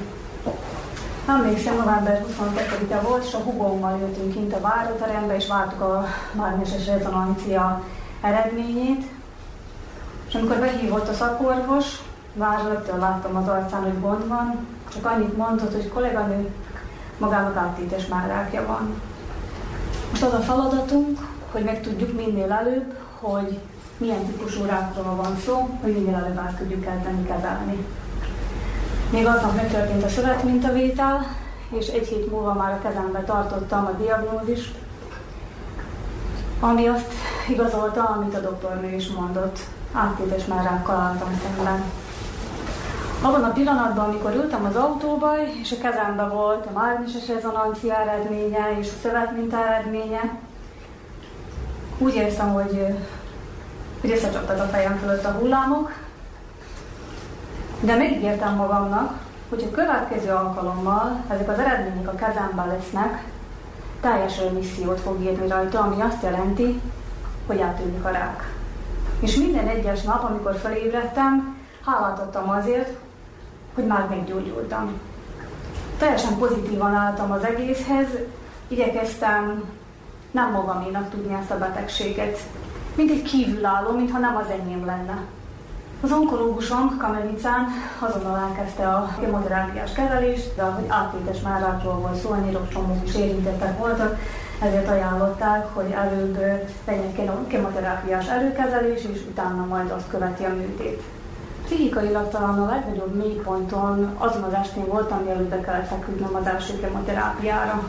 Emlékszem, 1.28 1.76
november 1.76 2.26
22-e 2.42 3.00
volt, 3.00 3.26
és 3.26 3.34
a 3.34 3.38
hugommal 3.38 3.98
jöttünk 4.00 4.34
kint 4.34 4.54
a 4.54 4.62
váróterembe, 4.62 5.36
és 5.36 5.48
vártuk 5.48 5.82
a 5.82 6.06
mágneses 6.32 6.86
rezonancia 6.86 7.84
eredményét. 8.22 9.06
És 10.28 10.36
amikor 10.36 10.58
behívott 10.58 11.08
a 11.08 11.14
szakorvos, 11.14 11.86
már 12.34 12.64
rögtön 12.68 13.00
láttam 13.00 13.36
az 13.36 13.48
arcán, 13.48 13.82
hogy 13.82 14.00
gond 14.00 14.28
van, 14.28 14.68
csak 14.94 15.06
annyit 15.06 15.38
mondott, 15.38 15.74
hogy 15.74 15.90
kolléganő, 15.90 16.50
magának 17.18 17.56
áttétes 17.56 18.08
márákja 18.08 18.66
van. 18.66 19.02
Most 20.10 20.24
az 20.24 20.34
a 20.34 20.40
feladatunk, 20.40 21.20
hogy 21.52 21.64
megtudjuk 21.64 22.14
minél 22.14 22.52
előbb, 22.52 22.94
hogy 23.20 23.60
milyen 23.98 24.26
típusú 24.26 24.66
rákról 24.66 25.16
van 25.16 25.38
szó, 25.46 25.78
hogy 25.82 25.94
minél 25.94 26.16
előbb 26.16 26.38
át 26.38 26.58
tudjuk 26.58 26.86
eltenni, 26.86 27.28
kezelni. 27.28 27.86
Még 29.12 29.26
aznap 29.26 29.56
megtörtént 29.56 30.04
a 30.04 30.10
szövetmintavétel, 30.10 31.36
és 31.70 31.88
egy 31.88 32.08
hét 32.08 32.32
múlva 32.32 32.54
már 32.54 32.72
a 32.72 32.88
kezembe 32.88 33.24
tartottam 33.24 33.86
a 33.86 34.02
diagnózist, 34.02 34.76
ami 36.60 36.88
azt 36.88 37.14
igazolta, 37.50 38.04
amit 38.04 38.36
a 38.36 38.40
doktornő 38.40 38.96
is 38.96 39.08
mondott. 39.08 39.60
Áttétes 39.94 40.46
már 40.46 40.64
rákkal 40.64 40.96
álltam 40.96 41.40
szemben. 41.44 41.84
Abban 43.22 43.44
a 43.44 43.52
pillanatban, 43.52 44.06
amikor 44.06 44.34
ültem 44.36 44.66
az 44.66 44.76
autóba, 44.76 45.32
és 45.62 45.72
a 45.72 45.82
kezembe 45.82 46.28
volt 46.28 46.66
a 46.66 46.80
mágneses 46.80 47.28
rezonancia 47.28 47.96
eredménye 47.96 48.78
és 48.80 48.88
a 48.88 49.00
szövetminta 49.02 49.68
eredménye, 49.68 50.22
úgy 51.98 52.16
érzem, 52.16 52.54
hogy, 52.54 52.86
hogy 54.02 54.12
összecsaptak 54.12 54.60
a 54.60 54.64
fejem 54.64 54.98
fölött 54.98 55.26
a 55.26 55.32
hullámok, 55.32 55.92
de 57.80 57.96
megígértem 57.96 58.56
magamnak, 58.56 59.14
hogy 59.50 59.68
a 59.72 59.76
következő 59.76 60.30
alkalommal 60.30 61.24
ezek 61.28 61.50
az 61.50 61.60
eredmények 61.60 62.08
a 62.08 62.16
kezemben 62.16 62.68
lesznek, 62.68 63.24
teljes 64.02 64.40
remissziót 64.40 65.00
fog 65.00 65.22
írni 65.22 65.48
rajta, 65.48 65.80
ami 65.80 66.02
azt 66.02 66.24
jelenti, 66.24 66.82
hogy 67.48 67.62
átűnik 67.62 68.06
a 68.06 68.10
rák. 68.10 68.54
És 69.20 69.36
minden 69.36 69.68
egyes 69.68 70.02
nap, 70.02 70.24
amikor 70.24 70.56
felébredtem, 70.56 71.58
hálát 71.86 72.20
adtam 72.20 72.50
azért, 72.50 72.98
hogy 73.78 73.86
már 73.86 74.08
meggyógyultam. 74.10 75.00
Teljesen 75.98 76.38
pozitívan 76.38 76.94
álltam 76.94 77.32
az 77.32 77.44
egészhez, 77.44 78.08
igyekeztem 78.68 79.64
nem 80.32 80.52
magaménak 80.52 81.10
tudni 81.10 81.34
ezt 81.34 81.52
a 81.52 81.58
betegséget, 81.58 82.40
mint 82.96 83.12
egy 83.12 83.22
kívülálló, 83.22 83.92
mintha 83.92 84.20
nem 84.20 84.36
az 84.36 84.50
enyém 84.62 84.86
lenne. 84.86 85.18
Az 86.02 86.12
onkológusom 86.12 86.98
Kamelicán 86.98 87.66
azonnal 88.00 88.38
elkezdte 88.38 88.88
a 88.88 89.16
kemoterápiás 89.20 89.92
kezelést, 89.94 90.56
de 90.56 90.62
ahogy 90.62 90.86
áttétes 90.88 91.42
márákról 91.42 91.96
volt 91.96 92.16
szó, 92.16 92.36
nyirokcsomók 92.36 93.08
is 93.08 93.16
érintettek 93.16 93.78
voltak, 93.78 94.20
ezért 94.62 94.90
ajánlották, 94.90 95.68
hogy 95.74 95.92
előbb 95.92 96.38
legyen 96.86 97.48
kemoterápiás 97.48 98.28
előkezelés, 98.28 99.04
és 99.14 99.20
utána 99.30 99.66
majd 99.66 99.92
azt 99.92 100.10
követi 100.10 100.44
a 100.44 100.54
műtét. 100.54 101.04
Pszichikailag 101.68 102.30
talán 102.30 102.60
a 102.60 102.70
legnagyobb 102.70 103.16
mélyponton 103.16 104.16
azon 104.18 104.44
az 104.44 104.54
estén 104.54 104.86
voltam, 104.86 105.24
mielőtt 105.24 105.50
be 105.50 105.60
kellett 105.60 105.88
feküdnöm 105.88 106.36
az 106.36 106.46
első 106.46 106.80
kemoterápiára. 106.80 107.84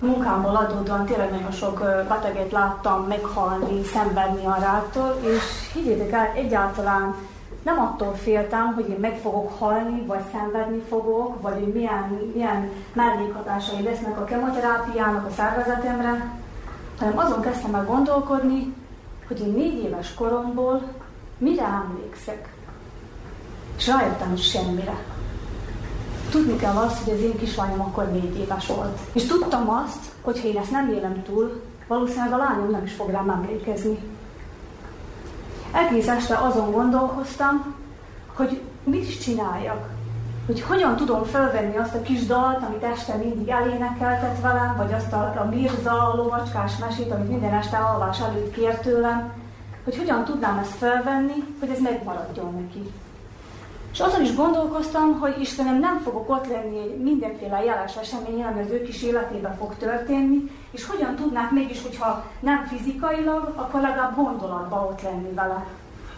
Munkámból 0.00 0.56
adódóan 0.56 1.04
tényleg 1.04 1.30
nagyon 1.30 1.50
sok 1.50 1.78
beteget 2.08 2.52
láttam 2.52 3.06
meghalni, 3.06 3.84
szenvedni 3.84 4.46
a 4.46 4.56
ráktól, 4.60 5.16
és 5.20 5.42
higgyétek 5.72 6.12
el, 6.12 6.32
egyáltalán 6.34 7.14
nem 7.62 7.78
attól 7.78 8.14
féltem, 8.14 8.74
hogy 8.74 8.88
én 8.88 8.98
meg 9.00 9.16
fogok 9.16 9.58
halni, 9.58 10.04
vagy 10.06 10.22
szenvedni 10.32 10.82
fogok, 10.88 11.42
vagy 11.42 11.54
hogy 11.54 11.72
milyen, 11.72 12.30
milyen 12.34 12.70
mellékhatásai 12.92 13.82
lesznek 13.82 14.20
a 14.20 14.24
kemoterápiának 14.24 15.26
a 15.26 15.32
szervezetemre, 15.36 16.32
hanem 16.98 17.18
azon 17.18 17.40
kezdtem 17.40 17.74
el 17.74 17.84
gondolkodni, 17.84 18.74
hogy 19.26 19.40
én 19.40 19.52
négy 19.52 19.84
éves 19.84 20.14
koromból 20.14 20.82
mire 21.38 21.64
emlékszek. 21.64 22.58
És 23.80 23.86
rájöttem, 23.86 24.36
semmire. 24.36 25.04
Tudni 26.30 26.56
kell 26.56 26.76
azt, 26.76 27.04
hogy 27.04 27.12
az 27.12 27.20
én 27.20 27.38
kislányom 27.38 27.80
akkor 27.80 28.10
négy 28.10 28.38
éves 28.38 28.66
volt. 28.66 28.98
És 29.12 29.26
tudtam 29.26 29.70
azt, 29.70 30.04
hogy 30.20 30.40
ha 30.40 30.46
én 30.46 30.58
ezt 30.58 30.70
nem 30.70 30.88
élem 30.88 31.22
túl, 31.22 31.62
valószínűleg 31.88 32.32
a 32.32 32.36
lányom 32.36 32.70
nem 32.70 32.84
is 32.84 32.92
fog 32.92 33.10
rám 33.10 33.30
emlékezni. 33.30 33.98
Egész 35.72 36.08
este 36.08 36.36
azon 36.36 36.70
gondolkoztam, 36.70 37.74
hogy 38.34 38.60
mit 38.84 39.08
is 39.08 39.18
csináljak. 39.18 39.88
Hogy 40.46 40.60
hogyan 40.62 40.96
tudom 40.96 41.24
felvenni 41.24 41.76
azt 41.76 41.94
a 41.94 42.02
kis 42.02 42.26
dalt, 42.26 42.62
amit 42.62 42.82
este 42.82 43.14
mindig 43.14 43.48
elénekeltet 43.48 44.40
velem, 44.40 44.74
vagy 44.76 44.92
azt 44.92 45.12
a, 45.12 45.18
a 45.18 45.48
Mirza, 45.50 46.12
lovacskás 46.16 46.76
mesét, 46.76 47.12
amit 47.12 47.28
minden 47.28 47.54
este 47.54 47.76
alvás 47.76 48.20
előtt 48.20 48.52
kért 48.52 48.82
tőlem, 48.82 49.32
hogy 49.84 49.96
hogyan 49.96 50.24
tudnám 50.24 50.58
ezt 50.58 50.74
felvenni, 50.74 51.44
hogy 51.60 51.68
ez 51.68 51.80
megmaradjon 51.80 52.54
neki. 52.54 52.92
És 53.92 54.00
azon 54.00 54.22
is 54.22 54.34
gondolkoztam, 54.34 55.18
hogy 55.18 55.40
Istenem 55.40 55.78
nem 55.78 55.98
fogok 55.98 56.30
ott 56.30 56.46
lenni 56.48 56.78
egy 56.78 56.98
mindenféle 56.98 57.64
jeles 57.64 57.96
eseményen, 57.96 58.52
ami 58.52 58.60
az 58.60 58.70
ő 58.70 58.82
kis 58.82 59.02
életében 59.02 59.56
fog 59.56 59.74
történni, 59.74 60.50
és 60.70 60.86
hogyan 60.86 61.14
tudnák 61.14 61.50
mégis, 61.50 61.82
hogyha 61.82 62.24
nem 62.40 62.66
fizikailag, 62.66 63.52
akkor 63.56 63.80
legalább 63.80 64.16
gondolatban 64.16 64.82
ott 64.82 65.02
lenni 65.02 65.32
vele. 65.34 65.64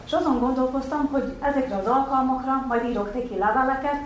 És 0.05 0.13
azon 0.13 0.39
gondolkoztam, 0.39 1.09
hogy 1.13 1.37
ezekre 1.41 1.77
az 1.77 1.87
alkalmakra 1.87 2.65
majd 2.69 2.89
írok 2.89 3.15
neki 3.15 3.39
leveleket, 3.39 4.01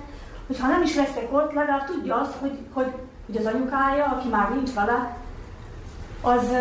hogy 0.46 0.56
nem 0.60 0.82
is 0.82 0.96
leszek 0.96 1.28
ott, 1.32 1.52
legalább 1.52 1.86
tudja 1.86 2.20
azt, 2.20 2.34
hogy, 2.40 2.58
hogy 2.72 2.92
hogy 3.26 3.36
az 3.36 3.46
anyukája, 3.46 4.04
aki 4.04 4.28
már 4.28 4.50
nincs 4.54 4.72
vele, 4.72 5.16
az 6.20 6.52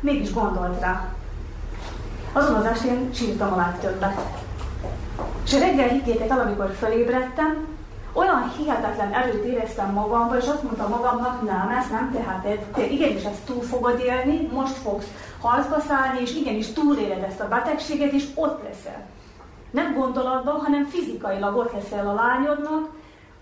mégis 0.00 0.32
gondolt 0.32 0.80
rá. 0.80 1.08
Azon 2.32 2.54
az 2.54 2.64
estén 2.64 3.12
sírtam 3.12 3.52
a 3.52 3.56
legtöbbet. 3.56 4.41
És 5.44 5.52
reggel 5.58 5.88
higgyétek 5.88 6.30
el, 6.30 6.40
amikor 6.40 6.74
fölébredtem, 6.78 7.66
olyan 8.12 8.52
hihetetlen 8.58 9.12
erőt 9.12 9.44
éreztem 9.44 9.92
magamban, 9.92 10.36
és 10.36 10.46
azt 10.46 10.62
mondtam 10.62 10.90
magamnak, 10.90 11.42
nem, 11.42 11.76
ezt 11.80 11.90
nem 11.90 12.12
teheted, 12.12 12.58
te 12.58 12.86
igenis 12.86 13.24
ezt 13.24 13.44
túl 13.44 13.62
fogod 13.62 14.00
élni, 14.00 14.48
most 14.52 14.72
fogsz 14.72 15.06
harcba 15.40 15.80
szállni, 15.80 16.20
és 16.20 16.34
igenis 16.34 16.72
túléled 16.72 17.22
ezt 17.22 17.40
a 17.40 17.48
betegséget, 17.48 18.12
és 18.12 18.24
ott 18.34 18.62
leszel. 18.62 19.06
Nem 19.70 19.94
gondolatban, 19.94 20.60
hanem 20.60 20.84
fizikailag 20.84 21.56
ott 21.56 21.72
leszel 21.72 22.08
a 22.08 22.14
lányodnak, 22.14 22.88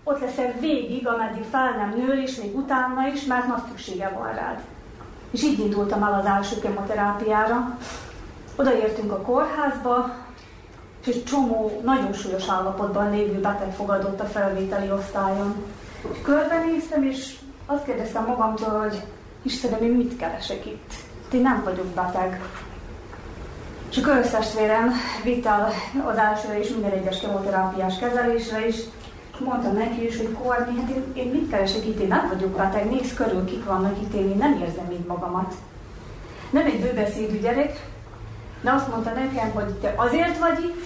ott 0.03 0.19
leszel 0.19 0.53
végig, 0.59 1.07
ameddig 1.07 1.43
fel 1.51 1.71
nem 1.77 1.93
nő, 1.97 2.21
és 2.21 2.35
még 2.35 2.55
utána 2.55 3.07
is, 3.13 3.25
mert 3.25 3.47
nagy 3.47 3.61
szüksége 3.67 4.09
van 4.09 4.33
rád. 4.33 4.59
És 5.31 5.43
így 5.43 5.59
indultam 5.59 6.03
el 6.03 6.19
az 6.19 6.25
első 6.25 6.59
kemoterápiára. 6.59 7.77
Odaértünk 8.55 9.11
a 9.11 9.21
kórházba, 9.21 10.15
és 11.05 11.23
csomó 11.23 11.81
nagyon 11.83 12.13
súlyos 12.13 12.47
állapotban 12.47 13.11
lévő 13.11 13.39
beteg 13.39 13.73
fogadott 13.73 14.19
a 14.19 14.25
felvételi 14.25 14.91
osztályon. 14.91 15.63
Körbenéztem, 16.23 17.03
és 17.03 17.35
azt 17.65 17.85
kérdeztem 17.85 18.25
magamtól, 18.25 18.79
hogy 18.79 19.01
Istenem, 19.41 19.83
én 19.83 19.91
mit 19.91 20.17
keresek 20.17 20.65
itt? 20.65 20.93
Én 21.33 21.41
nem 21.41 21.61
vagyok 21.63 21.85
beteg. 21.85 22.41
És 23.89 23.97
a 23.97 24.01
köröztestvérem 24.01 24.91
vitt 25.23 25.45
el 25.45 25.71
az 26.05 26.17
elsőre 26.17 26.59
és 26.59 26.69
minden 26.69 26.91
egyes 26.91 27.19
kemoterápiás 27.19 27.99
kezelésre 27.99 28.67
is, 28.67 28.75
mondtam 29.45 29.73
neki 29.73 30.05
is, 30.05 30.17
hogy 30.17 30.31
Korni, 30.31 30.79
hát 30.79 30.89
én, 30.89 31.03
én 31.13 31.31
mit 31.31 31.49
keresek 31.49 31.85
itt, 31.85 31.99
én 31.99 32.07
nem 32.07 32.27
vagyok 32.33 32.49
beteg, 32.49 32.89
nézz 32.89 33.13
körül, 33.13 33.45
kik 33.45 33.65
vannak 33.65 34.01
itt, 34.01 34.13
én, 34.13 34.29
én 34.29 34.37
nem 34.37 34.61
érzem 34.61 34.91
így 34.91 35.05
magamat. 35.07 35.53
Nem 36.49 36.65
egy 36.65 36.81
bőbeszédű 36.81 37.39
gyerek, 37.39 37.89
de 38.61 38.71
azt 38.71 38.87
mondta 38.87 39.09
nekem, 39.09 39.51
hogy 39.51 39.73
te 39.73 39.93
azért 39.97 40.37
vagy 40.37 40.59
itt, 40.59 40.85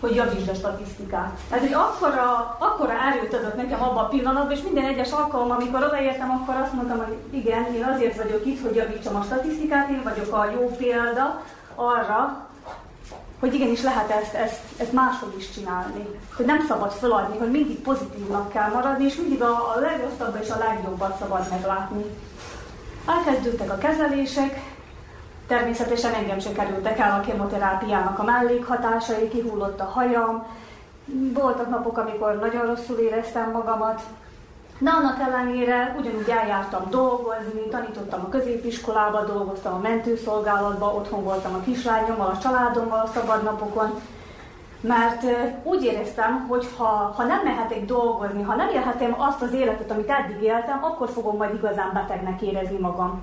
hogy 0.00 0.14
javítsd 0.14 0.48
a 0.48 0.54
statisztikát. 0.54 1.38
Ez 1.50 1.62
egy 1.62 1.72
akkora, 1.72 2.56
akkora 2.58 2.92
erőt 2.92 3.34
adott 3.34 3.56
nekem 3.56 3.82
abban 3.82 4.04
a 4.04 4.08
pillanatban, 4.08 4.56
és 4.56 4.62
minden 4.62 4.84
egyes 4.84 5.10
alkalom, 5.10 5.50
amikor 5.50 5.84
odaértem, 5.84 6.30
akkor 6.30 6.54
azt 6.62 6.72
mondtam, 6.72 6.96
hogy 6.96 7.16
igen, 7.30 7.74
én 7.74 7.84
azért 7.84 8.16
vagyok 8.22 8.46
itt, 8.46 8.62
hogy 8.62 8.74
javítsam 8.74 9.16
a 9.16 9.22
statisztikát, 9.22 9.88
én 9.88 10.02
vagyok 10.02 10.32
a 10.34 10.50
jó 10.50 10.76
példa 10.76 11.42
arra, 11.74 12.46
hogy 13.40 13.54
igenis 13.54 13.82
lehet 13.82 14.10
ezt, 14.10 14.34
ezt, 14.34 14.60
ezt 14.76 14.92
máshogy 14.92 15.34
is 15.36 15.50
csinálni. 15.50 16.06
Hogy 16.36 16.46
nem 16.46 16.64
szabad 16.68 16.92
feladni, 16.92 17.38
hogy 17.38 17.50
mindig 17.50 17.78
pozitívnak 17.80 18.52
kell 18.52 18.70
maradni, 18.70 19.04
és 19.04 19.16
mindig 19.16 19.42
a, 19.42 19.74
a 19.76 19.80
legrosszabb 19.80 20.38
és 20.42 20.50
a 20.50 20.58
legjobbat 20.58 21.18
szabad 21.18 21.46
meglátni. 21.50 22.04
Elkezdődtek 23.06 23.70
a 23.70 23.78
kezelések, 23.78 24.71
Természetesen 25.46 26.14
engem 26.14 26.38
se 26.38 26.52
kerültek 26.52 26.98
el 26.98 27.20
a 27.20 27.26
kemoterápiának 27.26 28.18
a 28.18 28.24
mellékhatásai, 28.24 29.28
kihullott 29.28 29.80
a 29.80 29.84
hajam, 29.84 30.46
voltak 31.34 31.68
napok, 31.68 31.98
amikor 31.98 32.38
nagyon 32.38 32.66
rosszul 32.66 32.98
éreztem 32.98 33.50
magamat, 33.50 34.02
de 34.78 34.90
annak 34.90 35.20
ellenére 35.20 35.94
ugyanúgy 35.98 36.28
eljártam 36.28 36.90
dolgozni, 36.90 37.68
tanítottam 37.70 38.20
a 38.24 38.28
középiskolába, 38.28 39.24
dolgoztam 39.24 39.74
a 39.74 39.78
mentőszolgálatba, 39.78 40.94
otthon 40.94 41.24
voltam 41.24 41.54
a 41.54 41.60
kislányommal, 41.64 42.26
a 42.26 42.38
családommal 42.38 43.00
a 43.00 43.10
szabadnapokon, 43.14 44.00
mert 44.80 45.24
úgy 45.62 45.84
éreztem, 45.84 46.46
hogy 46.48 46.68
ha, 46.76 47.12
ha 47.16 47.24
nem 47.24 47.40
mehetek 47.44 47.84
dolgozni, 47.84 48.42
ha 48.42 48.54
nem 48.54 48.68
élhetem 48.68 49.14
azt 49.20 49.42
az 49.42 49.52
életet, 49.52 49.90
amit 49.90 50.10
eddig 50.10 50.42
éltem, 50.42 50.78
akkor 50.82 51.08
fogom 51.08 51.36
majd 51.36 51.54
igazán 51.54 51.90
betegnek 51.92 52.42
érezni 52.42 52.78
magam. 52.78 53.22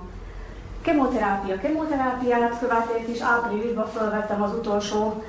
Kemoterápia, 0.81 1.59
kemoterápiát 1.59 2.59
követett, 2.59 3.07
és 3.07 3.21
áprilisban 3.21 3.87
felvettem 3.87 4.41
az 4.41 4.53
utolsó 4.53 5.23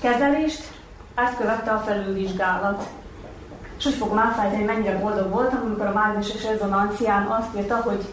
kezelést, 0.00 0.72
ezt 1.14 1.36
követte 1.36 1.70
a 1.70 1.78
felülvizsgálat. 1.78 2.88
És 3.78 3.86
úgy 3.86 3.94
fogom 3.94 4.18
elfelejteni, 4.18 4.64
mennyire 4.64 4.98
boldog 4.98 5.30
voltam, 5.30 5.60
amikor 5.64 5.86
a 5.86 5.92
mágneses 5.92 6.44
rezonancián 6.44 7.26
azt 7.26 7.56
írta, 7.56 7.76
hogy 7.76 8.04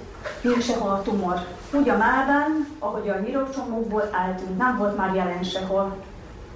nincs 0.42 0.64
sehol 0.64 0.90
a 0.90 1.02
tumor. 1.02 1.40
Úgy 1.72 1.90
a 1.90 1.98
mában, 1.98 2.68
ahogy 2.80 3.10
a 3.10 3.20
nyirokcsomókból 3.20 4.10
eltűnt, 4.28 4.58
nem 4.58 4.78
volt 4.78 4.98
már 4.98 5.16
jelen 5.16 5.44
sehol. 5.44 5.96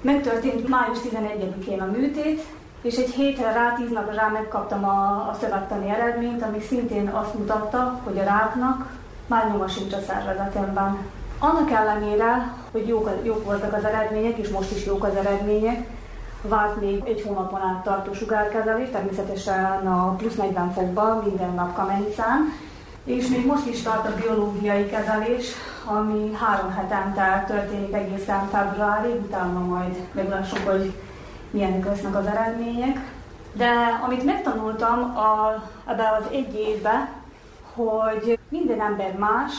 Megtörtént 0.01 0.67
május 0.67 0.97
11-én 0.97 1.81
a 1.81 1.85
műtét, 1.85 2.45
és 2.81 2.95
egy 2.95 3.09
hétre 3.09 3.51
rá, 3.51 3.73
tíz 3.73 3.91
napra 3.91 4.13
rá 4.13 4.27
megkaptam 4.27 4.85
a, 4.85 5.29
a 5.29 5.37
szövettani 5.39 5.89
eredményt, 5.89 6.43
ami 6.43 6.59
szintén 6.59 7.07
azt 7.07 7.33
mutatta, 7.33 7.99
hogy 8.03 8.19
a 8.19 8.23
ráknak 8.23 8.87
már 9.27 9.51
nyoma 9.51 9.67
sincs 9.67 9.93
a 9.93 9.99
szervezetemben. 10.07 10.97
Annak 11.39 11.71
ellenére, 11.71 12.53
hogy 12.71 12.87
jók, 12.87 13.09
jók 13.23 13.45
voltak 13.45 13.73
az 13.73 13.85
eredmények, 13.85 14.37
és 14.37 14.49
most 14.49 14.71
is 14.71 14.85
jók 14.85 15.03
az 15.03 15.15
eredmények, 15.15 15.87
várt 16.41 16.81
még 16.81 17.03
egy 17.05 17.21
hónapon 17.21 17.61
át 17.61 17.83
tartó 17.83 18.13
sugárkezelés, 18.13 18.89
természetesen 18.91 19.87
a 19.87 20.15
plusz 20.15 20.35
40 20.35 20.71
fokban, 20.71 21.23
minden 21.25 21.53
nap 21.53 21.75
kamenicán, 21.75 22.53
és 23.03 23.27
még 23.27 23.45
most 23.45 23.67
is 23.67 23.81
tart 23.81 24.07
a 24.07 24.15
biológiai 24.15 24.85
kezelés, 24.85 25.45
ami 25.85 26.31
három 26.33 26.71
hetente 26.71 27.43
történik 27.47 27.93
egészen 27.93 28.47
februárig, 28.47 29.15
utána 29.15 29.59
majd 29.59 29.95
meglássuk, 30.11 30.69
hogy 30.69 30.93
milyenek 31.49 31.85
lesznek 31.85 32.15
az 32.15 32.25
eredmények. 32.25 33.13
De 33.53 33.99
amit 34.05 34.23
megtanultam 34.23 34.99
a, 35.17 35.63
ebbe 35.85 36.17
az 36.19 36.25
egy 36.31 36.55
évbe, 36.55 37.09
hogy 37.75 38.39
minden 38.49 38.81
ember 38.81 39.17
más, 39.17 39.53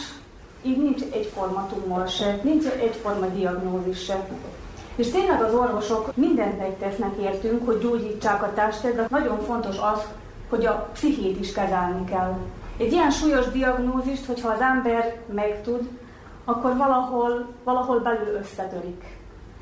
így 0.62 0.78
nincs 0.82 1.02
egyforma 1.12 1.66
tumor 1.66 2.08
se, 2.08 2.38
nincs 2.42 2.64
egyforma 2.64 3.26
diagnózis 3.26 4.04
se. 4.04 4.26
És 4.96 5.10
tényleg 5.10 5.42
az 5.42 5.54
orvosok 5.54 6.16
mindent 6.16 6.58
megtesznek 6.58 7.16
értünk, 7.20 7.66
hogy 7.66 7.78
gyógyítsák 7.78 8.42
a 8.42 8.52
testet, 8.54 8.94
de 8.94 9.06
nagyon 9.10 9.40
fontos 9.40 9.76
az, 9.78 10.00
hogy 10.48 10.66
a 10.66 10.88
pszichét 10.92 11.40
is 11.40 11.52
kezelni 11.52 12.04
kell. 12.04 12.36
Egy 12.76 12.92
ilyen 12.92 13.10
súlyos 13.10 13.46
diagnózist, 13.50 14.26
hogyha 14.26 14.48
az 14.48 14.60
ember 14.60 15.16
megtud, 15.34 15.88
akkor 16.44 16.76
valahol, 16.76 17.46
valahol 17.64 17.98
belül 17.98 18.34
összetörik. 18.34 19.04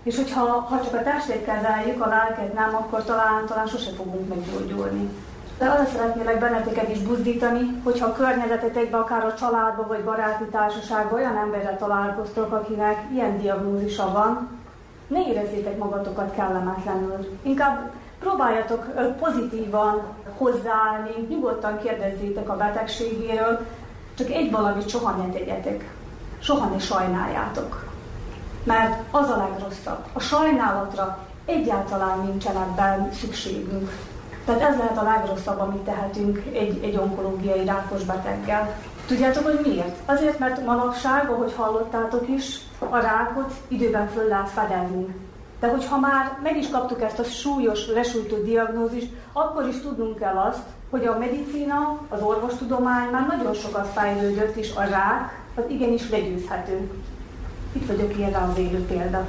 És 0.02 0.16
hogyha 0.16 0.44
ha 0.44 0.80
csak 0.84 0.94
a 0.94 1.02
testet 1.02 1.44
kezeljük, 1.44 2.04
a 2.04 2.08
lelket 2.08 2.54
nem, 2.54 2.74
akkor 2.74 3.04
talán, 3.04 3.46
talán 3.46 3.66
sose 3.66 3.90
fogunk 3.90 4.28
meggyógyulni. 4.28 5.08
De 5.58 5.66
arra 5.66 5.84
szeretnélek 5.84 6.38
benneteket 6.38 6.88
is 6.88 6.98
buzdítani, 6.98 7.80
hogyha 7.84 8.06
a 8.06 8.12
környezetetekben, 8.12 9.00
akár 9.00 9.24
a 9.24 9.34
családban 9.34 9.88
vagy 9.88 10.04
baráti 10.04 10.44
társaságban 10.44 11.18
olyan 11.18 11.36
emberrel 11.36 11.78
találkoztok, 11.78 12.52
akinek 12.52 12.98
ilyen 13.12 13.38
diagnózisa 13.38 14.12
van, 14.12 14.48
ne 15.06 15.26
érezzétek 15.28 15.78
magatokat 15.78 16.34
kellemetlenül. 16.34 17.38
Inkább 17.42 17.90
próbáljatok 18.18 18.84
pozitívan 19.18 20.02
hozzáállni, 20.36 21.26
nyugodtan 21.28 21.78
kérdezzétek 21.78 22.48
a 22.48 22.56
betegségéről, 22.56 23.66
csak 24.14 24.30
egy 24.30 24.50
valamit 24.50 24.88
soha 24.88 25.10
ne 25.10 25.32
tegyetek. 25.32 25.94
Soha 26.38 26.68
ne 26.68 26.78
sajnáljátok. 26.78 27.84
Mert 28.64 29.02
az 29.10 29.28
a 29.28 29.36
legrosszabb. 29.36 30.04
A 30.12 30.20
sajnálatra 30.20 31.18
egyáltalán 31.44 32.18
nincsen 32.18 32.56
ebben 32.56 33.12
szükségünk. 33.12 33.90
Tehát 34.44 34.60
ez 34.60 34.76
lehet 34.76 34.98
a 34.98 35.02
legrosszabb, 35.02 35.60
amit 35.60 35.82
tehetünk 35.82 36.42
egy, 36.52 36.84
egy 36.84 36.96
onkológiai 36.96 37.64
rákos 37.64 38.04
beteggel. 38.04 38.74
Tudjátok, 39.06 39.44
hogy 39.44 39.60
miért? 39.62 39.96
Azért, 40.04 40.38
mert 40.38 40.64
manapság, 40.64 41.30
ahogy 41.30 41.54
hallottátok 41.56 42.28
is, 42.28 42.60
a 42.78 42.98
rákot 42.98 43.52
időben 43.68 44.08
föl 44.08 44.28
lehet 44.28 44.48
fedezni. 44.48 45.14
De 45.60 45.68
hogyha 45.68 45.98
már 45.98 46.38
meg 46.42 46.56
is 46.56 46.70
kaptuk 46.70 47.02
ezt 47.02 47.18
a 47.18 47.24
súlyos, 47.24 47.88
lesújtó 47.88 48.36
diagnózist, 48.36 49.12
akkor 49.32 49.66
is 49.68 49.80
tudnunk 49.80 50.18
kell 50.18 50.36
azt, 50.36 50.62
hogy 50.90 51.06
a 51.06 51.18
medicina, 51.18 51.98
az 52.08 52.22
orvostudomány 52.22 53.08
már 53.10 53.26
nagyon 53.26 53.54
sokat 53.54 53.86
fejlődött, 53.86 54.56
és 54.56 54.74
a 54.74 54.82
rák 54.82 55.42
az 55.54 55.62
igenis 55.68 56.10
legyőzhető. 56.10 56.90
Itt 57.72 57.86
vagyok 57.86 58.16
ilyen 58.16 58.34
az 58.34 58.58
élő 58.58 58.86
példa. 58.86 59.28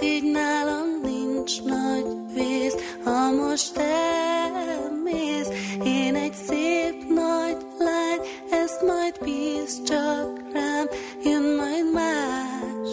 Flört, 0.00 0.02
így 0.02 0.30
nálam 0.30 1.00
nincs 1.02 1.62
nagy 1.62 2.06
vész. 2.34 2.74
Ha 3.04 3.30
most 3.30 3.76
elmész, 3.76 5.48
én 5.84 6.14
egy 6.14 6.34
szép 6.34 7.08
nagy 7.08 7.56
lány, 7.78 8.20
ezt 8.50 8.82
majd 8.86 9.14
bíz 9.24 9.82
csak 9.82 10.42
rám, 10.52 10.86
jön 11.22 11.42
majd 11.42 11.92
más, 11.92 12.88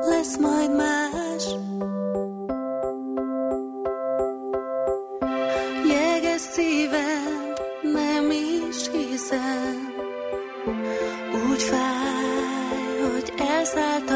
lesz 0.00 0.36
majd 0.36 0.76
más. 0.76 1.44
Jeges 5.86 6.40
szívem, 6.40 7.52
nem 7.82 8.30
is 8.30 8.90
hiszem, 8.92 9.94
úgy 11.50 11.62
fáj, 11.62 13.10
hogy 13.12 13.32
elszállt 13.36 14.10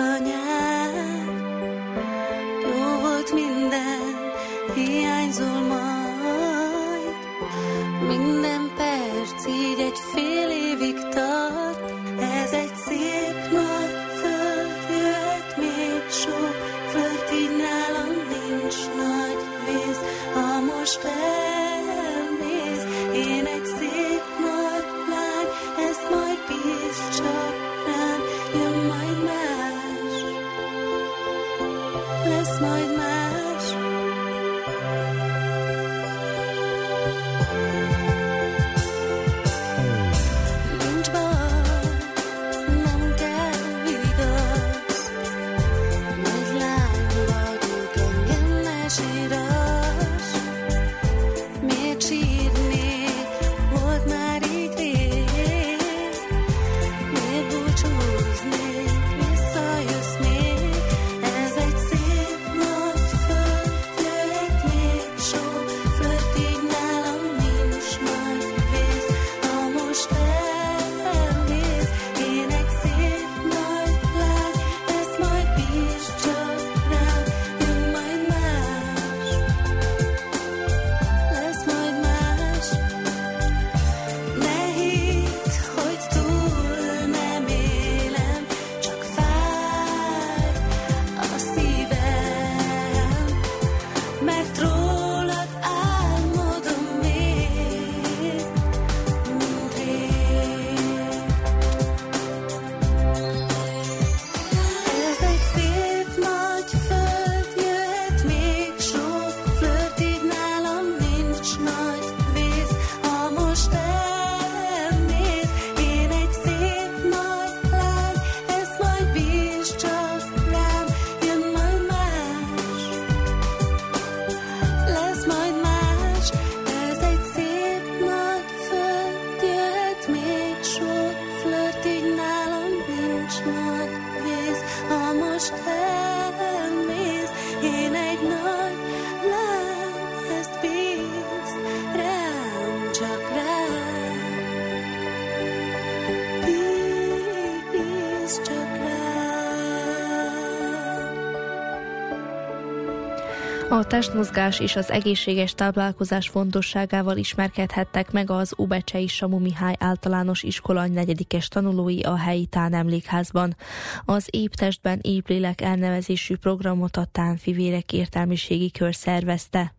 A 153.74 153.84
testmozgás 153.84 154.60
és 154.60 154.76
az 154.76 154.90
egészséges 154.90 155.54
táplálkozás 155.54 156.28
fontosságával 156.28 157.16
ismerkedhettek 157.16 158.10
meg 158.12 158.30
az 158.30 158.54
Ubecsei 158.56 159.06
Samu 159.06 159.38
Mihály 159.38 159.76
általános 159.78 160.42
iskola 160.42 160.86
negyedikes 160.86 161.48
tanulói 161.48 162.00
a 162.00 162.16
helyi 162.16 162.46
tánemlékházban. 162.46 163.56
Az 164.04 164.28
Épp 164.30 164.52
testben 164.52 164.98
épp 165.02 165.28
lélek 165.28 165.60
elnevezésű 165.60 166.36
programot 166.36 166.96
a 166.96 167.04
tánfivérek 167.04 167.92
értelmiségi 167.92 168.70
kör 168.70 168.94
szervezte. 168.94 169.74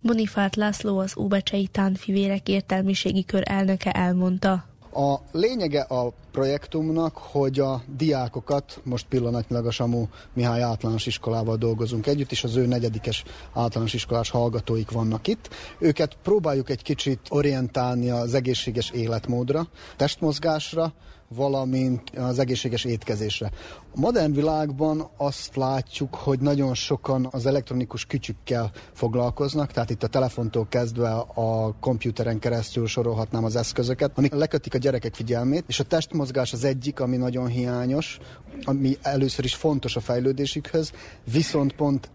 Bonifát 0.00 0.56
László 0.56 0.98
az 0.98 1.16
Óbecsei 1.16 1.66
Tánfivérek 1.66 2.48
értelmiségi 2.48 3.24
kör 3.24 3.42
elnöke 3.44 3.90
elmondta. 3.90 4.67
A 4.92 5.16
lényege 5.32 5.80
a 5.80 6.12
projektumnak, 6.32 7.16
hogy 7.16 7.60
a 7.60 7.82
diákokat, 7.96 8.80
most 8.84 9.06
pillanatnyilag 9.08 9.66
a 9.66 9.70
Samu 9.70 10.06
Mihály 10.32 10.62
általános 10.62 11.06
iskolával 11.06 11.56
dolgozunk 11.56 12.06
együtt, 12.06 12.30
és 12.30 12.44
az 12.44 12.56
ő 12.56 12.66
negyedikes 12.66 13.24
általános 13.54 13.94
iskolás 13.94 14.30
hallgatóik 14.30 14.90
vannak 14.90 15.26
itt. 15.26 15.48
Őket 15.78 16.16
próbáljuk 16.22 16.70
egy 16.70 16.82
kicsit 16.82 17.20
orientálni 17.28 18.10
az 18.10 18.34
egészséges 18.34 18.90
életmódra, 18.90 19.68
testmozgásra, 19.96 20.92
valamint 21.28 22.10
az 22.16 22.38
egészséges 22.38 22.84
étkezésre. 22.84 23.50
A 23.94 24.00
modern 24.00 24.32
világban 24.32 25.10
azt 25.16 25.56
látjuk, 25.56 26.14
hogy 26.14 26.40
nagyon 26.40 26.74
sokan 26.74 27.28
az 27.30 27.46
elektronikus 27.46 28.04
kütyükkel 28.04 28.70
foglalkoznak, 28.92 29.72
tehát 29.72 29.90
itt 29.90 30.02
a 30.02 30.06
telefontól 30.06 30.66
kezdve 30.68 31.10
a 31.34 31.74
komputeren 31.80 32.38
keresztül 32.38 32.86
sorolhatnám 32.86 33.44
az 33.44 33.56
eszközöket, 33.56 34.10
amik 34.14 34.32
lekötik 34.32 34.74
a 34.74 34.78
gyerekek 34.78 35.14
figyelmét, 35.14 35.64
és 35.66 35.80
a 35.80 35.84
testmozgás 35.84 36.52
az 36.52 36.64
egyik, 36.64 37.00
ami 37.00 37.16
nagyon 37.16 37.46
hiányos, 37.46 38.18
ami 38.64 38.96
először 39.02 39.44
is 39.44 39.54
fontos 39.54 39.96
a 39.96 40.00
fejlődésükhöz, 40.00 40.92
viszont 41.32 41.72
pont 41.72 42.10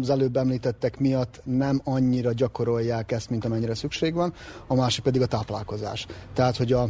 az 0.00 0.10
előbb 0.10 0.36
említettek 0.36 0.98
miatt 0.98 1.40
nem 1.44 1.80
annyira 1.84 2.32
gyakorolják 2.32 3.12
ezt, 3.12 3.30
mint 3.30 3.44
amennyire 3.44 3.74
szükség 3.74 4.14
van, 4.14 4.32
a 4.66 4.74
másik 4.74 5.04
pedig 5.04 5.22
a 5.22 5.26
táplálkozás. 5.26 6.06
Tehát, 6.34 6.56
hogy 6.56 6.72
a 6.72 6.88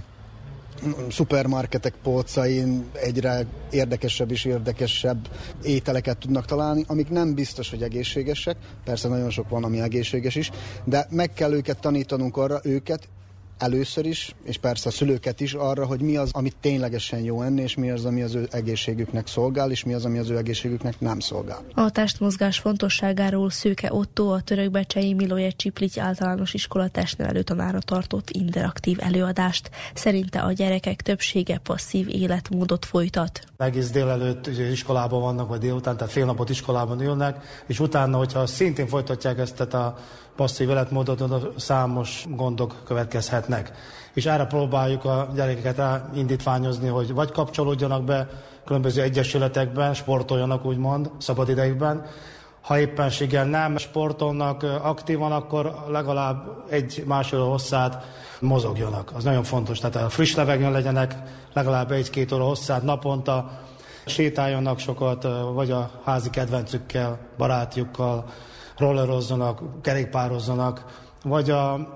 szupermarketek 1.11 1.95
polcain 2.03 2.85
egyre 2.93 3.47
érdekesebb 3.71 4.31
és 4.31 4.45
érdekesebb 4.45 5.29
ételeket 5.63 6.19
tudnak 6.19 6.45
találni, 6.45 6.85
amik 6.87 7.11
nem 7.11 7.35
biztos, 7.35 7.71
hogy 7.71 7.83
egészségesek, 7.83 8.57
persze 8.85 9.09
nagyon 9.09 9.31
sok 9.31 9.49
van, 9.49 9.65
ami 9.65 9.81
egészséges 9.81 10.35
is, 10.35 10.51
de 10.85 11.07
meg 11.11 11.33
kell 11.33 11.53
őket 11.53 11.81
tanítanunk 11.81 12.37
arra, 12.37 12.61
őket, 12.63 13.09
először 13.59 14.07
is, 14.07 14.35
és 14.45 14.59
persze 14.59 14.89
a 14.89 14.93
szülőket 14.93 15.41
is 15.41 15.55
arra, 15.55 15.87
hogy 15.87 16.01
mi 16.01 16.17
az, 16.17 16.31
amit 16.33 16.57
ténylegesen 16.61 17.21
jó 17.21 17.43
enni, 17.43 17.63
és 17.63 17.75
mi 17.75 17.91
az, 17.91 18.05
ami 18.05 18.23
az 18.23 18.35
ő 18.35 18.49
egészségüknek 18.51 19.27
szolgál, 19.27 19.71
és 19.71 19.85
mi 19.85 19.95
az, 19.95 20.05
ami 20.05 20.19
az 20.19 20.31
ő 20.31 20.37
egészségüknek 20.37 21.01
nem 21.01 21.21
szolgál. 21.21 21.65
A 21.75 21.91
testmozgás 21.91 22.59
fontosságáról 22.59 23.51
Szőke 23.51 23.93
Otto, 23.93 24.33
a 24.33 24.41
törökbecsei 24.41 25.15
Miloje 25.15 25.51
Csipligy 25.51 25.99
általános 25.99 26.55
iskola 26.55 26.89
testnevelő 26.89 27.43
tanára 27.43 27.79
tartott 27.79 28.31
interaktív 28.31 28.99
előadást. 29.01 29.71
Szerinte 29.95 30.41
a 30.41 30.53
gyerekek 30.53 31.03
többsége 31.03 31.59
passzív 31.59 32.09
életmódot 32.09 32.85
folytat. 32.85 33.41
Egész 33.57 33.91
délelőtt 33.91 34.47
iskolában 34.47 35.21
vannak, 35.21 35.49
vagy 35.49 35.59
délután, 35.59 35.97
tehát 35.97 36.13
fél 36.13 36.25
napot 36.25 36.51
iskolában 36.51 37.01
ülnek, 37.01 37.63
és 37.67 37.81
utána, 37.81 38.17
hogyha 38.17 38.47
szintén 38.47 38.87
folytatják 38.87 39.39
ezt 39.39 39.61
a 39.61 39.97
passzív 40.39 40.69
életmódot, 40.69 41.61
számos 41.61 42.25
gondok 42.29 42.75
következhetnek. 42.85 43.73
És 44.15 44.27
erre 44.27 44.45
próbáljuk 44.45 45.05
a 45.05 45.29
gyerekeket 45.35 46.03
indítványozni, 46.15 46.89
hogy 46.89 47.13
vagy 47.13 47.33
kapcsolódjanak 47.33 48.05
be 48.05 48.29
különböző 48.65 49.03
egyesületekben, 49.03 49.95
sportoljanak 49.95 50.65
úgymond, 50.65 51.11
szabadidejükben, 51.19 52.07
ha 52.61 52.79
éppenséggel 52.79 53.45
nem 53.45 53.77
sportolnak 53.77 54.63
aktívan, 54.83 55.33
akkor 55.33 55.85
legalább 55.89 56.65
egy 56.69 57.03
másfél 57.07 57.45
hosszát 57.45 58.05
mozogjanak. 58.41 59.13
Az 59.15 59.25
nagyon 59.25 59.43
fontos. 59.43 59.79
Tehát 59.79 59.97
a 59.97 60.09
friss 60.09 60.35
levegőn 60.35 60.73
legyenek 60.73 61.17
legalább 61.53 61.93
egy-két 61.93 62.33
óra 62.33 62.45
hosszát 62.45 62.83
naponta, 62.83 63.61
sétáljanak 64.07 64.79
sokat, 64.79 65.27
vagy 65.55 65.71
a 65.71 65.91
házi 66.05 66.31
kedvencükkel, 66.31 67.19
barátjukkal, 67.39 68.25
rollerozzanak, 68.79 69.83
kerékpározzanak, 69.83 70.85
vagy 71.25 71.51
a 71.51 71.89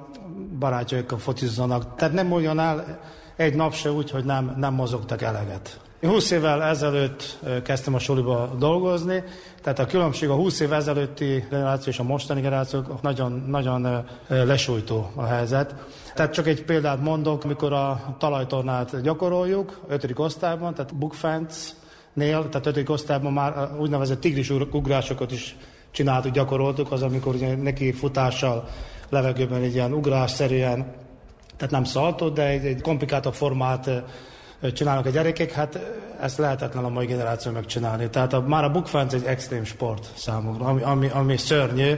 barátjaikkal 0.59 1.19
focizzanak. 1.19 1.95
Tehát 1.97 2.15
nem 2.15 2.33
olyan 2.33 2.59
el 2.59 3.01
egy 3.37 3.55
nap 3.55 3.75
se 3.75 3.91
úgy, 3.91 4.11
hogy 4.11 4.25
nem, 4.25 4.55
nem 4.57 4.75
mozogtak 4.75 5.23
eleget. 5.23 5.81
Én 6.01 6.11
20 6.11 6.31
évvel 6.31 6.63
ezelőtt 6.63 7.39
kezdtem 7.65 7.95
a 7.95 7.99
soliba 7.99 8.51
dolgozni, 8.59 9.25
tehát 9.63 9.79
a 9.79 9.87
különbség 9.87 10.29
a 10.29 10.35
20 10.35 10.61
év 10.61 10.73
ezelőtti 10.73 11.45
generáció 11.51 11.93
és 11.93 11.99
a 11.99 12.03
mostani 12.03 12.41
generáció 12.41 12.83
nagyon, 13.03 13.45
nagyon 13.47 14.05
lesújtó 14.29 15.11
a 15.15 15.25
helyzet. 15.25 15.75
Tehát 16.15 16.33
csak 16.33 16.47
egy 16.47 16.65
példát 16.65 17.01
mondok, 17.01 17.45
amikor 17.45 17.73
a 17.73 18.17
talajtornát 18.19 19.01
gyakoroljuk, 19.01 19.81
5. 19.89 20.13
osztályban, 20.17 20.75
tehát 20.75 20.97
bookfence-nél, 20.97 22.49
tehát 22.49 22.67
5. 22.67 22.89
osztályban 22.89 23.33
már 23.33 23.71
úgynevezett 23.79 24.21
tigris 24.21 24.51
ugrásokat 24.51 25.33
is 25.33 25.57
csináltuk, 25.93 26.33
gyakoroltuk, 26.33 26.93
az 26.93 27.03
amikor 27.03 27.35
ugye 27.35 27.57
neki 27.57 27.93
futással 27.93 28.69
levegőben 29.09 29.63
egy 29.63 29.75
ilyen 29.75 29.93
ugrásszerűen, 29.93 30.95
tehát 31.57 31.73
nem 31.73 31.85
szaltott, 31.85 32.35
de 32.35 32.47
egy, 32.47 32.65
egy 32.65 32.81
komplikáltabb 32.81 33.35
formát 33.35 33.91
csinálnak 34.73 35.07
a 35.07 35.11
gyerekek, 35.11 35.53
hát 35.53 35.79
ezt 36.21 36.39
lehetetlen 36.39 36.85
a 36.85 36.89
mai 36.89 37.07
generáció 37.07 37.53
megcsinálni. 37.53 38.11
Tehát 38.11 38.33
a, 38.33 38.41
már 38.41 38.65
a 38.65 38.71
bukfánc 38.71 39.13
egy 39.13 39.25
extrém 39.25 39.65
sport 39.65 40.11
számukra, 40.15 40.67
ami, 40.67 40.83
ami, 40.83 41.09
ami 41.09 41.37
szörnyű, 41.37 41.93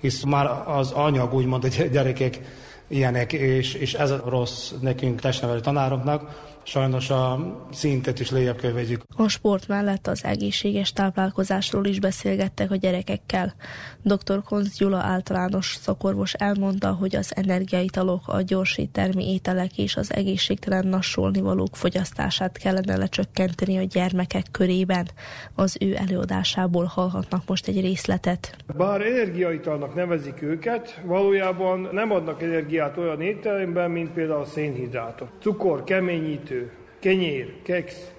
hisz 0.00 0.22
már 0.22 0.62
az 0.66 0.90
anyag 0.90 1.34
úgymond 1.34 1.64
a 1.64 1.68
gyerekek 1.68 2.40
ilyenek, 2.88 3.32
és, 3.32 3.74
és 3.74 3.94
ez 3.94 4.10
a 4.10 4.22
rossz 4.26 4.72
nekünk 4.80 5.20
testnevelő 5.20 5.60
tanároknak, 5.60 6.54
sajnos 6.66 7.10
a 7.10 7.38
szintet 7.72 8.20
is 8.20 8.30
lejjebb 8.30 8.56
kell 8.56 8.72
vegyük. 8.72 9.02
A 9.16 9.28
sport 9.28 9.68
mellett 9.68 10.06
az 10.06 10.24
egészséges 10.24 10.92
táplálkozásról 10.92 11.84
is 11.84 12.00
beszélgettek 12.00 12.70
a 12.70 12.76
gyerekekkel. 12.76 13.54
Dr. 14.02 14.42
Konz 14.42 14.76
Gyula 14.76 14.96
általános 14.96 15.76
szakorvos 15.80 16.32
elmondta, 16.32 16.92
hogy 16.92 17.16
az 17.16 17.32
energiaitalok, 17.36 18.22
a 18.26 18.42
gyors 18.42 18.78
éttermi 18.78 19.32
ételek 19.32 19.78
és 19.78 19.96
az 19.96 20.14
egészségtelen 20.14 20.86
nassolni 20.86 21.40
valók 21.40 21.76
fogyasztását 21.76 22.58
kellene 22.58 22.96
lecsökkenteni 22.96 23.78
a 23.78 23.82
gyermekek 23.82 24.46
körében. 24.50 25.08
Az 25.54 25.76
ő 25.80 25.96
előadásából 25.96 26.84
hallhatnak 26.84 27.42
most 27.46 27.68
egy 27.68 27.80
részletet. 27.80 28.56
Bár 28.76 29.00
energiaitalnak 29.00 29.94
nevezik 29.94 30.42
őket, 30.42 31.00
valójában 31.04 31.88
nem 31.92 32.10
adnak 32.10 32.42
energiát 32.42 32.96
olyan 32.96 33.20
ételemben, 33.20 33.90
mint 33.90 34.10
például 34.10 34.40
a 34.40 34.44
szénhidrátok. 34.44 35.28
Cukor, 35.40 35.84
keményítő, 35.84 36.55
kenyér, 36.98 37.52
keksz, 37.62 38.10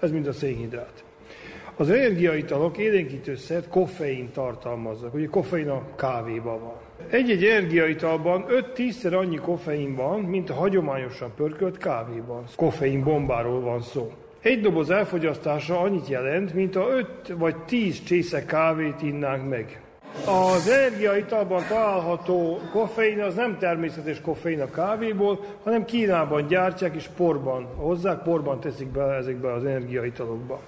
ez 0.00 0.10
mind 0.10 0.26
a 0.26 0.32
szénhidrát. 0.32 1.04
Az 1.76 1.90
energiaitalok 1.90 2.78
élénkítőszer 2.78 3.68
koffein 3.68 4.30
tartalmaznak, 4.32 5.14
ugye 5.14 5.26
koffein 5.26 5.68
a 5.68 5.94
kávéban 5.96 6.60
van. 6.60 6.80
Egy-egy 7.10 7.44
energiaitalban 7.44 8.44
5-10-szer 8.48 9.18
annyi 9.18 9.36
koffein 9.36 9.94
van, 9.94 10.20
mint 10.20 10.50
a 10.50 10.54
hagyományosan 10.54 11.32
pörkölt 11.36 11.78
kávéban. 11.78 12.44
Koffein 12.56 13.02
bombáról 13.02 13.60
van 13.60 13.80
szó. 13.80 14.12
Egy 14.40 14.60
doboz 14.60 14.90
elfogyasztása 14.90 15.80
annyit 15.80 16.08
jelent, 16.08 16.54
mint 16.54 16.76
a 16.76 16.88
5 16.88 17.34
vagy 17.38 17.56
10 17.56 18.02
csésze 18.02 18.44
kávét 18.44 19.02
innánk 19.02 19.48
meg. 19.48 19.81
Az 20.26 20.68
energiaitalban 20.68 21.64
található 21.68 22.60
koffein 22.72 23.20
az 23.20 23.34
nem 23.34 23.58
természetes 23.58 24.20
koffein 24.20 24.60
a 24.60 24.70
kávéból, 24.70 25.44
hanem 25.64 25.84
Kínában 25.84 26.46
gyártják 26.46 26.94
és 26.94 27.08
porban 27.16 27.64
hozzák, 27.76 28.22
porban 28.22 28.60
teszik 28.60 28.86
be 28.88 29.02
ezekbe 29.02 29.52
az 29.52 29.64
energiaitalokba. 29.64 30.60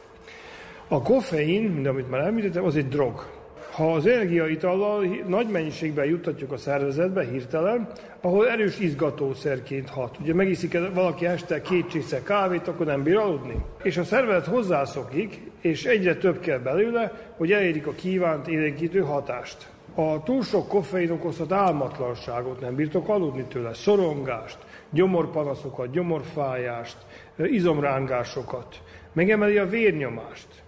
A 0.89 1.03
koffein, 1.03 1.63
mint 1.63 1.87
amit 1.87 2.11
már 2.11 2.21
említettem, 2.21 2.65
az 2.65 2.77
egy 2.77 2.89
drog. 2.89 3.34
Ha 3.75 3.93
az 3.93 4.07
energiaitallal 4.07 5.05
nagy 5.27 5.49
mennyiségben 5.49 6.05
juttatjuk 6.05 6.53
a 6.53 6.57
szervezetbe 6.57 7.25
hirtelen, 7.25 7.89
ahol 8.21 8.49
erős 8.49 8.79
izgatószerként 8.79 9.89
hat. 9.89 10.19
Ugye 10.21 10.35
megiszik 10.35 10.79
valaki 10.95 11.27
este 11.27 11.61
két 11.61 11.89
csésze 11.89 12.23
kávét, 12.23 12.69
akkor 12.69 12.87
nem 12.87 13.03
bír 13.03 13.17
aludni. 13.17 13.65
És 13.83 13.97
a 13.97 14.05
szervezet 14.05 14.47
hozzászokik, 14.47 15.41
és 15.61 15.85
egyre 15.85 16.17
több 16.17 16.41
kell 16.41 16.59
belőle, 16.59 17.13
hogy 17.37 17.53
elérik 17.53 17.87
a 17.87 17.93
kívánt 17.93 18.49
élénkítő 18.49 19.01
hatást. 19.01 19.69
A 19.95 20.23
túl 20.23 20.43
sok 20.43 20.69
koffein 20.69 21.11
okozhat 21.11 21.53
álmatlanságot, 21.53 22.61
nem 22.61 22.75
bírtok 22.75 23.09
aludni 23.09 23.45
tőle, 23.45 23.75
szorongást, 23.75 24.59
gyomorpanaszokat, 24.91 25.91
gyomorfájást, 25.91 26.97
izomrángásokat, 27.37 28.83
megemeli 29.13 29.59
a 29.59 29.69
vérnyomást 29.69 30.64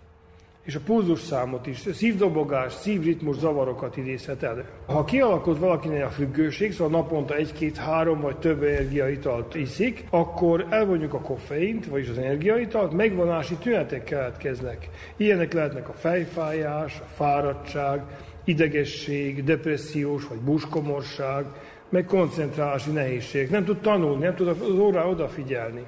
és 0.67 0.75
a 0.75 0.81
pulzusszámot 0.85 1.67
is, 1.67 1.83
szívdobogás, 1.93 2.73
szívritmus 2.73 3.37
zavarokat 3.37 3.97
idézhet 3.97 4.43
elő. 4.43 4.65
Ha 4.87 5.05
kialakult 5.05 5.59
valakinek 5.59 6.05
a 6.05 6.11
függőség, 6.11 6.73
szóval 6.73 7.01
naponta 7.01 7.35
egy-két-három 7.35 8.21
vagy 8.21 8.37
több 8.37 8.63
energiaitalt 8.63 9.55
iszik, 9.55 10.05
akkor 10.11 10.67
elvonjuk 10.71 11.15
a 11.15 11.21
koffeint, 11.21 11.87
vagyis 11.87 12.09
az 12.09 12.19
energiaitalt, 12.19 12.93
megvonási 12.93 13.55
tünetek 13.55 14.05
keletkeznek. 14.05 14.89
Ilyenek 15.17 15.53
lehetnek 15.53 15.89
a 15.89 15.93
fejfájás, 15.93 17.01
a 17.01 17.09
fáradtság, 17.15 18.03
idegesség, 18.45 19.45
depressziós 19.45 20.27
vagy 20.29 20.39
buskomorság, 20.39 21.45
meg 21.89 22.05
koncentrálási 22.05 22.91
nehézség. 22.91 23.51
Nem 23.51 23.65
tud 23.65 23.81
tanulni, 23.81 24.25
nem 24.25 24.35
tud 24.35 24.49
az 24.49 24.71
órá 24.71 25.05
odafigyelni. 25.05 25.87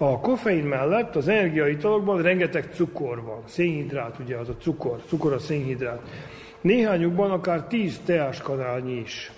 A 0.00 0.20
koffein 0.20 0.64
mellett 0.64 1.16
az 1.16 1.28
energiaitalokban 1.28 2.22
rengeteg 2.22 2.68
cukor 2.74 3.22
van. 3.22 3.42
Szénhidrát, 3.44 4.18
ugye 4.18 4.36
az 4.36 4.48
a 4.48 4.56
cukor, 4.60 5.02
cukor 5.08 5.32
a 5.32 5.38
szénhidrát. 5.38 6.00
Néhányukban 6.60 7.30
akár 7.30 7.62
10 7.62 8.00
teáskanálnyi 8.04 8.92
is. 8.92 9.32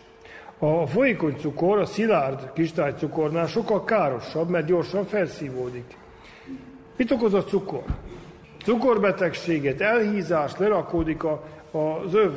A 0.58 0.86
folyékony 0.86 1.36
cukor, 1.38 1.78
a 1.78 1.84
szilárd 1.84 2.50
kristálycukornál 2.52 3.46
sokkal 3.46 3.84
károsabb, 3.84 4.48
mert 4.48 4.66
gyorsan 4.66 5.04
felszívódik. 5.04 5.96
Mit 6.96 7.10
okoz 7.10 7.34
a 7.34 7.44
cukor? 7.44 7.84
Cukorbetegséget, 8.64 9.80
elhízást, 9.80 10.58
lerakódik 10.58 11.24
a, 11.24 11.44
az 11.70 12.14
öv 12.14 12.32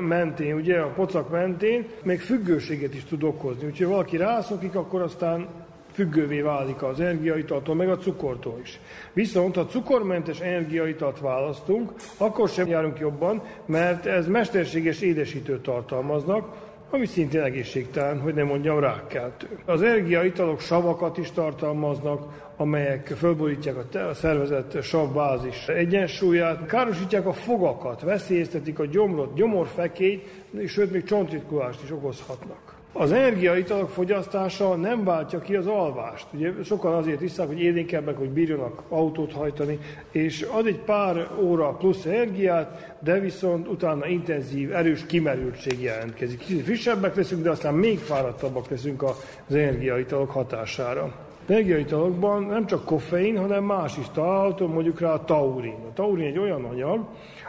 mentén, 0.00 0.54
ugye 0.54 0.78
a 0.78 0.92
pocak 0.92 1.30
mentén, 1.30 1.86
még 2.02 2.20
függőséget 2.20 2.94
is 2.94 3.04
tud 3.04 3.22
okozni. 3.22 3.66
Úgyhogy 3.66 3.86
valaki 3.86 4.16
rászokik, 4.16 4.74
akkor 4.74 5.00
aztán 5.02 5.48
függővé 5.96 6.40
válik 6.40 6.82
az 6.82 7.00
energiaitaltól, 7.00 7.74
meg 7.74 7.88
a 7.88 7.96
cukortól 7.96 8.58
is. 8.62 8.80
Viszont 9.12 9.54
ha 9.54 9.66
cukormentes 9.66 10.40
energiaitalt 10.40 11.20
választunk, 11.20 11.92
akkor 12.16 12.48
sem 12.48 12.66
járunk 12.66 12.98
jobban, 12.98 13.42
mert 13.66 14.06
ez 14.06 14.26
mesterséges 14.26 15.00
édesítőt 15.00 15.62
tartalmaznak, 15.62 16.64
ami 16.90 17.06
szintén 17.06 17.40
egészségtelen, 17.40 18.20
hogy 18.20 18.34
nem 18.34 18.46
mondjam 18.46 18.80
rákkeltő. 18.80 19.48
Az 19.64 19.82
energiaitalok 19.82 20.60
savakat 20.60 21.18
is 21.18 21.30
tartalmaznak, 21.30 22.52
amelyek 22.56 23.06
fölborítják 23.06 23.76
a 23.94 24.14
szervezet 24.14 24.82
savbázis 24.82 25.68
egyensúlyát, 25.68 26.66
károsítják 26.66 27.26
a 27.26 27.32
fogakat, 27.32 28.00
veszélyeztetik 28.00 28.78
a 28.78 28.86
gyomrot, 28.86 29.34
gyomorfekélyt, 29.34 30.24
és 30.50 30.72
sőt 30.72 30.92
még 30.92 31.04
csontritkulást 31.04 31.82
is 31.82 31.90
okozhatnak. 31.90 32.75
Az 32.98 33.12
energiaitalok 33.12 33.88
fogyasztása 33.88 34.74
nem 34.74 35.04
váltja 35.04 35.38
ki 35.38 35.54
az 35.54 35.66
alvást. 35.66 36.26
Ugye 36.32 36.52
sokan 36.64 36.94
azért 36.94 37.20
iszák, 37.20 37.46
hogy 37.46 37.60
élénkebbek, 37.60 38.16
hogy 38.16 38.28
bírjanak 38.28 38.82
autót 38.88 39.32
hajtani, 39.32 39.78
és 40.10 40.42
ad 40.42 40.66
egy 40.66 40.78
pár 40.78 41.28
óra 41.40 41.68
plusz 41.68 42.04
energiát, 42.04 42.96
de 43.00 43.20
viszont 43.20 43.68
utána 43.68 44.06
intenzív, 44.06 44.74
erős 44.74 45.06
kimerültség 45.06 45.82
jelentkezik. 45.82 46.38
Kicsit 46.38 46.64
frissebbek 46.64 47.16
leszünk, 47.16 47.42
de 47.42 47.50
aztán 47.50 47.74
még 47.74 47.98
fáradtabbak 47.98 48.68
leszünk 48.70 49.02
az 49.02 49.54
energiaitalok 49.54 50.30
hatására. 50.30 51.12
Energiaitalokban 51.46 52.42
nem 52.42 52.66
csak 52.66 52.84
koffein, 52.84 53.38
hanem 53.38 53.64
más 53.64 53.98
is 53.98 54.06
található, 54.12 54.66
mondjuk 54.66 55.00
rá 55.00 55.12
a 55.12 55.24
taurin. 55.24 55.76
A 55.88 55.92
taurin 55.94 56.26
egy 56.26 56.38
olyan 56.38 56.64
anyag, 56.64 57.06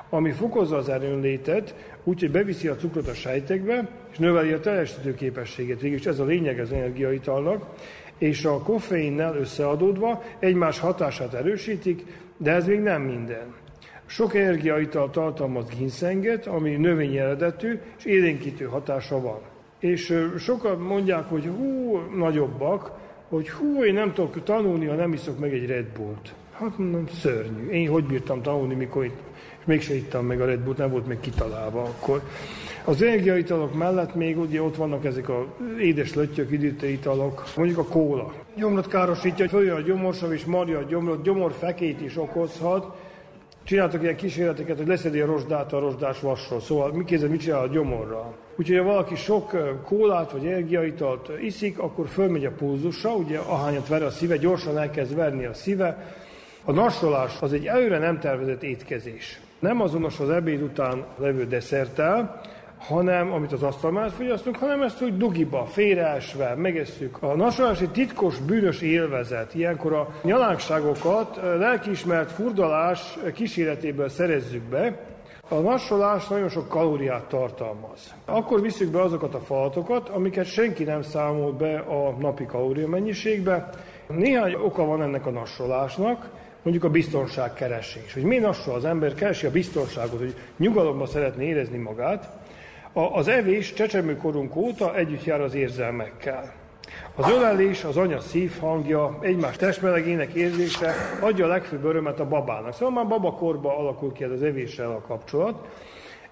ami 0.10 0.32
fokozza 0.32 0.78
az 0.78 0.90
erőnlétet, 0.90 1.76
úgyhogy 2.04 2.32
beviszi 2.32 2.68
a 2.68 2.76
cukrot 2.76 3.08
a 3.08 3.14
sejtekbe, 3.14 3.90
és 4.18 4.24
növeli 4.24 4.52
a 4.52 4.60
teljesítő 4.60 5.14
képességet. 5.14 5.82
Végülis 5.82 6.06
ez 6.06 6.20
a 6.20 6.26
lényeg 6.26 6.60
az 6.60 6.72
energiaitalnak, 6.72 7.66
és 8.18 8.46
a 8.46 8.58
koffeinnel 8.58 9.36
összeadódva 9.36 10.24
egymás 10.40 10.80
hatását 10.80 11.34
erősítik, 11.34 12.04
de 12.38 12.52
ez 12.52 12.66
még 12.66 12.80
nem 12.80 13.02
minden. 13.02 13.54
Sok 14.06 14.36
energiaital 14.36 15.10
tartalmaz 15.10 15.66
ginszenget, 15.78 16.48
ami 16.48 16.76
növényi 16.76 17.20
eredetű, 17.20 17.80
és 17.98 18.06
élénkítő 18.06 18.66
hatása 18.66 19.22
van. 19.22 19.40
És 19.80 20.14
sokan 20.38 20.80
mondják, 20.80 21.30
hogy 21.30 21.46
hú, 21.46 21.98
nagyobbak, 22.16 22.92
hogy 23.30 23.50
hú, 23.50 23.84
én 23.84 23.94
nem 23.94 24.14
tudok 24.14 24.44
tanulni, 24.44 24.86
ha 24.86 24.96
nem 24.96 25.14
iszok 25.14 25.40
meg 25.40 25.54
egy 25.54 25.66
Red 25.66 25.86
Bullt. 25.86 26.34
Hát 26.52 26.78
mondom, 26.78 27.08
szörnyű. 27.08 27.70
Én 27.70 27.90
hogy 27.90 28.04
bírtam 28.04 28.42
tanulni, 28.42 28.74
mikor 28.74 29.06
itt, 29.06 29.22
és 29.60 29.66
mégse 29.66 29.96
ittam 29.96 30.26
meg 30.26 30.42
a 30.42 30.46
Red 30.46 30.60
Bullt, 30.60 30.78
nem 30.78 30.90
volt 30.90 31.08
még 31.08 31.20
kitalálva 31.20 31.82
akkor. 31.82 32.22
Az 32.88 33.02
energiaitalok 33.02 33.74
mellett 33.74 34.16
még 34.16 34.40
ugye 34.40 34.62
ott 34.62 34.76
vannak 34.76 35.06
ezek 35.06 35.30
a 35.30 35.46
édes 35.80 36.14
löttyök, 36.14 36.52
italok, 36.82 37.44
mondjuk 37.56 37.78
a 37.78 37.84
kóla. 37.84 38.34
Gyomrot 38.56 38.88
károsítja, 38.88 39.50
hogy 39.50 39.68
a 39.68 39.82
gyomorsav 39.82 40.34
és 40.34 40.46
marja 40.46 40.78
a 40.78 40.84
gyomrot, 40.84 41.22
gyomorfekét 41.22 42.02
is 42.02 42.18
okozhat, 42.18 42.96
Csináltak 43.64 44.02
ilyen 44.02 44.16
kísérleteket, 44.16 44.78
hogy 44.78 44.88
leszedi 44.88 45.20
a 45.20 45.26
rozsdát 45.26 45.74
a 45.74 45.80
rozsdás 45.80 46.20
vasról. 46.20 46.60
Szóval 46.60 46.92
mi 46.92 47.04
kézzel 47.04 47.30
mit 47.30 47.40
csinál 47.40 47.62
a 47.62 47.68
gyomorral? 47.68 48.36
Úgyhogy 48.56 48.78
ha 48.78 48.84
valaki 48.84 49.16
sok 49.16 49.58
kólát 49.84 50.32
vagy 50.32 50.46
energiaitalt 50.46 51.32
iszik, 51.42 51.80
akkor 51.80 52.08
fölmegy 52.08 52.46
a 52.46 52.52
pulzusa, 52.52 53.14
ugye 53.14 53.38
ahányat 53.38 53.88
ver 53.88 54.04
a 54.04 54.10
szíve, 54.10 54.38
gyorsan 54.38 54.78
elkezd 54.78 55.16
verni 55.16 55.46
a 55.46 55.54
szíve. 55.54 56.16
A 56.64 56.72
nassolás 56.72 57.38
az 57.42 57.54
egy 57.54 57.66
előre 57.66 57.98
nem 57.98 58.20
tervezett 58.20 58.64
étkezés. 58.64 59.40
Nem 59.60 59.82
azonos 59.82 60.20
az 60.20 60.30
ebéd 60.30 60.62
után 60.62 61.06
levő 61.18 61.48
desszerttel, 61.48 62.42
hanem 62.80 63.32
amit 63.32 63.52
az 63.52 63.64
asztal 63.64 63.92
mellett 63.92 64.14
fogyasztunk, 64.14 64.56
hanem 64.56 64.82
ezt 64.82 65.02
úgy 65.02 65.18
dugiba, 65.18 65.66
félreesve 65.66 66.56
megesszük. 66.56 67.18
A 67.20 67.36
nasolás 67.36 67.82
egy 67.82 67.92
titkos, 67.92 68.38
bűnös 68.40 68.82
élvezet. 68.82 69.54
Ilyenkor 69.56 69.94
a 69.94 70.10
nyalánkságokat 70.24 71.40
lelkiismert 71.58 72.32
furdalás 72.32 73.18
kíséretéből 73.34 74.10
szerezzük 74.10 74.64
be, 74.64 75.00
a 75.50 75.56
nasolás 75.56 76.28
nagyon 76.28 76.50
sok 76.50 76.68
kalóriát 76.68 77.24
tartalmaz. 77.24 78.14
Akkor 78.26 78.62
visszük 78.62 78.92
be 78.92 79.02
azokat 79.02 79.34
a 79.34 79.40
falatokat, 79.40 80.10
amiket 80.10 80.46
senki 80.46 80.84
nem 80.84 81.02
számolt 81.02 81.56
be 81.56 81.80
a 81.80 82.16
napi 82.20 82.46
kalóriamennyiségbe. 82.46 83.70
Néhány 84.08 84.54
oka 84.54 84.86
van 84.86 85.02
ennek 85.02 85.26
a 85.26 85.30
nasolásnak, 85.30 86.30
mondjuk 86.64 86.84
a 86.84 86.90
biztonságkeresés. 86.90 88.14
Hogy 88.14 88.24
mi 88.24 88.38
nassol 88.38 88.76
az 88.76 88.86
ember, 88.86 89.14
keresi 89.14 89.46
a 89.46 89.52
biztonságot, 89.52 90.20
hogy 90.20 90.36
nyugalomban 90.58 91.08
szeretné 91.08 91.46
érezni 91.46 91.78
magát, 91.78 92.30
az 93.06 93.28
evés 93.28 93.74
csecsemőkorunk 93.74 94.56
óta 94.56 94.96
együtt 94.96 95.24
jár 95.24 95.42
az 95.42 95.54
érzelmekkel. 95.54 96.54
Az 97.16 97.32
ölelés, 97.32 97.84
az 97.84 97.98
anya 97.98 98.20
szívhangja, 98.20 99.18
egymás 99.22 99.56
testmelegének 99.56 100.34
érzése 100.34 100.94
adja 101.22 101.46
a 101.46 101.48
legfőbb 101.48 101.84
örömet 101.84 102.20
a 102.20 102.28
babának. 102.28 102.74
Szóval 102.74 102.94
már 102.94 103.08
babakorban 103.08 103.76
alakul 103.76 104.14
ki 104.14 104.24
ez 104.24 104.32
az 104.32 104.44
evéssel 104.44 104.92
a 104.92 105.02
kapcsolat, 105.08 105.68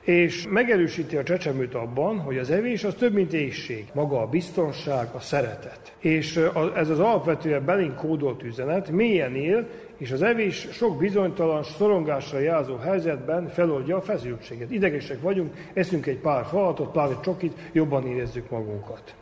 és 0.01 0.47
megerősíti 0.49 1.17
a 1.17 1.23
csecsemőt 1.23 1.75
abban, 1.75 2.19
hogy 2.19 2.37
az 2.37 2.51
evés 2.51 2.83
az 2.83 2.93
több, 2.93 3.13
mint 3.13 3.33
éjség. 3.33 3.85
Maga 3.93 4.21
a 4.21 4.27
biztonság, 4.27 5.07
a 5.13 5.19
szeretet. 5.19 5.93
És 5.99 6.39
ez 6.75 6.89
az 6.89 6.99
alapvetően 6.99 7.65
belénk 7.65 7.95
kódolt 7.95 8.43
üzenet 8.43 8.89
mélyen 8.89 9.35
él, 9.35 9.67
és 9.97 10.11
az 10.11 10.21
evés 10.21 10.67
sok 10.71 10.97
bizonytalan, 10.97 11.63
szorongásra 11.63 12.39
jázó 12.39 12.75
helyzetben 12.75 13.47
feloldja 13.47 13.95
a 13.97 14.01
feszültséget. 14.01 14.71
Idegesek 14.71 15.21
vagyunk, 15.21 15.53
eszünk 15.73 16.05
egy 16.05 16.17
pár 16.17 16.45
falatot, 16.45 16.91
pláne 16.91 17.19
csokit, 17.23 17.53
jobban 17.71 18.07
érezzük 18.07 18.49
magunkat. 18.49 19.15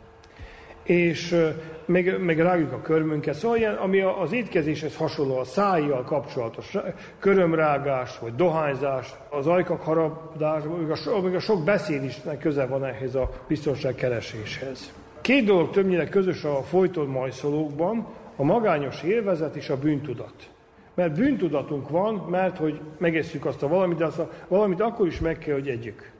És 0.82 1.36
meg, 1.84 2.20
meg 2.20 2.40
rágjuk 2.40 2.72
a 2.72 2.80
körmünket. 2.80 3.34
Szóval 3.34 3.56
ilyen, 3.56 3.74
ami 3.74 4.00
az 4.00 4.32
étkezéshez 4.32 4.96
hasonló, 4.96 5.38
a 5.38 5.44
szájjal 5.44 6.02
kapcsolatos 6.02 6.76
körömrágás, 7.18 8.18
vagy 8.18 8.34
dohányzás, 8.34 9.14
az 9.30 9.46
ajkak 9.46 9.80
harabdás, 9.80 10.62
még 10.78 10.90
a, 10.90 10.94
so, 10.94 11.20
még 11.20 11.34
a 11.34 11.40
sok 11.40 11.64
beszéd 11.64 12.04
is 12.04 12.20
köze 12.40 12.66
van 12.66 12.84
ehhez 12.84 13.14
a 13.14 13.30
biztonságkereséshez. 13.48 14.92
Két 15.20 15.44
dolog 15.44 15.70
többnyire 15.70 16.08
közös 16.08 16.44
a 16.44 16.62
folyton 16.62 17.06
majszolókban, 17.06 18.06
a 18.36 18.42
magányos 18.42 19.02
élvezet 19.02 19.56
és 19.56 19.68
a 19.68 19.78
bűntudat. 19.78 20.53
Mert 20.94 21.14
bűntudatunk 21.14 21.88
van, 21.88 22.14
mert 22.14 22.58
hogy 22.58 22.80
megesszük 22.98 23.46
azt 23.46 23.62
a 23.62 23.68
valamit, 23.68 23.96
de 23.96 24.04
azt 24.04 24.18
a 24.18 24.30
valamit 24.48 24.80
akkor 24.80 25.06
is 25.06 25.20
meg 25.20 25.38
kell, 25.38 25.54
hogy 25.54 25.68
együk. 25.68 26.12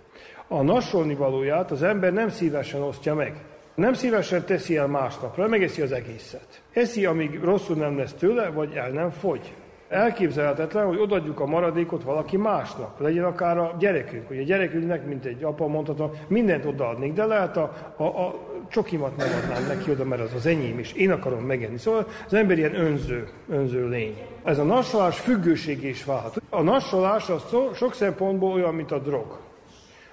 A 0.48 0.62
nasolni 0.62 1.14
valóját 1.14 1.70
az 1.70 1.82
ember 1.82 2.12
nem 2.12 2.28
szívesen 2.28 2.82
osztja 2.82 3.14
meg. 3.14 3.44
Nem 3.74 3.92
szívesen 3.92 4.44
teszi 4.44 4.76
el 4.76 4.86
másnapra, 4.86 5.48
megeszi 5.48 5.82
az 5.82 5.92
egészet. 5.92 6.62
Eszi, 6.72 7.06
amíg 7.06 7.40
rosszul 7.42 7.76
nem 7.76 7.98
lesz 7.98 8.12
tőle, 8.12 8.50
vagy 8.50 8.74
el 8.74 8.90
nem 8.90 9.10
fogy. 9.10 9.54
Elképzelhetetlen, 9.88 10.86
hogy 10.86 10.98
odaadjuk 10.98 11.40
a 11.40 11.46
maradékot 11.46 12.02
valaki 12.02 12.36
másnak, 12.36 12.98
legyen 12.98 13.24
akár 13.24 13.58
a 13.58 13.74
gyerekünk. 13.78 14.30
Ugye 14.30 14.40
a 14.40 14.44
gyerekünknek, 14.44 15.06
mint 15.06 15.24
egy 15.24 15.42
apa 15.42 15.66
mondhatom, 15.66 16.10
mindent 16.28 16.64
odaadnék, 16.64 17.12
de 17.12 17.24
lehet 17.24 17.56
a, 17.56 17.94
a, 17.96 18.04
a 18.04 18.34
csokimat 18.68 19.16
nem 19.16 19.28
adnám 19.42 19.66
neki 19.66 19.90
oda, 19.90 20.04
mert 20.04 20.22
az 20.22 20.34
az 20.34 20.46
enyém 20.46 20.78
is, 20.78 20.92
én 20.92 21.10
akarom 21.10 21.44
megenni. 21.44 21.78
Szóval 21.78 22.06
az 22.26 22.34
ember 22.34 22.58
ilyen 22.58 22.74
önző, 22.74 23.28
önző 23.48 23.88
lény. 23.88 24.16
Ez 24.44 24.58
a 24.58 24.64
nassolás 24.64 25.18
függőség 25.18 25.84
is 25.84 26.04
válhat. 26.04 26.42
A 26.50 26.62
nassolás 26.62 27.28
az 27.28 27.42
sok 27.74 27.94
szempontból 27.94 28.52
olyan, 28.52 28.74
mint 28.74 28.92
a 28.92 28.98
drog. 28.98 29.38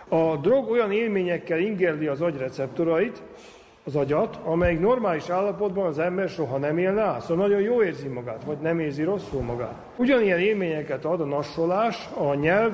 A 0.07 0.35
drog 0.35 0.69
olyan 0.69 0.91
élményekkel 0.91 1.59
ingerli 1.59 2.07
az 2.07 2.21
agyreceptorait, 2.21 3.21
az 3.83 3.95
agyat, 3.95 4.39
amelyik 4.43 4.79
normális 4.79 5.29
állapotban 5.29 5.85
az 5.85 5.99
ember 5.99 6.29
soha 6.29 6.57
nem 6.57 6.77
élne 6.77 7.01
át. 7.01 7.21
Szóval 7.21 7.47
nagyon 7.47 7.61
jó 7.61 7.83
érzi 7.83 8.07
magát, 8.07 8.43
vagy 8.43 8.57
nem 8.57 8.79
érzi 8.79 9.03
rosszul 9.03 9.41
magát. 9.41 9.75
Ugyanilyen 9.95 10.39
élményeket 10.39 11.05
ad 11.05 11.21
a 11.21 11.25
nassolás, 11.25 12.09
a 12.17 12.33
nyelv 12.33 12.73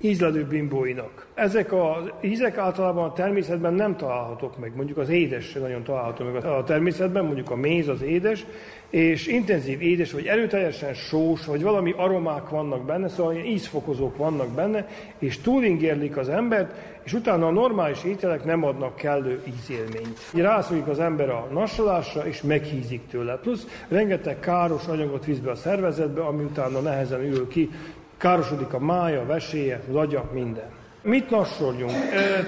ízlelő 0.00 0.44
bimbóinak. 0.44 1.26
Ezek 1.34 1.72
az 1.72 2.12
ízek 2.20 2.56
általában 2.56 3.04
a 3.04 3.12
természetben 3.12 3.74
nem 3.74 3.96
találhatók 3.96 4.58
meg. 4.58 4.72
Mondjuk 4.76 4.98
az 4.98 5.08
édes 5.08 5.52
nagyon 5.52 5.82
található 5.82 6.24
meg 6.24 6.44
a 6.44 6.64
természetben, 6.64 7.24
mondjuk 7.24 7.50
a 7.50 7.56
méz 7.56 7.88
az 7.88 8.02
édes, 8.02 8.46
és 8.90 9.26
intenzív 9.26 9.82
édes, 9.82 10.12
vagy 10.12 10.26
erőteljesen 10.26 10.94
sós, 10.94 11.44
vagy 11.44 11.62
valami 11.62 11.94
aromák 11.96 12.48
vannak 12.48 12.84
benne, 12.84 13.08
szóval 13.08 13.32
ilyen 13.32 13.44
ízfokozók 13.44 14.16
vannak 14.16 14.48
benne, 14.48 14.88
és 15.18 15.38
túlingérlik 15.38 16.16
az 16.16 16.28
embert, 16.28 16.74
és 17.02 17.12
utána 17.12 17.46
a 17.46 17.50
normális 17.50 18.04
ételek 18.04 18.44
nem 18.44 18.64
adnak 18.64 18.96
kellő 18.96 19.42
ízélményt. 19.58 20.18
Rászokik 20.34 20.86
az 20.86 20.98
ember 20.98 21.30
a 21.30 21.48
nassolásra, 21.52 22.26
és 22.26 22.42
meghízik 22.42 23.00
tőle. 23.10 23.36
Plusz 23.36 23.66
rengeteg 23.88 24.40
káros 24.40 24.86
anyagot 24.86 25.24
visz 25.24 25.38
be 25.38 25.50
a 25.50 25.54
szervezetbe, 25.54 26.20
ami 26.20 26.42
utána 26.44 26.80
nehezen 26.80 27.24
ül 27.24 27.48
ki, 27.48 27.70
károsodik 28.18 28.72
a 28.72 28.78
mája, 28.78 29.26
veséje, 29.26 29.82
az 29.88 29.94
agya, 29.94 30.24
minden. 30.32 30.70
Mit 31.02 31.30
nassoljunk? 31.30 31.92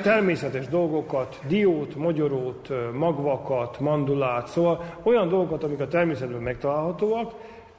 Természetes 0.03 0.69
dolgokat, 0.69 1.41
diót, 1.49 1.97
magyarót, 1.97 2.69
magvakat, 2.93 3.81
mandulát, 3.81 4.47
szóval 4.49 4.85
olyan 5.03 5.29
dolgokat, 5.29 5.65
amik 5.65 5.81
a 5.81 5.89
természetben 5.89 6.41
megtalálhatóak, 6.41 7.33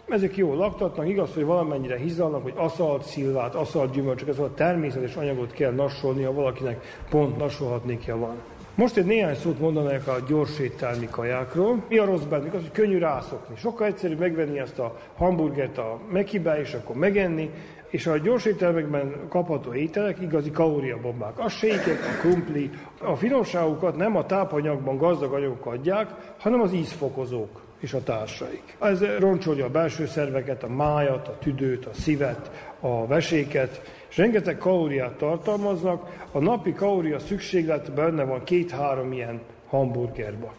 ezek 0.08 0.38
jól 0.38 0.56
laktatnak, 0.56 1.08
igaz, 1.08 1.34
hogy 1.34 1.46
valamennyire 1.46 1.98
hizalnak, 1.98 2.44
hogy 2.44 2.54
aszalt 2.56 3.04
szilvát, 3.04 3.56
aszalt 3.56 3.92
gyümölcsöket, 3.92 4.34
szóval 4.34 4.54
természetes 4.56 5.16
anyagot 5.16 5.52
kell 5.52 5.72
nassolni, 5.72 6.24
ha 6.24 6.34
valakinek 6.34 7.00
pont 7.10 7.38
nassolhatnékja 7.38 8.18
van. 8.18 8.36
Most 8.76 8.98
egy 8.98 9.06
néhány 9.06 9.36
szót 9.36 9.60
mondanak 9.60 10.08
a 10.08 10.16
gyors 10.28 10.60
éttermi 10.60 11.08
kajákról. 11.10 11.84
Mi 11.90 11.98
a 11.98 12.06
rossz 12.06 12.24
bennük? 12.24 12.54
Az, 12.54 12.62
hogy 12.62 12.72
könnyű 12.72 12.98
rászokni. 12.98 13.56
Sokkal 13.56 13.88
egyszerűbb 13.88 14.20
megvenni 14.20 14.60
ezt 14.60 14.80
a 14.80 14.98
hamburgert 15.18 15.78
a 15.78 16.00
mekibe, 16.12 16.60
és 16.60 16.74
akkor 16.74 16.96
megenni, 16.96 17.50
és 17.92 18.08
a 18.08 18.18
gyors 18.18 18.46
éttermekben 18.46 19.14
kapható 19.30 19.74
ételek 19.74 20.22
igazi 20.22 20.52
kalóriabombák. 20.52 21.40
A 21.40 21.50
sékek, 21.50 22.00
a 22.00 22.20
krumpli, 22.20 22.70
a 23.02 23.16
finomságukat 23.16 23.96
nem 23.96 24.16
a 24.16 24.26
tápanyagban 24.26 24.98
gazdag 24.98 25.34
anyagok 25.34 25.66
adják, 25.66 26.10
hanem 26.38 26.62
az 26.62 26.74
ízfokozók 26.74 27.62
és 27.80 27.94
a 27.94 28.04
társaik. 28.04 28.78
Ez 28.80 29.04
roncsolja 29.20 29.66
a 29.66 29.70
belső 29.70 30.06
szerveket, 30.06 30.64
a 30.64 30.68
májat, 30.68 31.28
a 31.28 31.38
tüdőt, 31.38 31.86
a 31.86 31.94
szívet, 31.94 32.52
a 32.80 33.08
veséket, 33.08 33.82
és 34.10 34.18
rengeteg 34.18 34.58
kalóriát 34.58 35.14
tartalmaznak. 35.14 36.28
A 36.32 36.40
napi 36.40 36.74
kalória 36.74 37.20
szükséglet 37.20 37.94
benne 37.94 38.24
van 38.24 38.44
két-három 38.44 39.12
ilyen 39.12 39.42
hamburgerba. 39.70 40.54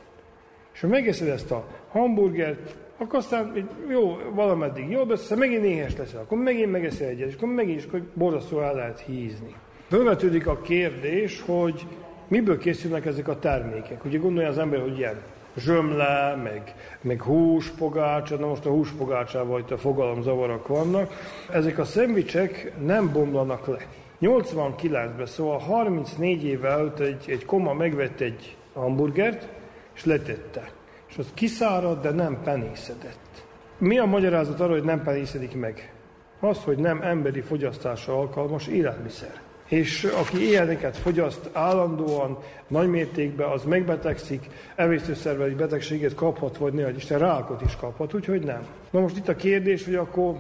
És 0.73 0.81
ha 0.81 0.87
megeszed 0.87 1.29
ezt 1.29 1.51
a 1.51 1.65
hamburgert, 1.89 2.77
akkor 3.03 3.19
aztán 3.19 3.69
jó, 3.89 4.19
valameddig 4.35 4.89
de 4.89 5.13
aztán 5.13 5.39
megint 5.39 5.65
éhes 5.65 5.97
leszel, 5.97 6.21
akkor 6.21 6.39
megint 6.39 6.71
megeszel 6.71 7.09
egyet, 7.09 7.29
és 7.29 7.35
akkor 7.35 7.49
megint, 7.49 7.79
és 7.79 7.85
akkor 7.85 8.03
borzasztó 8.15 8.61
el 8.61 8.75
lehet 8.75 9.01
hízni. 9.01 9.55
Fölvetődik 9.89 10.47
a 10.47 10.61
kérdés, 10.61 11.43
hogy 11.47 11.87
miből 12.29 12.59
készülnek 12.59 13.07
ezek 13.07 13.29
a 13.29 13.39
termékek. 13.39 14.05
Ugye 14.05 14.19
gondolja 14.19 14.49
az 14.49 14.59
ember, 14.59 14.81
hogy 14.81 14.99
ilyen 14.99 15.21
zsömle, 15.57 16.41
meg, 16.43 16.75
meg 17.01 17.23
húspogácsa, 17.23 18.37
na 18.37 18.47
most 18.47 18.67
a 18.67 18.71
húspogácsával 18.71 19.61
itt 19.61 19.71
a 19.71 19.79
fogalomzavarak 19.79 20.67
vannak. 20.67 21.13
Ezek 21.51 21.79
a 21.79 21.85
szendvicsek 21.85 22.73
nem 22.85 23.13
bomlanak 23.13 23.67
le. 23.67 23.87
89-ben, 24.21 25.27
szóval 25.27 25.59
34 25.59 26.45
évvel 26.45 26.79
előtt 26.79 26.99
egy, 26.99 27.25
egy 27.27 27.45
koma 27.45 27.73
megvett 27.73 28.21
egy 28.21 28.57
hamburgert, 28.73 29.49
és 29.95 30.05
letette. 30.05 30.71
És 31.13 31.19
az 31.19 31.27
kiszárad, 31.35 32.03
de 32.03 32.11
nem 32.11 32.43
penészedett. 32.45 33.45
Mi 33.79 33.99
a 33.99 34.05
magyarázat 34.05 34.61
arra, 34.61 34.73
hogy 34.73 34.85
nem 34.85 35.03
penészedik 35.03 35.55
meg? 35.55 35.93
Az, 36.41 36.59
hogy 36.65 36.79
nem 36.79 37.03
emberi 37.03 37.41
fogyasztásra 37.41 38.19
alkalmas 38.19 38.67
élelmiszer 38.67 39.41
és 39.73 40.05
aki 40.05 40.49
ilyeneket 40.49 40.97
fogyaszt 40.97 41.51
állandóan, 41.53 42.39
nagy 42.69 42.89
mértékben, 42.89 43.49
az 43.49 43.65
megbetegszik, 43.65 44.47
emésztőszerveli 44.75 45.55
betegséget 45.55 46.15
kaphat, 46.15 46.57
vagy 46.57 46.73
ne, 46.73 46.91
Isten 46.91 47.19
rákot 47.19 47.63
is 47.63 47.77
kaphat, 47.77 48.15
úgyhogy 48.15 48.43
nem. 48.45 48.67
Na 48.91 49.01
most 49.01 49.17
itt 49.17 49.29
a 49.29 49.37
kérdés, 49.37 49.85
hogy 49.85 49.95
akkor 49.95 50.35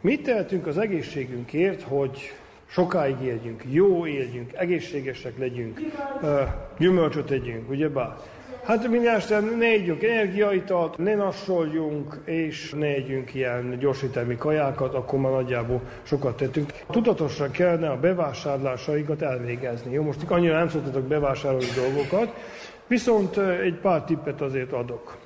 mit 0.00 0.22
tehetünk 0.22 0.66
az 0.66 0.78
egészségünkért, 0.78 1.82
hogy 1.82 2.18
sokáig 2.66 3.16
éljünk, 3.22 3.62
jó 3.70 4.06
éljünk, 4.06 4.52
egészségesek 4.52 5.38
legyünk, 5.38 5.80
gyümölcsöt 6.78 7.30
együnk, 7.30 7.70
ugye 7.70 7.88
bár? 7.88 8.16
Hát 8.64 8.88
mindenesetre 8.88 9.40
ne 9.56 9.66
együnk 9.66 10.02
energiaitalt, 10.02 10.98
ne 10.98 11.14
nassoljunk, 11.14 12.20
és 12.24 12.72
ne 12.76 12.86
együnk 12.86 13.34
ilyen 13.34 13.78
gyorsítelmi 13.78 14.36
kajákat, 14.36 14.94
akkor 14.94 15.18
már 15.18 15.32
nagyjából 15.32 15.80
sokat 16.02 16.36
tettünk. 16.36 16.72
Tudatosan 16.90 17.50
kellene 17.50 17.90
a 17.90 18.00
bevásárlásaikat 18.00 19.22
elvégezni. 19.22 19.92
Jó, 19.92 20.02
most 20.02 20.30
annyira 20.30 20.56
nem 20.56 20.68
szoktatok 20.68 21.02
bevásárolni 21.02 21.66
dolgokat, 21.74 22.34
viszont 22.86 23.36
egy 23.36 23.74
pár 23.74 24.02
tippet 24.02 24.40
azért 24.40 24.72
adok. 24.72 25.16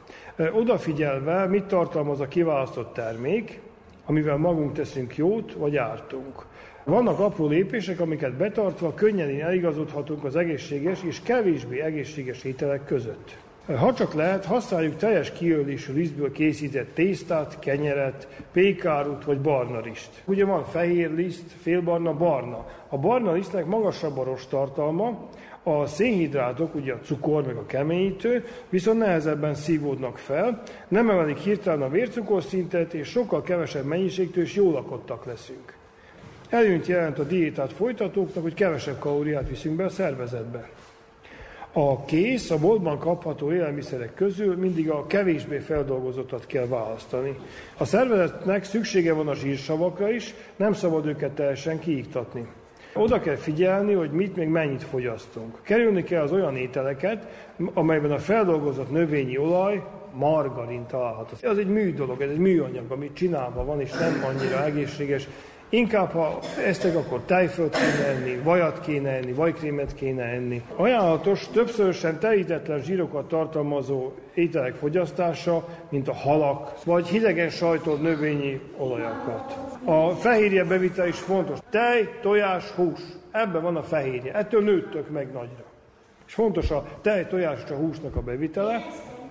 Odafigyelve, 0.52 1.46
mit 1.46 1.64
tartalmaz 1.64 2.20
a 2.20 2.28
kiválasztott 2.28 2.94
termék, 2.94 3.60
amivel 4.06 4.36
magunk 4.36 4.72
teszünk 4.72 5.16
jót, 5.16 5.52
vagy 5.52 5.76
ártunk. 5.76 6.46
Vannak 6.88 7.18
apró 7.18 7.46
lépések, 7.46 8.00
amiket 8.00 8.36
betartva 8.36 8.94
könnyen 8.94 9.40
eligazodhatunk 9.40 10.24
az 10.24 10.36
egészséges 10.36 11.02
és 11.02 11.20
kevésbé 11.22 11.80
egészséges 11.80 12.44
ételek 12.44 12.84
között. 12.84 13.36
Ha 13.66 13.94
csak 13.94 14.14
lehet, 14.14 14.44
használjuk 14.44 14.96
teljes 14.96 15.32
kiölésű 15.32 15.92
lisztből 15.92 16.32
készített 16.32 16.94
tésztát, 16.94 17.58
kenyeret, 17.58 18.28
pékárut 18.52 19.24
vagy 19.24 19.40
barna 19.40 19.80
liszt. 19.80 20.22
Ugye 20.24 20.44
van 20.44 20.64
fehér 20.64 21.10
liszt, 21.10 21.52
félbarna, 21.62 22.14
barna. 22.14 22.66
A 22.88 22.98
barna 22.98 23.32
lisztnek 23.32 23.66
magasabb 23.66 24.18
a 24.18 24.24
rost 24.24 24.48
tartalma, 24.48 25.28
a 25.62 25.86
szénhidrátok, 25.86 26.74
ugye 26.74 26.92
a 26.92 27.00
cukor 27.00 27.46
meg 27.46 27.56
a 27.56 27.66
keményítő, 27.66 28.44
viszont 28.68 28.98
nehezebben 28.98 29.54
szívódnak 29.54 30.18
fel, 30.18 30.62
nem 30.88 31.10
emelik 31.10 31.38
hirtelen 31.38 31.82
a 31.82 31.88
vércukorszintet, 31.88 32.94
és 32.94 33.08
sokkal 33.08 33.42
kevesebb 33.42 33.84
mennyiségtől 33.84 34.42
is 34.42 34.54
jól 34.54 34.72
lakottak 34.72 35.24
leszünk. 35.24 35.77
Előnyt 36.48 36.86
jelent 36.86 37.18
a 37.18 37.24
diétát 37.24 37.72
folytatóknak, 37.72 38.42
hogy 38.42 38.54
kevesebb 38.54 38.98
kalóriát 38.98 39.48
viszünk 39.48 39.76
be 39.76 39.84
a 39.84 39.88
szervezetbe. 39.88 40.68
A 41.72 42.04
kész, 42.04 42.50
a 42.50 42.58
boltban 42.58 42.98
kapható 42.98 43.52
élelmiszerek 43.52 44.14
közül 44.14 44.56
mindig 44.56 44.90
a 44.90 45.06
kevésbé 45.06 45.58
feldolgozottat 45.58 46.46
kell 46.46 46.66
választani. 46.66 47.38
A 47.76 47.84
szervezetnek 47.84 48.64
szüksége 48.64 49.12
van 49.12 49.28
a 49.28 49.34
zsírsavakra 49.34 50.10
is, 50.10 50.34
nem 50.56 50.72
szabad 50.72 51.06
őket 51.06 51.30
teljesen 51.30 51.78
kiiktatni. 51.78 52.46
Oda 52.94 53.20
kell 53.20 53.36
figyelni, 53.36 53.92
hogy 53.92 54.10
mit 54.10 54.36
még 54.36 54.48
mennyit 54.48 54.82
fogyasztunk. 54.82 55.58
Kerülni 55.62 56.04
kell 56.04 56.22
az 56.22 56.32
olyan 56.32 56.56
ételeket, 56.56 57.26
amelyben 57.74 58.10
a 58.10 58.18
feldolgozott 58.18 58.90
növényi 58.90 59.38
olaj, 59.38 59.82
margarin 60.14 60.86
található. 60.86 61.48
Az 61.48 61.58
egy 61.58 61.68
mű 61.68 61.94
dolog, 61.94 62.20
ez 62.20 62.30
egy 62.30 62.38
műanyag, 62.38 62.90
amit 62.90 63.14
csinálva 63.14 63.64
van, 63.64 63.80
és 63.80 63.90
nem 63.90 64.24
annyira 64.24 64.64
egészséges, 64.64 65.28
Inkább, 65.70 66.10
ha 66.10 66.38
eztek, 66.66 66.96
akkor 66.96 67.20
tejfölt 67.20 67.76
kéne 67.76 68.06
enni, 68.06 68.40
vajat 68.42 68.80
kéne 68.80 69.10
enni, 69.10 69.32
vajkrémet 69.32 69.94
kéne 69.94 70.22
enni. 70.22 70.62
Ajánlatos 70.76 71.48
többszörösen 71.48 72.18
telítetlen 72.18 72.82
zsírokat 72.82 73.28
tartalmazó 73.28 74.12
ételek 74.34 74.74
fogyasztása, 74.74 75.68
mint 75.88 76.08
a 76.08 76.14
halak, 76.14 76.84
vagy 76.84 77.06
hidegen 77.06 77.50
sajtolt 77.50 78.02
növényi 78.02 78.60
olajakat. 78.76 79.56
A 79.84 80.10
fehérje 80.10 80.64
bevitel 80.64 81.06
is 81.06 81.18
fontos. 81.18 81.58
Tej, 81.70 82.08
tojás, 82.20 82.70
hús. 82.70 83.00
Ebben 83.30 83.62
van 83.62 83.76
a 83.76 83.82
fehérje. 83.82 84.32
Ettől 84.32 84.62
nőttök 84.62 85.10
meg 85.10 85.32
nagyra. 85.32 85.64
És 86.26 86.34
fontos 86.34 86.70
a 86.70 86.84
tej, 87.00 87.26
tojás 87.26 87.58
és 87.64 87.70
a 87.70 87.74
húsnak 87.74 88.16
a 88.16 88.20
bevitele. 88.20 88.86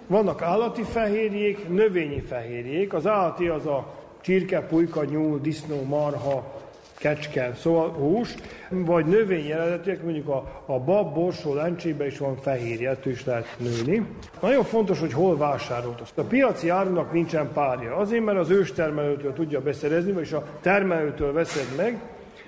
Vannak 0.08 0.42
állati 0.42 0.84
fehérjék, 0.84 1.70
növényi 1.70 2.22
fehérjék. 2.22 2.94
Az 2.94 3.08
állati 3.08 3.48
az 3.48 3.66
a 3.66 3.96
csirke, 4.22 4.62
pulyka, 4.62 5.04
nyúl, 5.04 5.40
disznó, 5.40 5.84
marha, 5.84 6.56
kecske, 6.98 7.54
szóval 7.56 7.90
hús, 7.90 8.36
vagy 8.70 9.06
növényi 9.06 9.52
eredetűek, 9.52 10.04
mondjuk 10.04 10.28
a, 10.28 10.64
a 10.66 10.80
bab, 10.80 11.14
borsó, 11.14 11.54
lencsébe 11.54 12.06
is 12.06 12.18
van 12.18 12.38
fehérje, 12.38 12.90
ettől 12.90 13.14
is 13.14 13.26
lehet 13.26 13.56
nőni. 13.58 14.08
Nagyon 14.42 14.64
fontos, 14.64 15.00
hogy 15.00 15.14
hol 15.14 15.38
vásárolt. 15.38 16.14
A 16.16 16.22
piaci 16.22 16.70
árunak 16.70 17.14
nincsen 17.14 17.52
párja. 17.54 17.96
Azért, 17.96 18.26
mert 18.26 18.38
az 18.38 18.50
őstermelőtől 18.50 19.34
tudja 19.34 19.62
beszerezni, 19.62 20.12
vagyis 20.12 20.32
a 20.32 20.46
termelőtől 20.62 21.34
veszed 21.34 21.76
meg, 21.78 22.00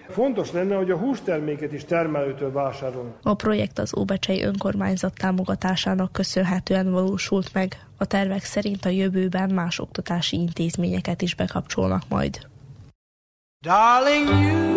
Fontos 0.10 0.52
lenne, 0.52 0.76
hogy 0.76 0.92
a 0.92 0.98
hústerméket 0.98 1.74
is 1.74 1.86
termelőtől 1.86 2.52
vásárolni. 2.52 3.12
A 3.22 3.34
projekt 3.34 3.80
az 3.80 3.98
Óbecsei 3.98 4.44
önkormányzat 4.44 5.14
támogatásának 5.14 6.12
köszönhetően 6.12 6.92
valósult 6.92 7.54
meg. 7.54 7.86
A 7.98 8.06
tervek 8.06 8.44
szerint 8.44 8.86
a 8.86 8.90
jövőben 8.90 9.50
más 9.54 9.80
oktatási 9.80 10.38
intézményeket 10.38 11.22
is 11.22 11.36
bekapcsolnak 11.36 12.04
majd. 12.10 12.48
Darling, 13.62 14.28
you 14.28 14.69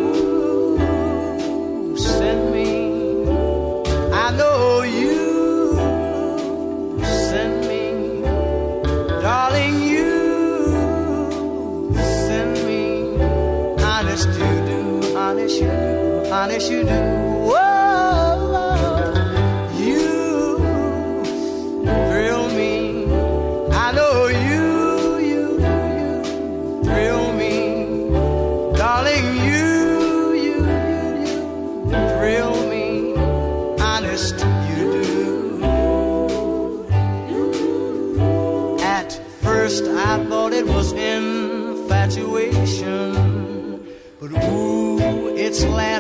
honest 16.43 16.73
you 16.73 16.83
do. 16.83 17.22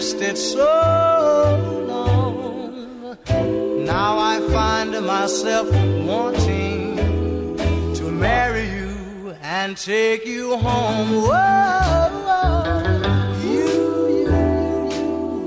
lasted 0.03 0.37
so 0.37 0.66
long. 1.87 3.16
Now 3.87 4.19
I 4.19 4.41
find 4.51 4.91
myself 5.07 5.70
wanting 6.05 6.97
to 7.95 8.11
marry 8.11 8.69
you 8.69 9.37
and 9.43 9.77
take 9.77 10.27
you 10.27 10.57
home. 10.57 11.23
Whoa, 11.29 12.81
you, 13.45 13.69
you, 14.19 14.33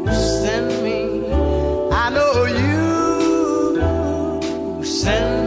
you 0.06 0.14
send 0.42 0.70
me. 0.86 1.00
I 1.92 2.10
know 2.16 2.46
you 2.46 2.78
send 4.86 5.40
me. 5.40 5.45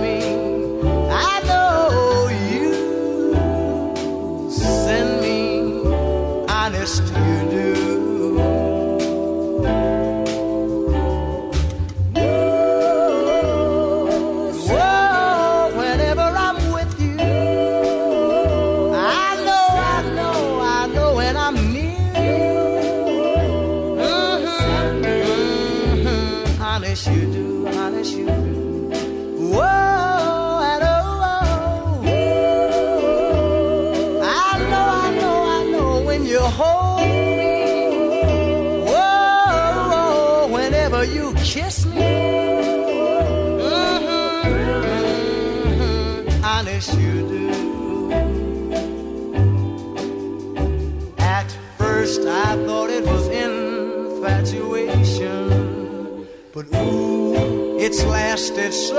But 56.58 56.66
ooh, 56.74 57.78
it's 57.78 58.02
lasted 58.04 58.72
so 58.72 58.96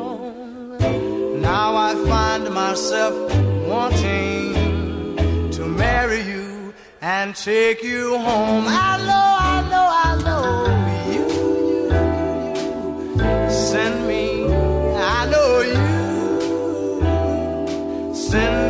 long. 0.00 0.78
Now 1.42 1.76
I 1.76 1.94
find 2.06 2.44
myself 2.54 3.12
wanting 3.66 4.54
to 5.50 5.66
marry 5.66 6.22
you 6.22 6.72
and 7.02 7.36
take 7.36 7.82
you 7.82 8.16
home. 8.16 8.64
I 8.66 8.96
know, 9.08 9.36
I 9.54 9.60
know, 9.72 9.88
I 10.06 10.10
know 10.24 10.52
you, 11.12 11.28
send 13.50 14.06
me. 14.08 14.24
I 14.96 15.28
know 15.32 15.60
you 15.74 15.86
send 18.14 18.67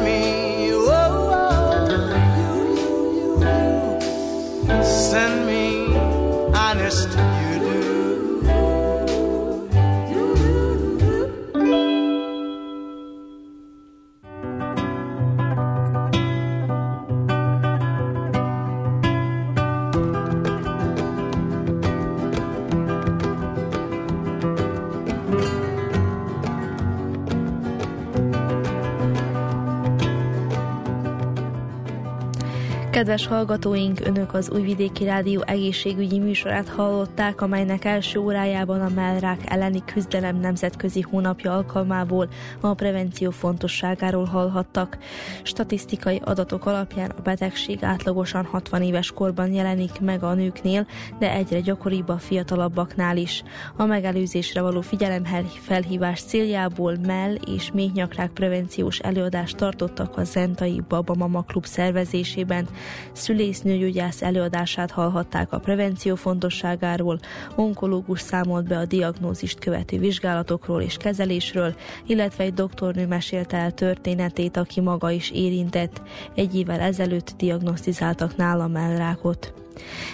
Kedves 33.08 33.26
hallgatóink, 33.26 34.00
Önök 34.06 34.34
az 34.34 34.50
Újvidéki 34.50 35.04
Rádió 35.04 35.42
egészségügyi 35.46 36.18
műsorát 36.18 36.68
hallották, 36.68 37.40
amelynek 37.40 37.84
első 37.84 38.18
órájában 38.18 38.80
a 38.80 38.88
mellrák 38.94 39.40
elleni 39.44 39.84
küzdelem 39.84 40.36
nemzetközi 40.36 41.00
hónapja 41.00 41.54
alkalmából 41.54 42.28
a 42.60 42.74
prevenció 42.74 43.30
fontosságáról 43.30 44.24
hallhattak. 44.24 44.98
Statisztikai 45.42 46.20
adatok 46.24 46.66
alapján 46.66 47.10
a 47.10 47.20
betegség 47.20 47.84
átlagosan 47.84 48.44
60 48.44 48.82
éves 48.82 49.10
korban 49.10 49.52
jelenik 49.52 50.00
meg 50.00 50.22
a 50.22 50.34
nőknél, 50.34 50.86
de 51.18 51.32
egyre 51.32 51.60
gyakoribb 51.60 52.08
a 52.08 52.18
fiatalabbaknál 52.18 53.16
is. 53.16 53.42
A 53.76 53.84
megelőzésre 53.84 54.60
való 54.60 54.80
figyelem 54.80 55.22
felhívás 55.60 56.22
céljából 56.22 56.96
mell 57.06 57.34
és 57.34 57.70
méhnyakrák 57.72 58.30
prevenciós 58.30 58.98
előadást 58.98 59.56
tartottak 59.56 60.16
a 60.16 60.24
Zentai 60.24 60.82
Baba 60.88 61.14
Mama 61.14 61.42
Klub 61.42 61.66
szervezésében. 61.66 62.68
Szülésznőgyógyász 63.12 64.22
előadását 64.22 64.90
hallhatták 64.90 65.52
a 65.52 65.58
prevenció 65.58 66.14
fontosságáról, 66.14 67.18
onkológus 67.56 68.20
számolt 68.20 68.68
be 68.68 68.78
a 68.78 68.86
diagnózist 68.86 69.58
követő 69.58 69.98
vizsgálatokról 69.98 70.82
és 70.82 70.96
kezelésről, 70.96 71.74
illetve 72.06 72.44
egy 72.44 72.54
doktornő 72.54 73.06
mesélte 73.06 73.56
el 73.56 73.72
történetét, 73.72 74.56
aki 74.56 74.80
maga 74.80 75.10
is 75.10 75.30
érintett. 75.30 76.02
Egy 76.34 76.54
évvel 76.54 76.80
ezelőtt 76.80 77.34
diagnosztizáltak 77.36 78.36
nála 78.36 78.66
mellrákot. 78.66 79.52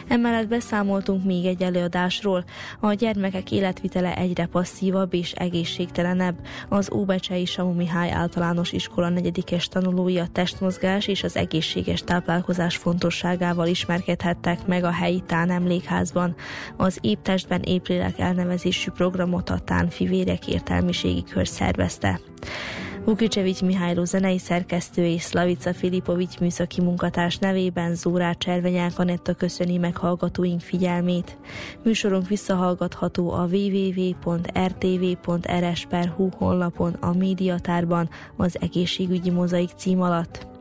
Emellett 0.09 0.49
beszámoltunk 0.49 1.25
még 1.25 1.45
egy 1.47 1.63
előadásról. 1.63 2.45
A 2.81 2.93
gyermekek 2.93 3.53
életvitele 3.53 4.17
egyre 4.17 4.47
passzívabb 4.47 5.15
és 5.15 5.33
egészségtelenebb. 5.33 6.37
Az 6.69 6.93
Óbecsei 6.93 7.45
Samu 7.45 7.73
Mihály 7.73 8.11
általános 8.11 8.73
iskola 8.73 9.09
negyedikes 9.09 9.69
tanulói 9.69 10.19
a 10.19 10.29
testmozgás 10.33 11.07
és 11.07 11.23
az 11.23 11.37
egészséges 11.37 12.03
táplálkozás 12.03 12.77
fontosságával 12.77 13.67
ismerkedhettek 13.67 14.67
meg 14.67 14.85
a 14.85 14.93
helyi 14.93 15.23
Tán 15.27 15.51
emlékházban. 15.51 16.35
Az 16.77 16.99
Épp 17.01 17.23
testben 17.23 17.63
épp 17.63 17.87
lélek 17.87 18.19
elnevezésű 18.19 18.91
programot 18.91 19.51
a 19.51 19.59
Tán 19.59 19.89
fivérek 19.89 20.47
értelmiségi 20.47 21.23
kör 21.23 21.49
szervezte. 21.49 22.21
Vukicsevics 23.05 23.63
Mihályló 23.63 24.05
zenei 24.05 24.39
szerkesztő 24.39 25.05
és 25.05 25.23
Slavica 25.23 25.75
Filipovics 25.75 26.39
műszaki 26.39 26.81
munkatárs 26.81 27.39
nevében 27.39 27.95
Zórá 27.95 28.33
Cservenyák 28.33 28.99
Anetta 28.99 29.35
köszöni 29.35 29.77
meg 29.77 29.97
hallgatóink 29.97 30.61
figyelmét. 30.61 31.39
Műsorunk 31.83 32.29
visszahallgatható 32.29 33.31
a 33.31 33.47
www.rtv.rs.hu 33.47 34.29
honlapon 36.37 36.93
a 36.93 37.13
médiatárban 37.13 38.09
az 38.37 38.57
egészségügyi 38.61 39.31
mozaik 39.31 39.71
cím 39.77 40.01
alatt. 40.01 40.54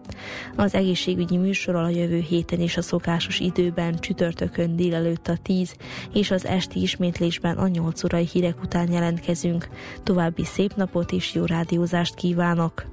Az 0.56 0.74
egészségügyi 0.74 1.38
műsorral 1.38 1.84
a 1.84 1.90
jövő 1.90 2.20
héten 2.20 2.60
és 2.60 2.78
a 2.78 2.82
szokásos 2.82 3.40
időben 3.40 4.00
csütörtökön 4.00 4.76
délelőtt 4.76 5.28
a 5.28 5.38
10 5.44 5.76
és 6.14 6.32
az 6.32 6.46
esti 6.46 6.82
ismétlésben 6.82 7.58
a 7.58 7.68
8 7.68 8.04
órai 8.04 8.28
hírek 8.32 8.62
után 8.62 8.92
jelentkezünk. 8.92 9.68
További 10.04 10.44
szép 10.44 10.76
napot 10.76 11.12
és 11.12 11.34
jó 11.34 11.46
rádiózást 11.46 12.16
kívánok! 12.16 12.86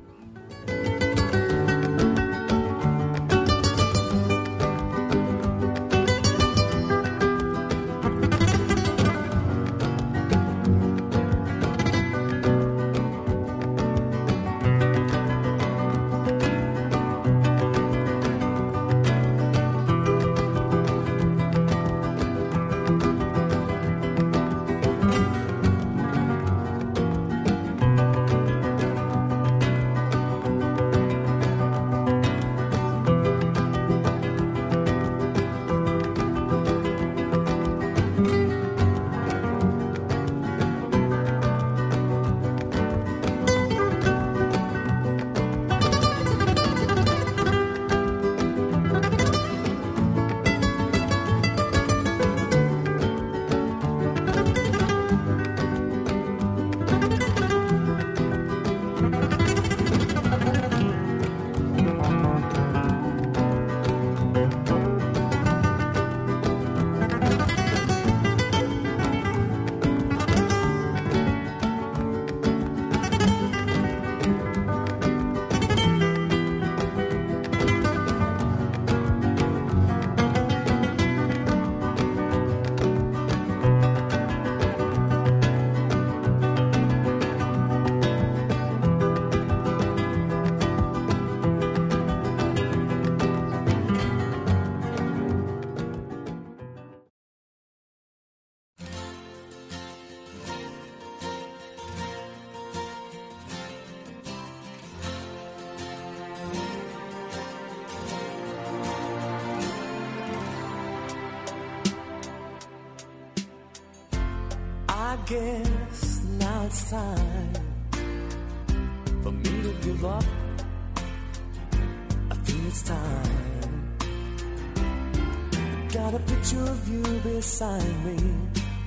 beside 127.61 128.05
me. 128.07 128.17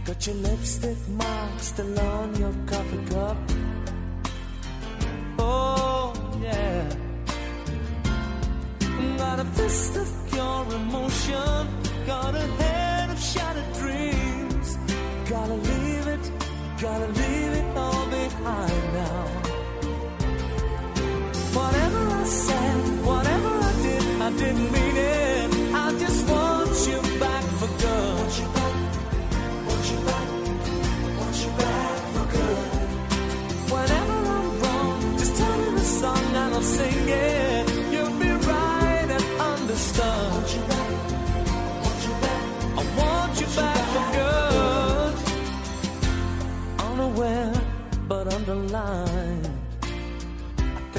Got 0.04 0.26
your 0.26 0.36
lipstick 0.36 0.98
mark 1.10 1.60
still 1.60 2.00
on 2.00 2.36
your 2.38 2.54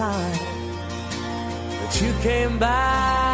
time 0.00 0.32
that 1.78 2.00
you 2.00 2.10
came 2.22 2.58
back. 2.58 3.29